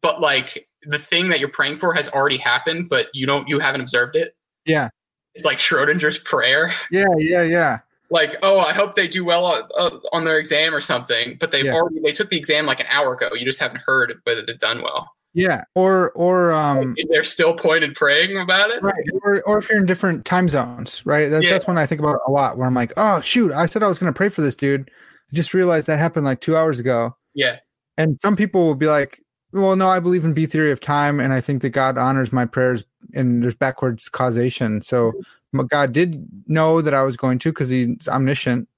[0.00, 3.58] but like the thing that you're praying for has already happened, but you don't you
[3.60, 4.34] haven't observed it.
[4.64, 4.88] Yeah.
[5.34, 6.72] It's like Schrodinger's prayer.
[6.90, 7.78] Yeah, yeah, yeah.
[8.10, 11.52] Like, oh, I hope they do well on, uh, on their exam or something, but
[11.52, 11.74] they've Yeah.
[11.74, 13.30] already they took the exam like an hour ago.
[13.34, 15.10] You just haven't heard whether they've done well.
[15.32, 15.62] Yeah.
[15.76, 18.82] Or or um Is there still point in praying about it?
[18.82, 19.04] right.
[19.22, 21.30] Or or if you're in different time zones, right?
[21.30, 21.50] That, Yeah.
[21.50, 23.88] That's when I think about a lot where I'm like, oh shoot, I said I
[23.88, 24.90] was gonna pray for this dude.
[25.32, 27.16] I just realized that happened like two hours ago.
[27.34, 27.60] Yeah.
[27.96, 29.20] And some people will be like,
[29.52, 32.32] well, no, I believe in B theory of time, and I think that God honors
[32.32, 32.84] my prayers,
[33.14, 34.80] and there's backwards causation.
[34.80, 35.12] So
[35.54, 35.68] Mm.
[35.68, 38.68] God did know that I was going to because He's omniscient,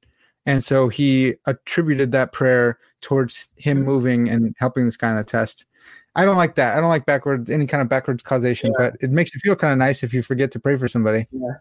[0.47, 3.85] and so He attributed that prayer towards Him mm.
[3.85, 5.67] moving and helping this guy on the test.
[6.15, 6.77] I don't like that.
[6.77, 9.73] I don't like backwards any kind of backwards causation, but it makes you feel kind
[9.73, 11.27] of nice if you forget to pray for somebody.
[11.31, 11.55] Yeah.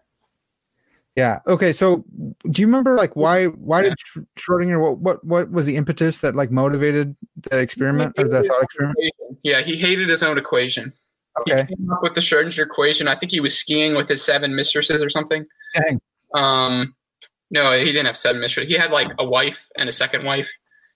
[1.16, 1.40] Yeah.
[1.46, 1.72] Okay.
[1.72, 2.04] So,
[2.50, 6.18] do you remember like why why did Sch- Schrodinger what what what was the impetus
[6.20, 7.14] that like motivated
[7.50, 8.96] the experiment or the thought experiment?
[9.42, 10.92] Yeah, he hated his own equation.
[11.40, 11.64] Okay.
[11.68, 13.08] He came up with the Schrodinger equation.
[13.08, 15.46] I think he was skiing with his seven mistresses or something.
[15.74, 16.00] Dang.
[16.34, 16.94] Um,
[17.50, 18.70] no, he didn't have seven mistresses.
[18.70, 20.50] He had like a wife and a second wife.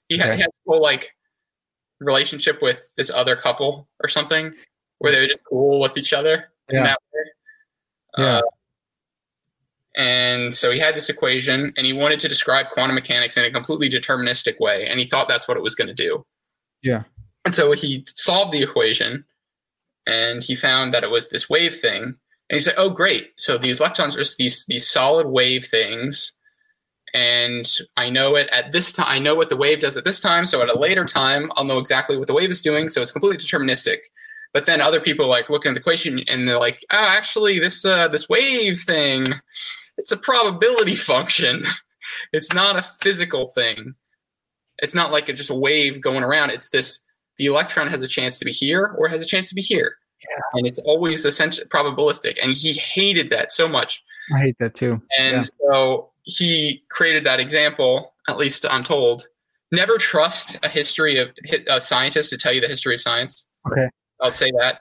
[0.08, 0.36] He had, Okay.
[0.36, 1.12] he had a whole like
[2.00, 4.52] relationship with this other couple or something
[4.98, 6.82] where they were just cool with each other in Yeah.
[6.84, 7.20] that way.
[8.18, 8.36] Yeah.
[8.38, 8.42] Uh,
[9.96, 13.50] and so he had this equation and he wanted to describe quantum mechanics in a
[13.50, 14.86] completely deterministic way.
[14.86, 16.24] And he thought that's what it was going to do.
[16.82, 17.04] Yeah.
[17.46, 19.24] And so he solved the equation
[20.06, 22.02] and he found that it was this wave thing.
[22.48, 23.32] And he said, "Oh, great!
[23.36, 26.32] So these electrons are these these solid wave things,
[27.12, 27.66] and
[27.96, 29.06] I know it at this time.
[29.08, 30.46] I know what the wave does at this time.
[30.46, 32.88] So at a later time, I'll know exactly what the wave is doing.
[32.88, 33.98] So it's completely deterministic."
[34.52, 37.84] But then other people like looking at the equation and they're like, "Oh, actually, this
[37.84, 39.26] uh, this wave thing,
[39.98, 41.62] it's a probability function.
[42.32, 43.94] it's not a physical thing.
[44.78, 46.50] It's not like a, just a wave going around.
[46.50, 47.02] It's this
[47.38, 49.60] the electron has a chance to be here or it has a chance to be
[49.62, 49.96] here.
[50.54, 52.36] And it's always essentially probabilistic.
[52.42, 54.02] And he hated that so much.
[54.34, 55.00] I hate that too.
[55.18, 55.42] And Yeah.
[55.70, 59.28] so he created that example, at least I'm told.
[59.70, 61.28] Never trust a history of
[61.68, 63.46] a scientist to tell you the history of science.
[63.70, 63.88] Okay.
[64.20, 64.80] I'll say that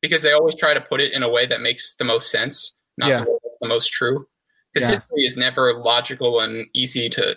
[0.00, 2.76] because they always try to put it in a way that makes the most sense,
[2.96, 3.24] not Yeah.
[3.24, 4.26] the way that's the most true.
[4.72, 4.96] Because Yeah.
[4.96, 7.36] history is never logical and easy to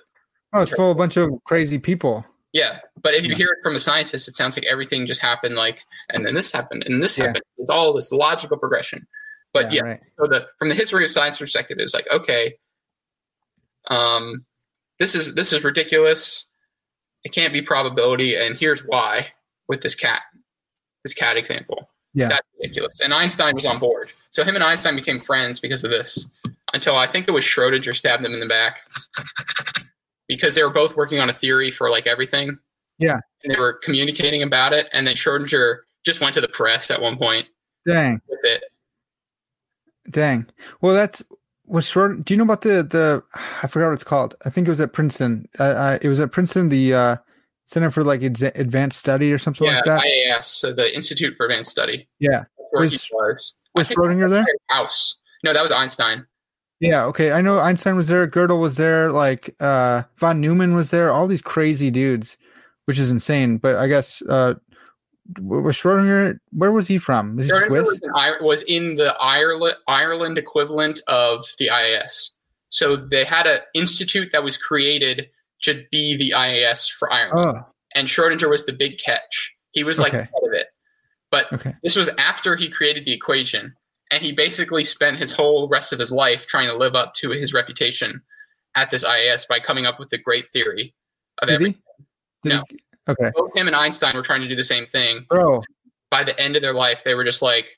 [0.54, 2.26] Oh, it's full of a bunch of crazy people.
[2.52, 3.36] Yeah, but if you Yeah.
[3.38, 6.52] hear it from a scientist, it sounds like everything just happened, like, and then this
[6.52, 7.26] happened, and this Yeah.
[7.28, 7.44] happened.
[7.58, 9.08] It's all this logical progression.
[9.54, 10.00] But yeah, right.
[10.20, 12.58] so the from the history of science perspective, it's like, okay,
[13.90, 14.46] um,
[15.00, 16.46] this is this is ridiculous.
[17.24, 19.34] It can't be probability, and here's why.
[19.68, 20.24] With this cat,
[21.04, 22.30] this cat example, Yeah.
[22.30, 23.00] that's ridiculous.
[23.02, 26.28] And Einstein was on board, so him and Einstein became friends because of this.
[26.74, 28.82] Until I think it was Schrodinger stabbed him in the back
[30.30, 32.58] because they were both working on a theory for like everything.
[32.98, 33.20] Yeah.
[33.44, 34.88] And they were communicating about it.
[34.94, 37.48] And then Schrodinger just went to the press at one point
[37.86, 38.22] Dang.
[38.30, 38.64] with it.
[40.10, 40.48] Dang.
[40.80, 41.22] Well, that's
[41.66, 42.24] was short.
[42.26, 43.24] Do you know about the the?
[43.62, 44.36] I forgot what it's called.
[44.46, 45.48] I think it was at Princeton.
[45.60, 47.16] Uh, uh, it was at Princeton, the uh,
[47.68, 50.02] Center for like Adza- Advanced Study or something yeah, like that.
[50.04, 52.08] Yeah, IAS, so the Institute for Advanced Study.
[52.20, 52.46] yeah.
[52.74, 53.56] Was- was.
[53.76, 54.46] I Was think Schrodinger there?
[54.70, 55.16] House.
[55.44, 56.26] No, that was Einstein.
[56.80, 57.04] Yeah.
[57.06, 57.32] Okay.
[57.32, 58.28] I know Einstein was there.
[58.28, 59.12] Gödel was there.
[59.12, 61.12] Like uh, von Neumann was there.
[61.12, 62.38] All these crazy dudes,
[62.86, 63.58] which is insane.
[63.58, 64.56] But I guess uh,
[65.42, 66.40] was Schrodinger?
[66.52, 67.36] Where was he from?
[67.36, 67.88] Was he Swiss?
[67.88, 72.32] was in, was in the Ireland Ireland equivalent of the IAS.
[72.70, 75.30] So they had an institute that was created
[75.64, 77.58] to be the IAS for Ireland.
[77.60, 77.66] Oh.
[77.96, 79.54] and Schrodinger was the big catch.
[79.72, 80.20] He was like Okay.
[80.20, 80.68] head of it.
[81.32, 81.76] But Okay.
[81.84, 83.76] this was after he created the equation,
[84.12, 87.30] and he basically spent his whole rest of his life trying to live up to
[87.32, 88.22] his reputation
[88.76, 90.94] at this IAS by coming up with a great theory
[91.42, 91.82] of Did everything.
[92.44, 92.50] he?
[92.50, 92.64] Did No.
[92.70, 92.80] he?
[93.10, 93.32] Okay.
[93.36, 95.26] Both him and Einstein were trying to do the same thing.
[95.30, 95.64] Bro,
[96.12, 97.78] By the end of their life, they were just like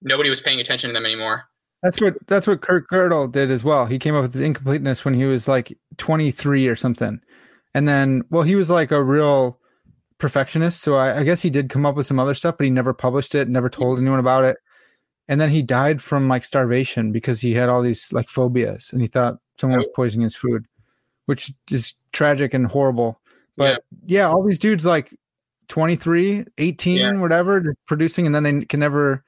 [0.00, 1.44] nobody was paying attention to them anymore.
[1.82, 3.86] That's what that's what Kurt Gödel did as well.
[3.86, 7.20] He came up with his incompleteness when he was like 23 or something,
[7.74, 9.58] and then well, he was like a real
[10.18, 10.80] perfectionist.
[10.80, 12.94] So I, I guess he did come up with some other stuff, but he never
[12.94, 14.56] published it, never told anyone about it.
[15.32, 19.00] And then he died from like starvation because he had all these like phobias, and
[19.00, 20.66] he thought someone was poisoning his food,
[21.24, 23.18] which is tragic and horrible.
[23.56, 25.14] But yeah, all these dudes like
[25.68, 27.18] 23, 18, Yeah.
[27.18, 29.24] whatever, producing, and then they can never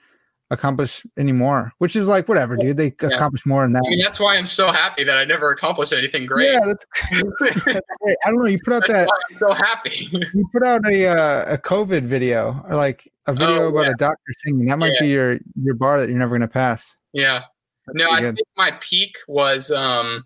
[0.55, 2.77] accomplish anymore, which is like whatever, dude.
[2.77, 3.09] They Yeah.
[3.09, 3.83] accomplish more than that.
[3.87, 6.53] I mean, that's why I'm so happy that I never accomplished anything great.
[6.53, 8.17] Yeah, that's, that's great.
[8.25, 8.47] I don't know.
[8.47, 10.09] You put out that's that I'm so happy.
[10.13, 13.91] you put out a uh, a COVID video or like a video Oh, about yeah.
[13.93, 14.67] a doctor singing.
[14.67, 15.01] That might Yeah.
[15.03, 16.97] be your your bar that you're never gonna pass.
[17.13, 17.43] yeah.
[17.87, 18.37] That's No, I good.
[18.37, 20.25] think my peak was um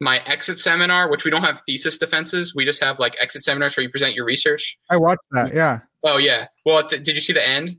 [0.00, 3.76] my exit seminar, which we don't have thesis defenses, we just have like exit seminars
[3.76, 4.76] where you present your research.
[4.90, 5.54] I watched that.
[5.54, 5.78] Yeah.
[6.02, 6.48] Oh yeah.
[6.66, 7.76] Well, th- did you see the end?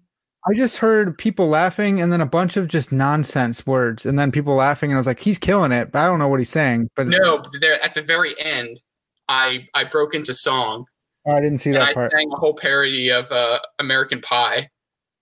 [0.50, 4.32] I just heard people laughing and then a bunch of just nonsense words and then
[4.32, 6.50] people laughing and I was like, he's killing it, but I don't know what he's
[6.50, 6.90] saying.
[6.96, 8.82] But No, there at the very end,
[9.30, 10.86] I I broke into song
[11.26, 12.12] Oh, I didn't see that I part.
[12.12, 14.70] sang a whole parody of uh, American Pie.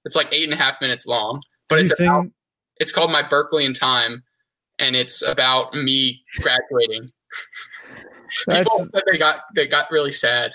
[0.04, 2.26] It's like eight and a half minutes long, but Did it's about,
[2.78, 4.24] it's called My Berkeley in Time,
[4.80, 7.10] and it's about me graduating.
[8.50, 10.52] People That's said they got they got really sad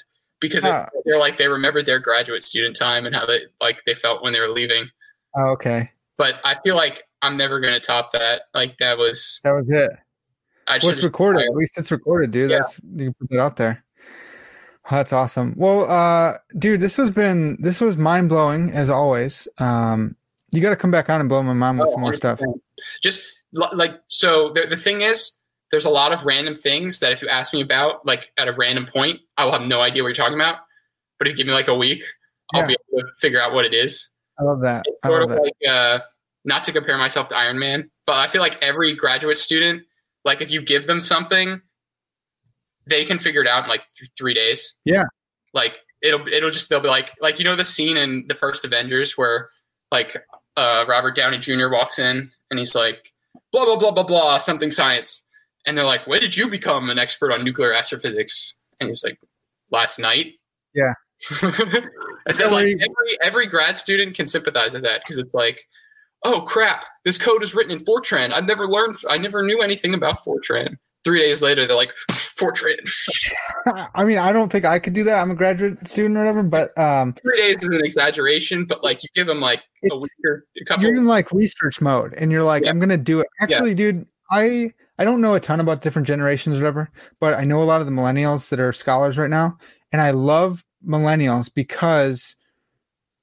[0.49, 0.89] because it- Ah.
[1.05, 4.33] they're like they remembered their graduate student time and how they like they felt when
[4.33, 4.89] they were leaving.
[5.37, 5.91] oh, okay.
[6.19, 8.43] But I feel like I'm never gonna top that.
[8.55, 9.91] Like that was That was it.
[10.69, 11.43] I Well, it's recorded.
[11.45, 12.51] At least it's recorded, dude.
[12.51, 12.59] Yeah.
[12.59, 13.85] That's you can put that out there.
[14.91, 15.55] That's awesome.
[15.57, 19.49] Well, uh, dude, this has been this was mind blowing as always.
[19.59, 20.17] Um,
[20.53, 22.41] you got to come back on and blow my mind with Oh, some more stuff.
[22.41, 22.61] 100%.
[23.03, 25.36] Just like so, the the thing is,
[25.71, 28.53] there's a lot of random things that if you ask me about, like at a
[28.53, 30.59] random point, I will have no idea what you're talking about.
[31.19, 32.03] But if you give me like a week,
[32.55, 34.09] I'll be able to figure out what it is.
[34.39, 34.85] I love that.
[34.87, 35.43] It's sort of that.
[35.43, 36.01] like uh,
[36.45, 39.83] not to compare myself to Iron Man, but I feel like every graduate student,
[40.25, 41.61] like if you give them something,
[42.87, 44.75] they can figure it out in like th- three days.
[44.85, 45.05] Yeah.
[45.53, 48.65] Like it'll it'll just they'll be like like you know the scene in the first
[48.65, 49.49] Avengers where
[49.91, 50.17] like
[50.57, 51.69] uh, Robert Downey Jr.
[51.71, 53.13] walks in and he's like
[53.53, 55.25] blah blah blah blah blah something science,
[55.67, 58.55] and they're like, when did you become an expert on nuclear astrophysics?
[58.81, 59.19] And he's like,
[59.71, 60.35] last night.
[60.75, 60.93] Yeah.
[61.43, 65.65] and then like every every grad student can sympathize with that because it's like,
[66.25, 68.33] oh crap, this code is written in Fortran.
[68.33, 70.77] I've never learned, I never knew anything about Fortran.
[71.05, 72.77] Three days later, they're like, Fortran.
[73.95, 75.21] I mean, I don't think I could do that.
[75.23, 79.03] I'm a graduate student or whatever, but um, Three days is an exaggeration, but like
[79.03, 80.85] you give them like a week or a couple.
[80.85, 82.71] you're in like research mode and you're like Yeah.
[82.71, 86.57] i'm gonna do it actually dude i i don't know a ton about different generations
[86.57, 86.91] or whatever
[87.21, 89.57] but i know a lot of the millennials that are scholars right now
[89.93, 92.37] and i love millennials because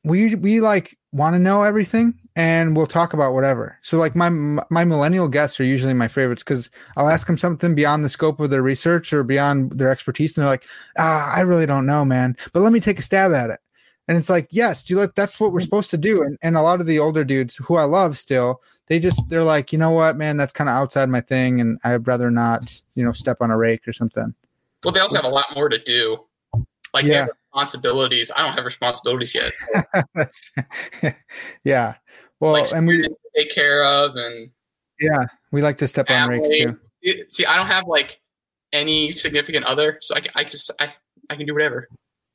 [0.03, 3.77] we we like want to know everything and we'll talk about whatever.
[3.83, 7.75] So like my my millennial guests are usually my favorites because i'll ask them something
[7.75, 10.65] beyond the scope of their research or beyond their expertise and they're like
[10.97, 13.59] ah i really don't know man but let me take a stab at it
[14.07, 15.65] and it's like, yes, do you like that's what we're mm-hmm.
[15.65, 16.23] supposed to do.
[16.23, 19.43] And and a lot of the older dudes who I love still, they just they're
[19.43, 22.81] like, you know what, man, that's kind of outside my thing, and I'd rather not,
[22.95, 24.33] you know, step on a rake or something.
[24.83, 26.19] well, they also have a lot more to do.
[26.93, 27.27] Like Yeah.
[27.53, 28.31] responsibilities.
[28.35, 29.51] I don't have responsibilities yet.
[30.15, 30.43] that's
[31.63, 31.95] yeah.
[32.39, 34.49] Well, like and we take care of and
[34.99, 36.79] yeah, we like to step on rakes too.
[37.29, 38.19] See, I don't have like
[38.71, 40.93] any significant other, so I, I just I,
[41.29, 41.87] I can do whatever.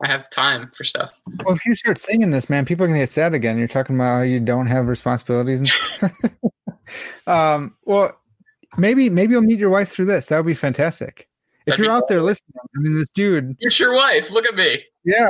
[0.02, 1.12] I have time for stuff.
[1.44, 3.58] Well, if you start singing this, man, people are gonna get sad again.
[3.58, 5.60] You're talking about how you don't have responsibilities.
[6.00, 6.12] And
[7.26, 8.16] um, well,
[8.76, 10.26] maybe maybe you'll meet your wife through this.
[10.26, 11.28] That would be fantastic.
[11.66, 13.56] If That'd you're be out there listening, I mean, this dude.
[13.58, 14.84] It's your wife, look at me.
[15.04, 15.28] yeah,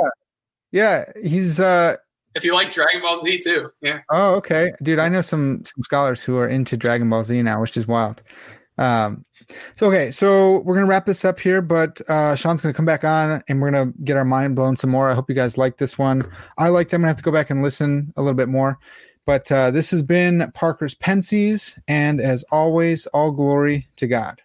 [0.71, 1.95] yeah, he's uh
[2.35, 4.01] If you like Dragon Ball Z too, yeah.
[4.11, 4.99] Oh, okay, dude.
[4.99, 8.21] I know some some scholars who are into Dragon Ball Z now, which is wild.
[8.77, 9.25] Um,
[9.75, 13.03] so okay, so we're gonna wrap this up here, but uh, Sean's gonna come back
[13.03, 15.09] on, and we're gonna get our mind blown some more.
[15.09, 16.29] I hope you guys like this one.
[16.57, 16.93] I liked.
[16.93, 16.95] it.
[16.95, 18.77] I'm gonna have to go back and listen a little bit more.
[19.25, 24.41] But uh, this has been Parker's Pensées, and as always, all glory to God.